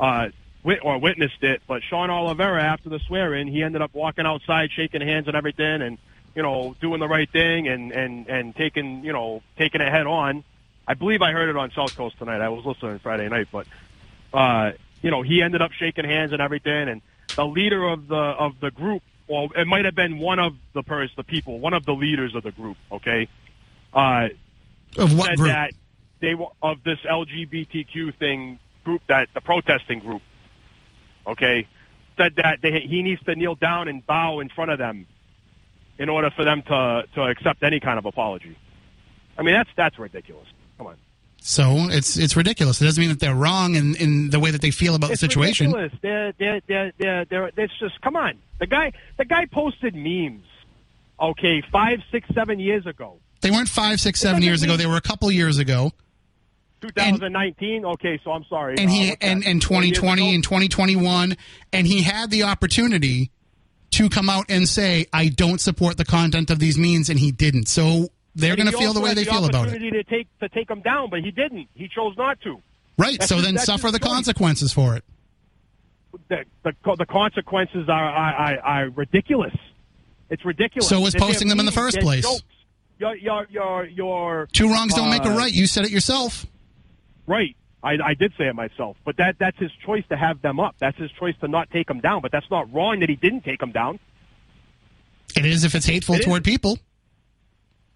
uh, 0.00 0.28
wit, 0.66 0.80
or 0.82 0.98
witnessed 0.98 1.42
it. 1.42 1.62
But 1.66 1.82
Sean 1.82 2.10
Oliveira, 2.10 2.62
after 2.62 2.88
the 2.90 2.98
swearing, 2.98 3.46
he 3.46 3.62
ended 3.62 3.80
up 3.80 3.94
walking 3.94 4.26
outside, 4.26 4.70
shaking 4.72 5.00
hands 5.00 5.28
and 5.28 5.36
everything, 5.36 5.80
and 5.80 5.96
you 6.34 6.42
know 6.42 6.76
doing 6.80 7.00
the 7.00 7.08
right 7.08 7.30
thing 7.30 7.68
and 7.68 7.92
and 7.92 8.26
and 8.28 8.54
taking 8.54 9.04
you 9.04 9.12
know 9.12 9.42
taking 9.56 9.80
it 9.80 9.90
head 9.90 10.06
on. 10.06 10.44
I 10.86 10.94
believe 10.94 11.22
I 11.22 11.32
heard 11.32 11.48
it 11.48 11.56
on 11.56 11.70
South 11.70 11.96
Coast 11.96 12.18
tonight. 12.18 12.40
I 12.40 12.48
was 12.50 12.64
listening 12.66 12.98
Friday 12.98 13.28
night, 13.28 13.48
but 13.50 13.66
uh, 14.34 14.72
you 15.02 15.10
know, 15.10 15.22
he 15.22 15.40
ended 15.42 15.62
up 15.62 15.72
shaking 15.72 16.04
hands 16.04 16.32
and 16.32 16.42
everything. 16.42 16.88
And 16.88 17.02
the 17.36 17.46
leader 17.46 17.84
of 17.84 18.08
the 18.08 18.16
of 18.16 18.60
the 18.60 18.70
group, 18.70 19.02
well, 19.28 19.48
it 19.56 19.66
might 19.66 19.84
have 19.84 19.94
been 19.94 20.18
one 20.18 20.38
of 20.38 20.54
the 20.74 20.82
pers 20.82 21.10
the 21.16 21.24
people, 21.24 21.58
one 21.58 21.72
of 21.74 21.84
the 21.86 21.92
leaders 21.94 22.34
of 22.34 22.42
the 22.42 22.52
group. 22.52 22.76
Okay, 22.92 23.28
uh, 23.94 24.28
Of 24.98 25.16
what 25.16 25.26
said 25.28 25.36
group? 25.36 25.48
that 25.48 25.70
they 26.20 26.34
were 26.34 26.48
of 26.62 26.82
this 26.84 26.98
LGBTQ 27.08 28.14
thing 28.16 28.58
group 28.84 29.02
that 29.08 29.28
the 29.34 29.40
protesting 29.40 30.00
group. 30.00 30.22
Okay, 31.26 31.66
said 32.16 32.36
that 32.36 32.60
they, 32.62 32.80
he 32.80 33.02
needs 33.02 33.22
to 33.24 33.34
kneel 33.34 33.54
down 33.54 33.88
and 33.88 34.06
bow 34.06 34.40
in 34.40 34.48
front 34.48 34.70
of 34.70 34.78
them 34.78 35.06
in 35.98 36.08
order 36.08 36.30
for 36.30 36.44
them 36.44 36.62
to 36.62 37.04
to 37.14 37.22
accept 37.22 37.62
any 37.62 37.80
kind 37.80 37.98
of 37.98 38.06
apology. 38.06 38.56
I 39.38 39.42
mean, 39.42 39.54
that's 39.54 39.70
that's 39.76 39.98
ridiculous. 39.98 40.46
Come 40.78 40.88
on. 40.88 40.96
So 41.38 41.88
it's 41.90 42.16
it's 42.16 42.36
ridiculous. 42.36 42.80
It 42.80 42.86
doesn't 42.86 43.00
mean 43.00 43.10
that 43.10 43.20
they're 43.20 43.34
wrong 43.34 43.74
in, 43.74 43.94
in 43.96 44.30
the 44.30 44.40
way 44.40 44.50
that 44.50 44.60
they 44.62 44.70
feel 44.70 44.94
about 44.94 45.10
it's 45.10 45.20
the 45.20 45.28
situation. 45.28 45.72
Ridiculous. 45.72 46.00
They're, 46.02 46.32
they're, 46.38 46.60
they're, 46.66 46.92
they're, 46.98 47.24
they're, 47.24 47.50
it's 47.56 47.78
just 47.78 48.00
come 48.00 48.16
on. 48.16 48.38
The 48.58 48.66
guy 48.66 48.92
the 49.16 49.24
guy 49.24 49.46
posted 49.46 49.94
memes. 49.94 50.44
Okay, 51.18 51.62
five, 51.72 52.00
six, 52.10 52.28
seven 52.34 52.58
years 52.60 52.86
ago. 52.86 53.18
They 53.40 53.50
weren't 53.50 53.68
five, 53.68 54.00
six, 54.00 54.20
seven 54.20 54.42
years 54.42 54.62
ago. 54.62 54.76
They 54.76 54.86
were 54.86 54.96
a 54.96 55.00
couple 55.00 55.30
years 55.30 55.58
ago. 55.58 55.92
2019. 56.80 57.84
okay, 57.84 58.20
so 58.22 58.32
I'm 58.32 58.44
sorry. 58.44 58.76
and 58.78 58.88
Uh, 58.88 58.92
he 58.92 59.06
that, 59.10 59.22
and, 59.22 59.44
and 59.44 59.60
2020 59.62 60.34
and 60.34 60.44
2021 60.44 61.36
and 61.72 61.86
he 61.86 62.02
had 62.02 62.30
the 62.30 62.42
opportunity 62.44 63.30
to 63.92 64.08
come 64.08 64.28
out 64.28 64.44
and 64.48 64.68
say 64.68 65.06
i 65.12 65.28
don't 65.28 65.60
support 65.60 65.96
the 65.96 66.04
content 66.04 66.50
of 66.50 66.58
these 66.58 66.76
memes 66.76 67.08
and 67.08 67.18
he 67.18 67.30
didn't 67.32 67.66
so 67.68 68.08
they're 68.34 68.56
going 68.56 68.70
to 68.70 68.76
feel 68.76 68.92
the 68.92 69.00
way 69.00 69.14
they 69.14 69.24
the 69.24 69.30
feel 69.30 69.44
about 69.46 69.68
it 69.68 69.70
opportunity 69.70 69.90
To 69.90 70.04
take 70.04 70.38
to 70.40 70.48
take 70.50 70.68
him 70.70 70.82
down, 70.82 71.08
but 71.08 71.20
he 71.20 71.30
didn't. 71.30 71.68
He 71.74 71.88
chose 71.88 72.14
not 72.18 72.38
to. 72.42 72.60
right 72.98 73.18
That's 73.18 73.28
so 73.28 73.36
his- 73.36 73.44
then 73.46 73.58
suffer 73.58 73.90
the 73.90 73.98
choice. 73.98 74.08
consequences 74.10 74.72
for 74.72 74.96
it 74.96 75.04
The 76.28 76.44
the, 76.62 76.72
the 76.98 77.06
consequences 77.06 77.88
are, 77.88 78.04
are, 78.10 78.58
are, 78.58 78.88
ridiculous. 78.90 79.54
It's 80.28 80.44
ridiculous. 80.44 80.88
So 80.88 81.00
was 81.00 81.14
posting 81.14 81.48
them 81.48 81.60
in 81.60 81.66
the 81.66 81.72
first 81.72 81.98
place. 82.00 82.24
jokes. 82.24 82.42
Your 82.98 83.14
your 83.16 83.46
your 83.50 83.86
your 83.86 84.48
two 84.52 84.70
wrongs 84.70 84.94
don't 84.94 85.10
make 85.10 85.24
a 85.24 85.30
uh, 85.30 85.36
right 85.36 85.52
you 85.52 85.66
said 85.66 85.84
it 85.84 85.90
yourself 85.90 86.44
Right. 87.26 87.56
I, 87.82 87.98
I 88.02 88.14
did 88.14 88.32
say 88.38 88.46
it 88.48 88.54
myself, 88.54 88.96
but 89.04 89.16
that 89.18 89.36
that's 89.38 89.58
his 89.58 89.70
choice 89.84 90.04
to 90.08 90.16
have 90.16 90.42
them 90.42 90.58
up. 90.58 90.74
That's 90.78 90.96
his 90.98 91.10
choice 91.12 91.34
to 91.40 91.48
not 91.48 91.70
take 91.70 91.86
them 91.88 92.00
down. 92.00 92.22
But 92.22 92.32
that's 92.32 92.50
not 92.50 92.72
wrong 92.72 93.00
that 93.00 93.08
he 93.08 93.16
didn't 93.16 93.42
take 93.44 93.60
them 93.60 93.70
down. 93.72 93.98
it 95.36 95.44
is 95.44 95.64
if 95.64 95.74
it's 95.74 95.86
hateful 95.86 96.16
It 96.16 96.22
toward 96.22 96.46
is. 96.46 96.52
people 96.52 96.78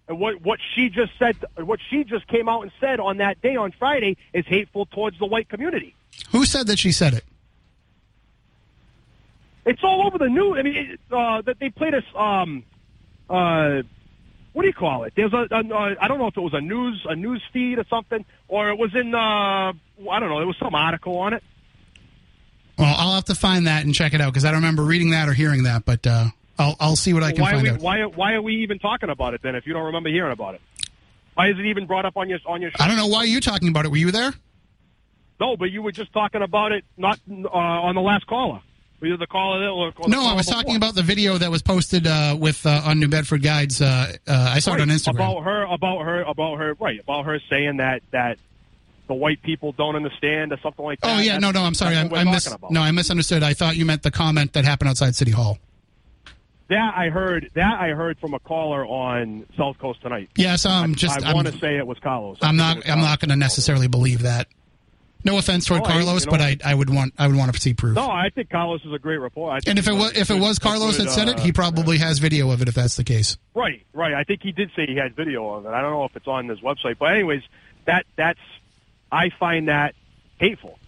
And 0.07 0.19
what 0.19 0.41
what 0.41 0.59
she 0.75 0.89
just 0.89 1.11
said, 1.19 1.35
what 1.57 1.79
she 1.89 2.03
just 2.03 2.27
came 2.27 2.47
out 2.47 2.61
and 2.61 2.71
said 2.79 2.99
on 2.99 3.17
that 3.17 3.41
day 3.41 3.55
on 3.55 3.71
Friday 3.77 4.17
is 4.33 4.45
hateful 4.45 4.85
towards 4.85 5.17
the 5.19 5.25
white 5.25 5.49
community. 5.49 5.95
who 6.31 6.45
said 6.45 6.67
that 6.67 6.79
she 6.79 6.91
said 6.91 7.13
it 7.13 7.25
It's 9.65 9.83
all 9.83 10.05
over 10.07 10.17
the 10.17 10.29
news. 10.29 10.55
I 10.57 10.61
mean, 10.63 10.75
it, 10.75 10.99
uh, 11.11 11.41
that 11.41 11.59
they 11.59 11.69
played 11.69 11.93
us. 11.93 12.03
Um, 12.15 12.63
uh, 13.29 13.81
what 14.53 14.63
do 14.63 14.67
you 14.67 14.73
call 14.73 15.03
it? 15.03 15.13
There's 15.15 15.33
a, 15.33 15.47
a 15.51 15.57
uh, 15.59 15.95
I 16.01 16.07
don't 16.07 16.17
know 16.19 16.27
if 16.27 16.35
it 16.37 16.41
was 16.41 16.53
a 16.53 16.61
news 16.61 17.05
a 17.09 17.15
news 17.15 17.41
feed 17.53 17.79
or 17.79 17.85
something, 17.89 18.25
or 18.47 18.69
it 18.69 18.77
was 18.77 18.93
in. 18.95 19.13
Uh, 19.15 19.19
I 20.09 20.19
don't 20.19 20.29
know. 20.29 20.37
There 20.39 20.47
was 20.47 20.57
some 20.59 20.75
article 20.75 21.17
on 21.17 21.33
it. 21.33 21.43
well 22.77 22.95
i'll 22.97 23.13
have 23.13 23.25
to 23.25 23.35
find 23.35 23.67
that 23.67 23.85
and 23.85 23.93
check 23.93 24.13
it 24.13 24.21
out 24.21 24.31
because 24.31 24.45
i 24.45 24.49
don't 24.49 24.61
remember 24.61 24.83
reading 24.83 25.11
that 25.11 25.27
or 25.29 25.33
hearing 25.33 25.63
that 25.63 25.85
but 25.85 26.05
uh, 26.07 26.25
I'll, 26.57 26.75
I'll 26.79 26.95
see 26.95 27.13
what 27.13 27.21
i 27.21 27.31
can 27.31 27.41
why 27.43 27.51
find 27.51 27.63
we 27.63 27.69
out 27.69 27.79
why 27.81 28.05
why 28.05 28.33
are 28.33 28.41
we 28.41 28.55
even 28.63 28.79
talking 28.79 29.09
about 29.09 29.33
it 29.35 29.41
then 29.43 29.55
if 29.55 29.67
you 29.67 29.73
don't 29.73 29.85
remember 29.85 30.09
hearing 30.09 30.31
about 30.31 30.55
it? 30.55 30.61
Why 31.35 31.49
is 31.49 31.59
it 31.59 31.65
even 31.65 31.85
brought 31.85 32.05
up 32.05 32.17
on 32.17 32.29
your 32.29 32.39
on 32.45 32.61
your 32.61 32.71
show? 32.71 32.83
i 32.83 32.87
don't 32.87 32.97
know 32.97 33.07
why 33.07 33.23
you're 33.25 33.41
talking 33.41 33.67
about 33.67 33.85
it 33.85 33.89
were 33.91 33.97
you 33.97 34.11
there 34.11 34.33
No, 35.39 35.55
but 35.57 35.69
you 35.71 35.81
were 35.81 35.91
just 35.91 36.11
talking 36.13 36.41
about 36.41 36.71
it 36.71 36.83
not 36.97 37.19
uh, 37.29 37.47
on 37.87 37.93
the 37.95 38.01
last 38.01 38.25
caller. 38.27 38.61
Either 39.03 39.17
the 39.17 39.27
caller 39.27 39.67
or, 39.67 39.87
or 39.87 39.91
the 39.91 40.07
no, 40.09 40.23
I 40.25 40.33
was 40.33 40.45
talking 40.45 40.75
about 40.75 40.93
the 40.93 41.01
video 41.01 41.37
that 41.37 41.49
was 41.49 41.61
posted 41.61 42.05
uh, 42.05 42.35
with 42.39 42.65
uh, 42.65 42.83
on 42.85 42.99
New 42.99 43.07
Bedford 43.07 43.41
Guides. 43.41 43.81
Uh, 43.81 44.13
uh, 44.27 44.51
I 44.53 44.59
saw 44.59 44.75
it 44.75 44.81
on 44.81 44.89
Instagram. 44.89 45.15
about 45.15 45.43
her 45.43 45.63
about 45.63 46.05
her 46.05 46.21
about 46.21 46.57
her 46.59 46.75
right 46.79 46.99
about 46.99 47.25
her 47.25 47.39
saying 47.49 47.77
that 47.77 48.03
that 48.11 48.37
the 49.07 49.15
white 49.15 49.41
people 49.41 49.71
don't 49.71 49.95
understand 49.95 50.53
or 50.53 50.59
something 50.61 50.85
like 50.85 51.01
that. 51.01 51.07
oh 51.17 51.19
yeah, 51.19 51.33
That's- 51.33 51.41
no, 51.41 51.51
no, 51.51 51.65
I'm 51.65 51.73
sorry, 51.73 51.95
I, 51.97 52.01
I 52.01 52.23
mis- 52.23 52.55
no, 52.69 52.81
I 52.81 52.91
misunderstood. 52.91 53.43
I 53.43 53.53
thought 53.53 53.75
you 53.75 53.85
meant 53.85 54.03
the 54.03 54.11
comment 54.11 54.53
that 54.53 54.65
happened 54.65 54.89
outside 54.89 55.15
City 55.15 55.31
Hall. 55.31 55.57
That 56.69 56.93
I 56.95 57.09
heard. 57.09 57.51
That 57.55 57.81
I 57.81 57.89
heard 57.89 58.17
from 58.19 58.33
a 58.33 58.39
caller 58.39 58.85
on 58.85 59.45
South 59.57 59.77
Coast 59.79 60.01
tonight. 60.01 60.29
Yes, 60.37 60.65
um, 60.65 60.95
just 60.95 61.21
I 61.21 61.33
want 61.33 61.47
to 61.47 61.57
say 61.57 61.75
it 61.75 61.85
was 61.85 61.99
Carlos. 61.99 62.37
I 62.41 62.47
I'm 62.47 62.55
not. 62.55 62.87
I'm 62.89 63.01
not 63.01 63.19
going 63.19 63.29
to 63.29 63.35
necessarily 63.35 63.87
believe 63.87 64.21
that. 64.21 64.47
No 65.23 65.37
offense 65.37 65.65
toward 65.65 65.81
Oh, 65.81 65.85
I- 65.85 65.91
Carlos, 65.91 66.21
you 66.21 66.25
know- 66.25 66.31
but 66.31 66.41
I, 66.41 66.57
I 66.63 66.73
would 66.73 66.89
want 66.89 67.13
I 67.17 67.27
would 67.27 67.35
want 67.35 67.53
to 67.53 67.59
see 67.59 67.73
proof. 67.73 67.95
No, 67.95 68.09
I 68.09 68.29
think 68.29 68.49
Carlos 68.49 68.83
is 68.85 68.91
a 68.93 68.99
great 68.99 69.17
reporter. 69.19 69.61
And 69.67 69.77
if 69.79 69.87
it 69.87 69.93
was 69.93 70.15
if 70.17 70.29
it 70.31 70.39
was 70.39 70.59
Carlos 70.59 70.97
that 70.97 71.09
said 71.11 71.27
it, 71.27 71.37
uh, 71.39 71.41
he 71.41 71.51
probably 71.51 71.97
has 71.99 72.19
video 72.19 72.51
of 72.51 72.61
it. 72.61 72.67
If 72.67 72.75
that's 72.75 72.95
the 72.95 73.03
case. 73.03 73.37
Right, 73.53 73.85
right. 73.93 74.13
I 74.13 74.23
think 74.23 74.41
he 74.43 74.51
did 74.51 74.71
say 74.75 74.85
he 74.87 74.95
had 74.95 75.15
video 75.15 75.49
of 75.53 75.65
it. 75.65 75.69
I 75.69 75.81
don't 75.81 75.91
know 75.91 76.05
if 76.05 76.15
it's 76.15 76.27
on 76.27 76.47
his 76.47 76.59
website, 76.61 76.97
but 76.97 77.13
anyways, 77.13 77.43
that 77.85 78.05
that's 78.15 78.39
I 79.11 79.29
find 79.29 79.67
that 79.67 79.95
hateful. 80.39 80.79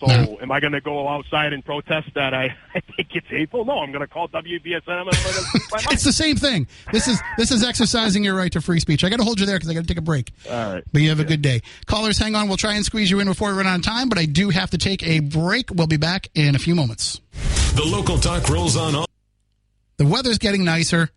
So, 0.00 0.06
No. 0.06 0.38
am 0.42 0.52
I 0.52 0.60
going 0.60 0.72
to 0.74 0.80
go 0.82 1.08
outside 1.08 1.52
and 1.54 1.64
protest 1.64 2.08
that 2.14 2.34
I, 2.34 2.54
I 2.74 2.80
think 2.80 3.08
it's 3.14 3.26
hateful? 3.28 3.64
No, 3.64 3.78
I'm 3.78 3.90
going 3.92 4.02
to 4.02 4.06
call 4.06 4.28
WBSM. 4.28 4.82
and 4.86 4.94
I'm 4.98 5.04
going 5.04 5.12
to 5.14 5.20
speak 5.22 5.62
my. 5.72 5.78
It's 5.90 6.04
the 6.04 6.12
same 6.12 6.36
thing. 6.36 6.66
This 6.92 7.08
is 7.08 7.20
this 7.38 7.50
is 7.50 7.64
exercising 7.64 8.22
your 8.24 8.34
right 8.34 8.52
to 8.52 8.60
free 8.60 8.80
speech. 8.80 9.04
I 9.04 9.08
got 9.08 9.16
to 9.18 9.24
hold 9.24 9.40
you 9.40 9.46
there 9.46 9.56
because 9.56 9.70
I 9.70 9.74
got 9.74 9.80
to 9.82 9.86
take 9.86 9.96
a 9.98 10.02
break. 10.02 10.32
All 10.50 10.74
right. 10.74 10.84
But 10.92 11.00
you 11.02 11.08
have 11.08 11.20
a 11.20 11.24
good 11.24 11.40
day. 11.42 11.62
Callers, 11.86 12.18
hang 12.18 12.34
on. 12.34 12.48
We'll 12.48 12.56
try 12.58 12.74
and 12.74 12.84
squeeze 12.84 13.10
you 13.10 13.20
in 13.20 13.26
before 13.26 13.50
we 13.52 13.56
run 13.56 13.66
out 13.66 13.76
of 13.78 13.84
time, 13.84 14.08
but 14.08 14.18
I 14.18 14.26
do 14.26 14.50
have 14.50 14.70
to 14.70 14.78
take 14.78 15.02
a 15.06 15.20
break. 15.20 15.70
We'll 15.72 15.86
be 15.86 15.96
back 15.96 16.28
in 16.34 16.54
a 16.54 16.58
few 16.58 16.74
moments. 16.74 17.20
The 17.74 17.84
local 17.84 18.18
talk 18.18 18.48
rolls 18.50 18.76
on. 18.76 18.94
all- 18.94 19.06
The 19.96 20.06
weather's 20.06 20.38
getting 20.38 20.64
nicer. 20.64 21.10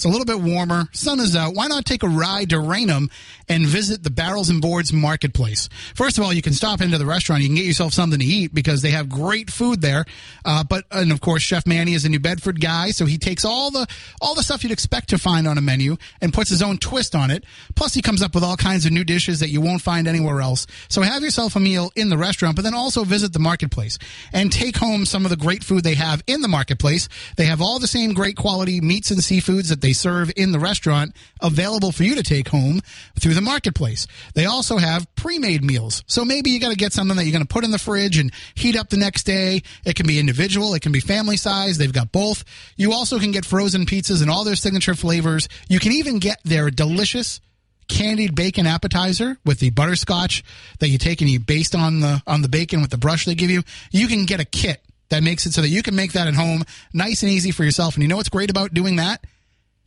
It's 0.00 0.06
a 0.06 0.08
little 0.08 0.24
bit 0.24 0.40
warmer. 0.40 0.88
Sun 0.92 1.20
is 1.20 1.36
out. 1.36 1.54
Why 1.54 1.66
not 1.66 1.84
take 1.84 2.02
a 2.02 2.08
ride 2.08 2.48
to 2.48 2.58
Raynham 2.58 3.10
and 3.50 3.66
visit 3.66 4.02
the 4.02 4.08
Barrels 4.08 4.48
and 4.48 4.62
Boards 4.62 4.94
Marketplace? 4.94 5.68
First 5.94 6.16
of 6.16 6.24
all, 6.24 6.32
you 6.32 6.40
can 6.40 6.54
stop 6.54 6.80
into 6.80 6.96
the 6.96 7.04
restaurant. 7.04 7.42
You 7.42 7.48
can 7.48 7.56
get 7.56 7.66
yourself 7.66 7.92
something 7.92 8.18
to 8.18 8.24
eat 8.24 8.54
because 8.54 8.80
they 8.80 8.92
have 8.92 9.10
great 9.10 9.50
food 9.50 9.82
there. 9.82 10.06
Uh, 10.42 10.64
but 10.64 10.86
and 10.90 11.12
of 11.12 11.20
course, 11.20 11.42
Chef 11.42 11.66
Manny 11.66 11.92
is 11.92 12.06
a 12.06 12.08
New 12.08 12.18
Bedford 12.18 12.62
guy, 12.62 12.92
so 12.92 13.04
he 13.04 13.18
takes 13.18 13.44
all 13.44 13.70
the 13.70 13.86
all 14.22 14.34
the 14.34 14.42
stuff 14.42 14.64
you'd 14.64 14.72
expect 14.72 15.10
to 15.10 15.18
find 15.18 15.46
on 15.46 15.58
a 15.58 15.60
menu 15.60 15.98
and 16.22 16.32
puts 16.32 16.48
his 16.48 16.62
own 16.62 16.78
twist 16.78 17.14
on 17.14 17.30
it. 17.30 17.44
Plus, 17.74 17.92
he 17.92 18.00
comes 18.00 18.22
up 18.22 18.34
with 18.34 18.42
all 18.42 18.56
kinds 18.56 18.86
of 18.86 18.92
new 18.92 19.04
dishes 19.04 19.40
that 19.40 19.50
you 19.50 19.60
won't 19.60 19.82
find 19.82 20.08
anywhere 20.08 20.40
else. 20.40 20.66
So 20.88 21.02
have 21.02 21.22
yourself 21.22 21.56
a 21.56 21.60
meal 21.60 21.92
in 21.94 22.08
the 22.08 22.16
restaurant, 22.16 22.56
but 22.56 22.62
then 22.62 22.72
also 22.72 23.04
visit 23.04 23.34
the 23.34 23.38
marketplace 23.38 23.98
and 24.32 24.50
take 24.50 24.78
home 24.78 25.04
some 25.04 25.26
of 25.26 25.30
the 25.30 25.36
great 25.36 25.62
food 25.62 25.84
they 25.84 25.96
have 25.96 26.22
in 26.26 26.40
the 26.40 26.48
marketplace. 26.48 27.06
They 27.36 27.44
have 27.44 27.60
all 27.60 27.78
the 27.78 27.86
same 27.86 28.14
great 28.14 28.38
quality 28.38 28.80
meats 28.80 29.10
and 29.10 29.20
seafoods 29.20 29.68
that 29.68 29.82
they 29.82 29.89
serve 29.92 30.32
in 30.36 30.52
the 30.52 30.58
restaurant 30.58 31.14
available 31.40 31.92
for 31.92 32.04
you 32.04 32.14
to 32.14 32.22
take 32.22 32.48
home 32.48 32.80
through 33.18 33.34
the 33.34 33.40
marketplace. 33.40 34.06
They 34.34 34.46
also 34.46 34.78
have 34.78 35.12
pre-made 35.14 35.64
meals. 35.64 36.02
So 36.06 36.24
maybe 36.24 36.50
you 36.50 36.60
got 36.60 36.70
to 36.70 36.76
get 36.76 36.92
something 36.92 37.16
that 37.16 37.24
you're 37.24 37.32
going 37.32 37.46
to 37.46 37.52
put 37.52 37.64
in 37.64 37.70
the 37.70 37.78
fridge 37.78 38.18
and 38.18 38.32
heat 38.54 38.76
up 38.76 38.88
the 38.88 38.96
next 38.96 39.24
day. 39.24 39.62
It 39.84 39.96
can 39.96 40.06
be 40.06 40.18
individual, 40.18 40.74
it 40.74 40.82
can 40.82 40.92
be 40.92 41.00
family 41.00 41.36
size. 41.36 41.78
They've 41.78 41.92
got 41.92 42.12
both. 42.12 42.44
You 42.76 42.92
also 42.92 43.18
can 43.18 43.30
get 43.30 43.44
frozen 43.44 43.86
pizzas 43.86 44.22
and 44.22 44.30
all 44.30 44.44
their 44.44 44.56
signature 44.56 44.94
flavors. 44.94 45.48
You 45.68 45.80
can 45.80 45.92
even 45.92 46.18
get 46.18 46.40
their 46.44 46.70
delicious 46.70 47.40
candied 47.88 48.36
bacon 48.36 48.66
appetizer 48.66 49.36
with 49.44 49.58
the 49.58 49.70
butterscotch 49.70 50.44
that 50.78 50.88
you 50.88 50.96
take 50.96 51.20
and 51.20 51.28
you 51.28 51.40
baste 51.40 51.74
on 51.74 52.00
the 52.00 52.22
on 52.26 52.40
the 52.40 52.48
bacon 52.48 52.80
with 52.80 52.90
the 52.90 52.96
brush 52.96 53.24
they 53.24 53.34
give 53.34 53.50
you. 53.50 53.62
You 53.90 54.06
can 54.06 54.24
get 54.24 54.40
a 54.40 54.44
kit 54.44 54.80
that 55.10 55.22
makes 55.22 55.44
it 55.44 55.52
so 55.52 55.60
that 55.60 55.68
you 55.68 55.82
can 55.82 55.94
make 55.94 56.12
that 56.12 56.28
at 56.28 56.34
home 56.34 56.64
nice 56.92 57.22
and 57.22 57.30
easy 57.30 57.50
for 57.50 57.64
yourself. 57.64 57.94
And 57.94 58.02
you 58.02 58.08
know 58.08 58.16
what's 58.16 58.28
great 58.28 58.50
about 58.50 58.72
doing 58.72 58.96
that? 58.96 59.24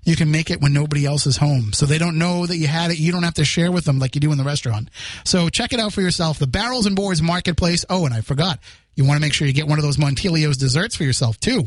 You 0.04 0.16
can 0.16 0.32
make 0.32 0.50
it 0.52 0.62
when 0.62 0.74
nobody 0.74 1.06
else 1.06 1.26
is 1.26 1.38
home. 1.38 1.74
So 1.74 1.86
they 1.86 1.98
don't 1.98 2.18
know 2.18 2.46
that 2.46 2.58
you 2.58 2.68
had 2.68 2.92
it. 2.92 3.00
You 3.00 3.12
don't 3.12 3.24
have 3.24 3.36
to 3.36 3.46
share 3.46 3.72
with 3.72 3.86
them 3.86 4.00
like 4.00 4.16
you 4.16 4.22
do 4.22 4.32
in 4.32 4.38
the 4.38 4.44
restaurant. 4.44 4.90
So 5.24 5.50
check 5.50 5.74
it 5.74 5.80
out 5.80 5.94
for 5.94 6.02
yourself. 6.02 6.40
The 6.40 6.48
Barrels 6.48 6.86
and 6.86 6.96
Boards 6.96 7.22
Marketplace. 7.22 7.86
Oh, 7.90 8.06
and 8.06 8.14
I 8.14 8.22
forgot. 8.22 8.60
You 8.96 9.06
want 9.06 9.18
to 9.18 9.22
make 9.22 9.34
sure 9.34 9.48
you 9.48 9.54
get 9.54 9.68
one 9.68 9.80
of 9.80 9.84
those 9.84 9.98
Montilio's 9.98 10.58
desserts 10.58 10.96
for 10.96 11.04
yourself 11.04 11.40
too. 11.40 11.66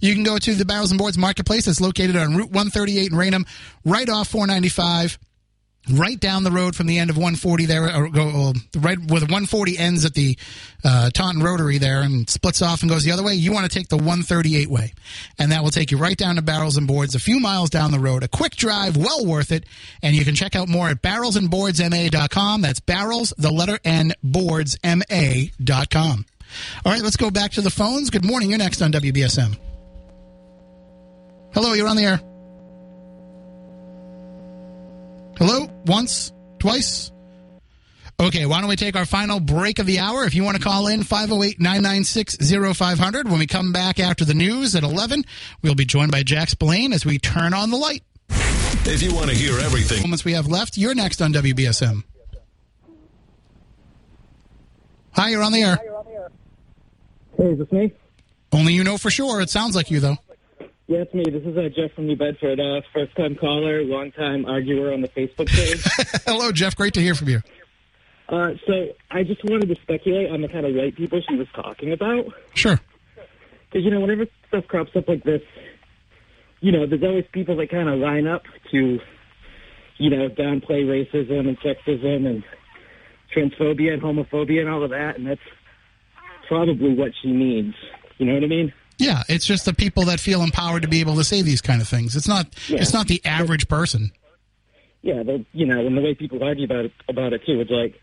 You 0.00 0.14
can 0.14 0.24
go 0.24 0.38
to 0.38 0.54
the 0.54 0.64
Barrels 0.64 0.90
and 0.90 0.98
Boards 0.98 1.16
Marketplace 1.16 1.66
It's 1.66 1.80
located 1.80 2.16
on 2.16 2.36
Route 2.36 2.50
138 2.50 3.12
in 3.12 3.16
Raynham, 3.16 3.46
right 3.84 4.08
off 4.08 4.28
495 4.28 5.18
right 5.90 6.18
down 6.18 6.44
the 6.44 6.50
road 6.50 6.76
from 6.76 6.86
the 6.86 6.98
end 6.98 7.10
of 7.10 7.16
140 7.16 7.66
there, 7.66 7.94
or 7.94 8.08
go 8.08 8.30
or 8.30 8.52
right 8.80 8.98
where 8.98 9.20
the 9.20 9.26
140 9.26 9.78
ends 9.78 10.04
at 10.04 10.14
the 10.14 10.38
uh, 10.84 11.10
Taunton 11.10 11.42
Rotary 11.42 11.78
there 11.78 12.02
and 12.02 12.28
splits 12.28 12.62
off 12.62 12.82
and 12.82 12.90
goes 12.90 13.04
the 13.04 13.10
other 13.10 13.22
way. 13.22 13.34
You 13.34 13.52
want 13.52 13.70
to 13.70 13.78
take 13.78 13.88
the 13.88 13.96
138 13.96 14.68
way, 14.68 14.92
and 15.38 15.52
that 15.52 15.62
will 15.62 15.70
take 15.70 15.90
you 15.90 15.98
right 15.98 16.16
down 16.16 16.36
to 16.36 16.42
Barrels 16.42 16.76
and 16.76 16.86
Boards, 16.86 17.14
a 17.14 17.20
few 17.20 17.40
miles 17.40 17.70
down 17.70 17.90
the 17.90 17.98
road. 17.98 18.22
A 18.22 18.28
quick 18.28 18.56
drive, 18.56 18.96
well 18.96 19.26
worth 19.26 19.52
it. 19.52 19.64
And 20.02 20.14
you 20.14 20.24
can 20.24 20.34
check 20.34 20.54
out 20.54 20.68
more 20.68 20.88
at 20.88 21.02
barrelsandboardsma.com. 21.02 22.62
That's 22.62 22.80
barrels, 22.80 23.34
the 23.36 23.50
letter 23.50 23.78
N, 23.84 24.12
boardsma.com. 24.24 26.26
All 26.84 26.92
right, 26.92 27.02
let's 27.02 27.16
go 27.16 27.30
back 27.30 27.52
to 27.52 27.60
the 27.60 27.70
phones. 27.70 28.10
Good 28.10 28.24
morning. 28.24 28.50
You're 28.50 28.58
next 28.58 28.82
on 28.82 28.92
WBSM. 28.92 29.56
Hello, 31.54 31.72
you're 31.72 31.88
on 31.88 31.96
the 31.96 32.04
air. 32.04 32.31
Hello? 35.36 35.66
Once? 35.86 36.32
Twice? 36.58 37.10
Okay, 38.20 38.46
why 38.46 38.60
don't 38.60 38.68
we 38.68 38.76
take 38.76 38.94
our 38.94 39.06
final 39.06 39.40
break 39.40 39.78
of 39.78 39.86
the 39.86 39.98
hour? 39.98 40.24
If 40.24 40.34
you 40.34 40.44
want 40.44 40.56
to 40.56 40.62
call 40.62 40.86
in, 40.86 41.02
508 41.02 41.58
996 41.58 42.36
0500. 42.78 43.28
When 43.28 43.40
we 43.40 43.46
come 43.46 43.72
back 43.72 43.98
after 43.98 44.24
the 44.24 44.34
news 44.34 44.76
at 44.76 44.84
11, 44.84 45.24
we'll 45.62 45.74
be 45.74 45.84
joined 45.84 46.12
by 46.12 46.22
Jack 46.22 46.48
Spillane 46.50 46.92
as 46.92 47.04
we 47.04 47.18
turn 47.18 47.52
on 47.54 47.70
the 47.70 47.76
light. 47.76 48.02
If 48.84 49.02
you 49.02 49.14
want 49.14 49.30
to 49.30 49.36
hear 49.36 49.58
everything, 49.58 50.02
Moments 50.02 50.24
we 50.24 50.32
have 50.32 50.46
left, 50.46 50.76
you're 50.76 50.94
next 50.94 51.20
on 51.20 51.32
WBSM. 51.32 52.04
Hi, 55.12 55.30
you're 55.30 55.42
on 55.42 55.52
the 55.52 55.62
air. 55.62 55.78
Hey, 57.36 57.44
is 57.44 57.58
this 57.58 57.72
me? 57.72 57.92
Only 58.52 58.72
you 58.72 58.84
know 58.84 58.98
for 58.98 59.10
sure. 59.10 59.40
It 59.40 59.50
sounds 59.50 59.74
like 59.74 59.90
you, 59.90 60.00
though. 60.00 60.16
Yeah, 60.88 60.98
it's 60.98 61.14
me. 61.14 61.24
This 61.24 61.42
is 61.44 61.56
uh, 61.56 61.68
Jeff 61.74 61.94
from 61.94 62.06
New 62.06 62.16
Bedford. 62.16 62.60
Uh, 62.60 62.80
first 62.92 63.16
time 63.16 63.36
caller, 63.36 63.82
long 63.84 64.10
time 64.12 64.44
arguer 64.44 64.92
on 64.92 65.00
the 65.00 65.08
Facebook 65.08 65.46
page. 65.48 65.80
Hello, 66.26 66.52
Jeff. 66.52 66.76
Great 66.76 66.94
to 66.94 67.00
hear 67.00 67.14
from 67.14 67.28
you. 67.28 67.40
uh, 68.28 68.50
so 68.66 68.88
I 69.10 69.22
just 69.22 69.42
wanted 69.44 69.68
to 69.68 69.76
speculate 69.82 70.30
on 70.30 70.42
the 70.42 70.48
kind 70.48 70.66
of 70.66 70.74
white 70.74 70.96
people 70.96 71.20
she 71.28 71.36
was 71.36 71.46
talking 71.54 71.92
about. 71.92 72.26
Sure. 72.54 72.80
Because, 73.70 73.84
you 73.84 73.90
know, 73.90 74.00
whenever 74.00 74.26
stuff 74.48 74.66
crops 74.66 74.90
up 74.96 75.08
like 75.08 75.24
this, 75.24 75.40
you 76.60 76.72
know, 76.72 76.86
there's 76.86 77.02
always 77.02 77.24
people 77.32 77.56
that 77.56 77.70
kind 77.70 77.88
of 77.88 77.98
line 77.98 78.26
up 78.26 78.42
to, 78.72 78.98
you 79.98 80.10
know, 80.10 80.28
downplay 80.28 80.84
racism 80.84 81.48
and 81.48 81.58
sexism 81.60 82.26
and 82.26 82.44
transphobia 83.34 83.94
and 83.94 84.02
homophobia 84.02 84.60
and 84.60 84.68
all 84.68 84.82
of 84.84 84.90
that. 84.90 85.16
And 85.16 85.26
that's 85.26 85.40
probably 86.48 86.94
what 86.94 87.12
she 87.22 87.30
needs. 87.32 87.74
You 88.18 88.26
know 88.26 88.34
what 88.34 88.44
I 88.44 88.48
mean? 88.48 88.72
Yeah, 88.98 89.22
it's 89.28 89.46
just 89.46 89.64
the 89.64 89.74
people 89.74 90.04
that 90.06 90.20
feel 90.20 90.42
empowered 90.42 90.82
to 90.82 90.88
be 90.88 91.00
able 91.00 91.16
to 91.16 91.24
say 91.24 91.42
these 91.42 91.60
kind 91.60 91.80
of 91.80 91.88
things. 91.88 92.14
It's 92.16 92.28
not. 92.28 92.46
Yeah. 92.68 92.80
It's 92.80 92.92
not 92.92 93.08
the 93.08 93.20
average 93.24 93.68
person. 93.68 94.12
Yeah, 95.02 95.22
they 95.24 95.44
you 95.52 95.66
know, 95.66 95.84
and 95.84 95.96
the 95.96 96.00
way 96.00 96.14
people 96.14 96.42
argue 96.44 96.64
about 96.64 96.84
it 96.86 96.92
about 97.08 97.32
it 97.32 97.44
too, 97.44 97.60
it's 97.60 97.70
like, 97.70 98.00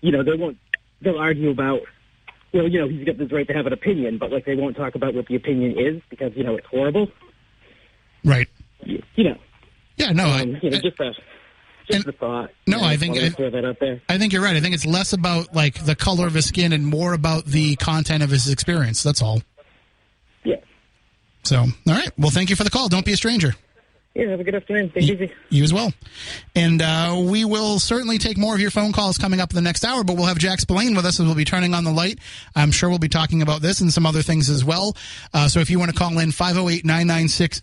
you 0.00 0.12
know, 0.12 0.22
they 0.22 0.34
won't 0.34 0.56
they'll 1.02 1.18
argue 1.18 1.50
about 1.50 1.80
well, 2.52 2.68
you 2.68 2.78
know, 2.80 2.88
he's 2.88 3.04
got 3.04 3.18
the 3.18 3.26
right 3.26 3.46
to 3.48 3.52
have 3.54 3.66
an 3.66 3.72
opinion, 3.72 4.18
but 4.18 4.30
like 4.30 4.44
they 4.44 4.54
won't 4.54 4.76
talk 4.76 4.94
about 4.94 5.14
what 5.14 5.26
the 5.26 5.34
opinion 5.34 5.78
is 5.78 6.00
because, 6.10 6.32
you 6.36 6.44
know, 6.44 6.54
it's 6.56 6.66
horrible. 6.68 7.08
Right. 8.24 8.48
You, 8.84 9.02
you 9.16 9.24
know. 9.24 9.36
Yeah. 9.96 10.12
No. 10.12 10.26
Um, 10.26 10.30
I, 10.32 10.42
you 10.62 10.70
know, 10.70 10.78
just 10.78 11.00
a 11.00 11.12
just 11.90 12.06
a 12.06 12.12
thought. 12.12 12.50
No, 12.66 12.76
You 12.76 12.82
know, 12.82 12.88
I 12.88 12.96
think- 12.96 13.16
I- 13.18 13.30
throw 13.30 13.50
that 13.50 13.64
out 13.64 13.78
there. 13.80 14.00
I 14.08 14.18
think 14.18 14.32
you're 14.32 14.42
right. 14.42 14.54
I 14.56 14.60
think 14.60 14.74
it's 14.74 14.86
less 14.86 15.12
about 15.12 15.54
like 15.54 15.84
the 15.84 15.94
color 15.96 16.26
of 16.26 16.34
his 16.34 16.46
skin 16.46 16.72
and 16.72 16.86
more 16.86 17.14
about 17.14 17.46
the 17.46 17.76
content 17.76 18.22
of 18.22 18.30
his 18.30 18.48
experience. 18.48 19.02
That's 19.02 19.22
all. 19.22 19.42
So, 21.48 21.60
all 21.60 21.70
right. 21.86 22.10
Well, 22.18 22.30
thank 22.30 22.50
you 22.50 22.56
for 22.56 22.64
the 22.64 22.68
call. 22.68 22.88
Don't 22.88 23.06
be 23.06 23.14
a 23.14 23.16
stranger. 23.16 23.54
Yeah, 24.14 24.30
have 24.30 24.40
a 24.40 24.44
good 24.44 24.54
afternoon. 24.54 24.90
Take 24.90 25.04
it 25.04 25.22
easy. 25.22 25.34
You 25.50 25.62
as 25.62 25.72
well. 25.72 25.92
And 26.56 26.82
uh, 26.82 27.22
we 27.24 27.44
will 27.44 27.78
certainly 27.78 28.18
take 28.18 28.36
more 28.36 28.54
of 28.54 28.60
your 28.60 28.70
phone 28.70 28.90
calls 28.90 29.16
coming 29.16 29.38
up 29.38 29.50
in 29.50 29.54
the 29.54 29.62
next 29.62 29.84
hour, 29.84 30.02
but 30.02 30.16
we'll 30.16 30.24
have 30.26 30.38
Jack 30.38 30.58
Spillane 30.60 30.96
with 30.96 31.04
us 31.04 31.18
and 31.18 31.28
we'll 31.28 31.36
be 31.36 31.44
turning 31.44 31.72
on 31.72 31.84
the 31.84 31.92
light. 31.92 32.18
I'm 32.56 32.72
sure 32.72 32.88
we'll 32.88 32.98
be 32.98 33.08
talking 33.08 33.42
about 33.42 33.62
this 33.62 33.80
and 33.80 33.92
some 33.92 34.06
other 34.06 34.22
things 34.22 34.50
as 34.50 34.64
well. 34.64 34.96
Uh, 35.32 35.46
so 35.46 35.60
if 35.60 35.70
you 35.70 35.78
want 35.78 35.92
to 35.92 35.96
call 35.96 36.18
in, 36.18 36.32
508 36.32 36.84
996 36.84 37.62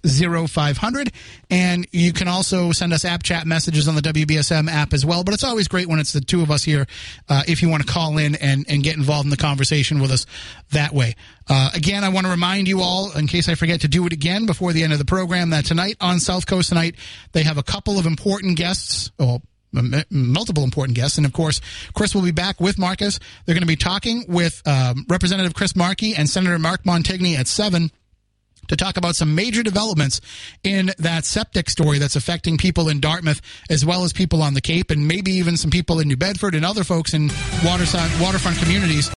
0500. 0.49 1.11
And 1.49 1.87
you 1.91 2.13
can 2.13 2.27
also 2.27 2.71
send 2.71 2.93
us 2.93 3.03
app 3.03 3.23
chat 3.23 3.45
messages 3.45 3.87
on 3.87 3.95
the 3.95 4.01
WBSM 4.01 4.69
app 4.69 4.93
as 4.93 5.05
well. 5.05 5.25
But 5.25 5.33
it's 5.33 5.43
always 5.43 5.67
great 5.67 5.87
when 5.87 5.99
it's 5.99 6.13
the 6.13 6.21
two 6.21 6.41
of 6.41 6.51
us 6.51 6.63
here 6.63 6.85
uh, 7.27 7.43
if 7.47 7.61
you 7.61 7.69
want 7.69 7.85
to 7.85 7.91
call 7.91 8.17
in 8.17 8.35
and, 8.35 8.65
and 8.69 8.81
get 8.81 8.95
involved 8.95 9.25
in 9.25 9.29
the 9.31 9.37
conversation 9.37 9.99
with 9.99 10.11
us 10.11 10.25
that 10.71 10.93
way. 10.93 11.15
Uh, 11.47 11.69
again, 11.75 12.03
I 12.03 12.09
want 12.09 12.25
to 12.25 12.31
remind 12.31 12.67
you 12.67 12.81
all, 12.81 13.11
in 13.15 13.27
case 13.27 13.47
I 13.47 13.55
forget 13.55 13.81
to 13.81 13.87
do 13.87 14.05
it 14.07 14.13
again 14.13 14.47
before 14.47 14.73
the 14.73 14.83
end 14.83 14.93
of 14.93 14.99
the 14.99 15.05
program, 15.05 15.51
that 15.51 15.65
tonight 15.65 15.95
on 16.01 16.19
South 16.19 16.34
Coast 16.43 16.69
Tonight, 16.69 16.95
they 17.31 17.43
have 17.43 17.57
a 17.57 17.63
couple 17.63 17.97
of 17.97 18.05
important 18.05 18.57
guests. 18.57 19.11
Well, 19.17 19.41
multiple 20.09 20.63
important 20.63 20.95
guests. 20.95 21.17
And 21.17 21.25
of 21.25 21.33
course, 21.33 21.61
Chris 21.93 22.15
will 22.15 22.21
be 22.21 22.31
back 22.31 22.59
with 22.59 22.77
Marcus. 22.77 23.19
They're 23.45 23.55
going 23.55 23.61
to 23.61 23.67
be 23.67 23.75
talking 23.75 24.25
with 24.27 24.61
um, 24.65 25.05
Representative 25.09 25.53
Chris 25.53 25.75
Markey 25.75 26.15
and 26.15 26.29
Senator 26.29 26.57
Mark 26.59 26.83
Montigny 26.83 27.37
at 27.37 27.47
7 27.47 27.91
to 28.67 28.75
talk 28.75 28.97
about 28.97 29.15
some 29.15 29.35
major 29.35 29.63
developments 29.63 30.21
in 30.63 30.91
that 30.97 31.25
septic 31.25 31.69
story 31.69 31.99
that's 31.99 32.15
affecting 32.15 32.57
people 32.57 32.89
in 32.89 32.99
Dartmouth 32.99 33.41
as 33.69 33.85
well 33.85 34.03
as 34.03 34.13
people 34.13 34.41
on 34.41 34.53
the 34.53 34.61
Cape 34.61 34.91
and 34.91 35.07
maybe 35.07 35.33
even 35.33 35.57
some 35.57 35.71
people 35.71 35.99
in 35.99 36.07
New 36.07 36.17
Bedford 36.17 36.55
and 36.55 36.65
other 36.65 36.83
folks 36.83 37.13
in 37.13 37.29
waterfront 37.63 38.57
communities. 38.57 39.11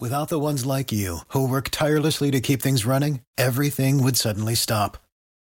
Without 0.00 0.28
the 0.28 0.38
ones 0.38 0.64
like 0.64 0.92
you, 0.92 1.18
who 1.28 1.48
work 1.48 1.70
tirelessly 1.70 2.30
to 2.30 2.40
keep 2.40 2.62
things 2.62 2.86
running, 2.86 3.20
everything 3.36 4.02
would 4.02 4.16
suddenly 4.16 4.54
stop. 4.54 4.96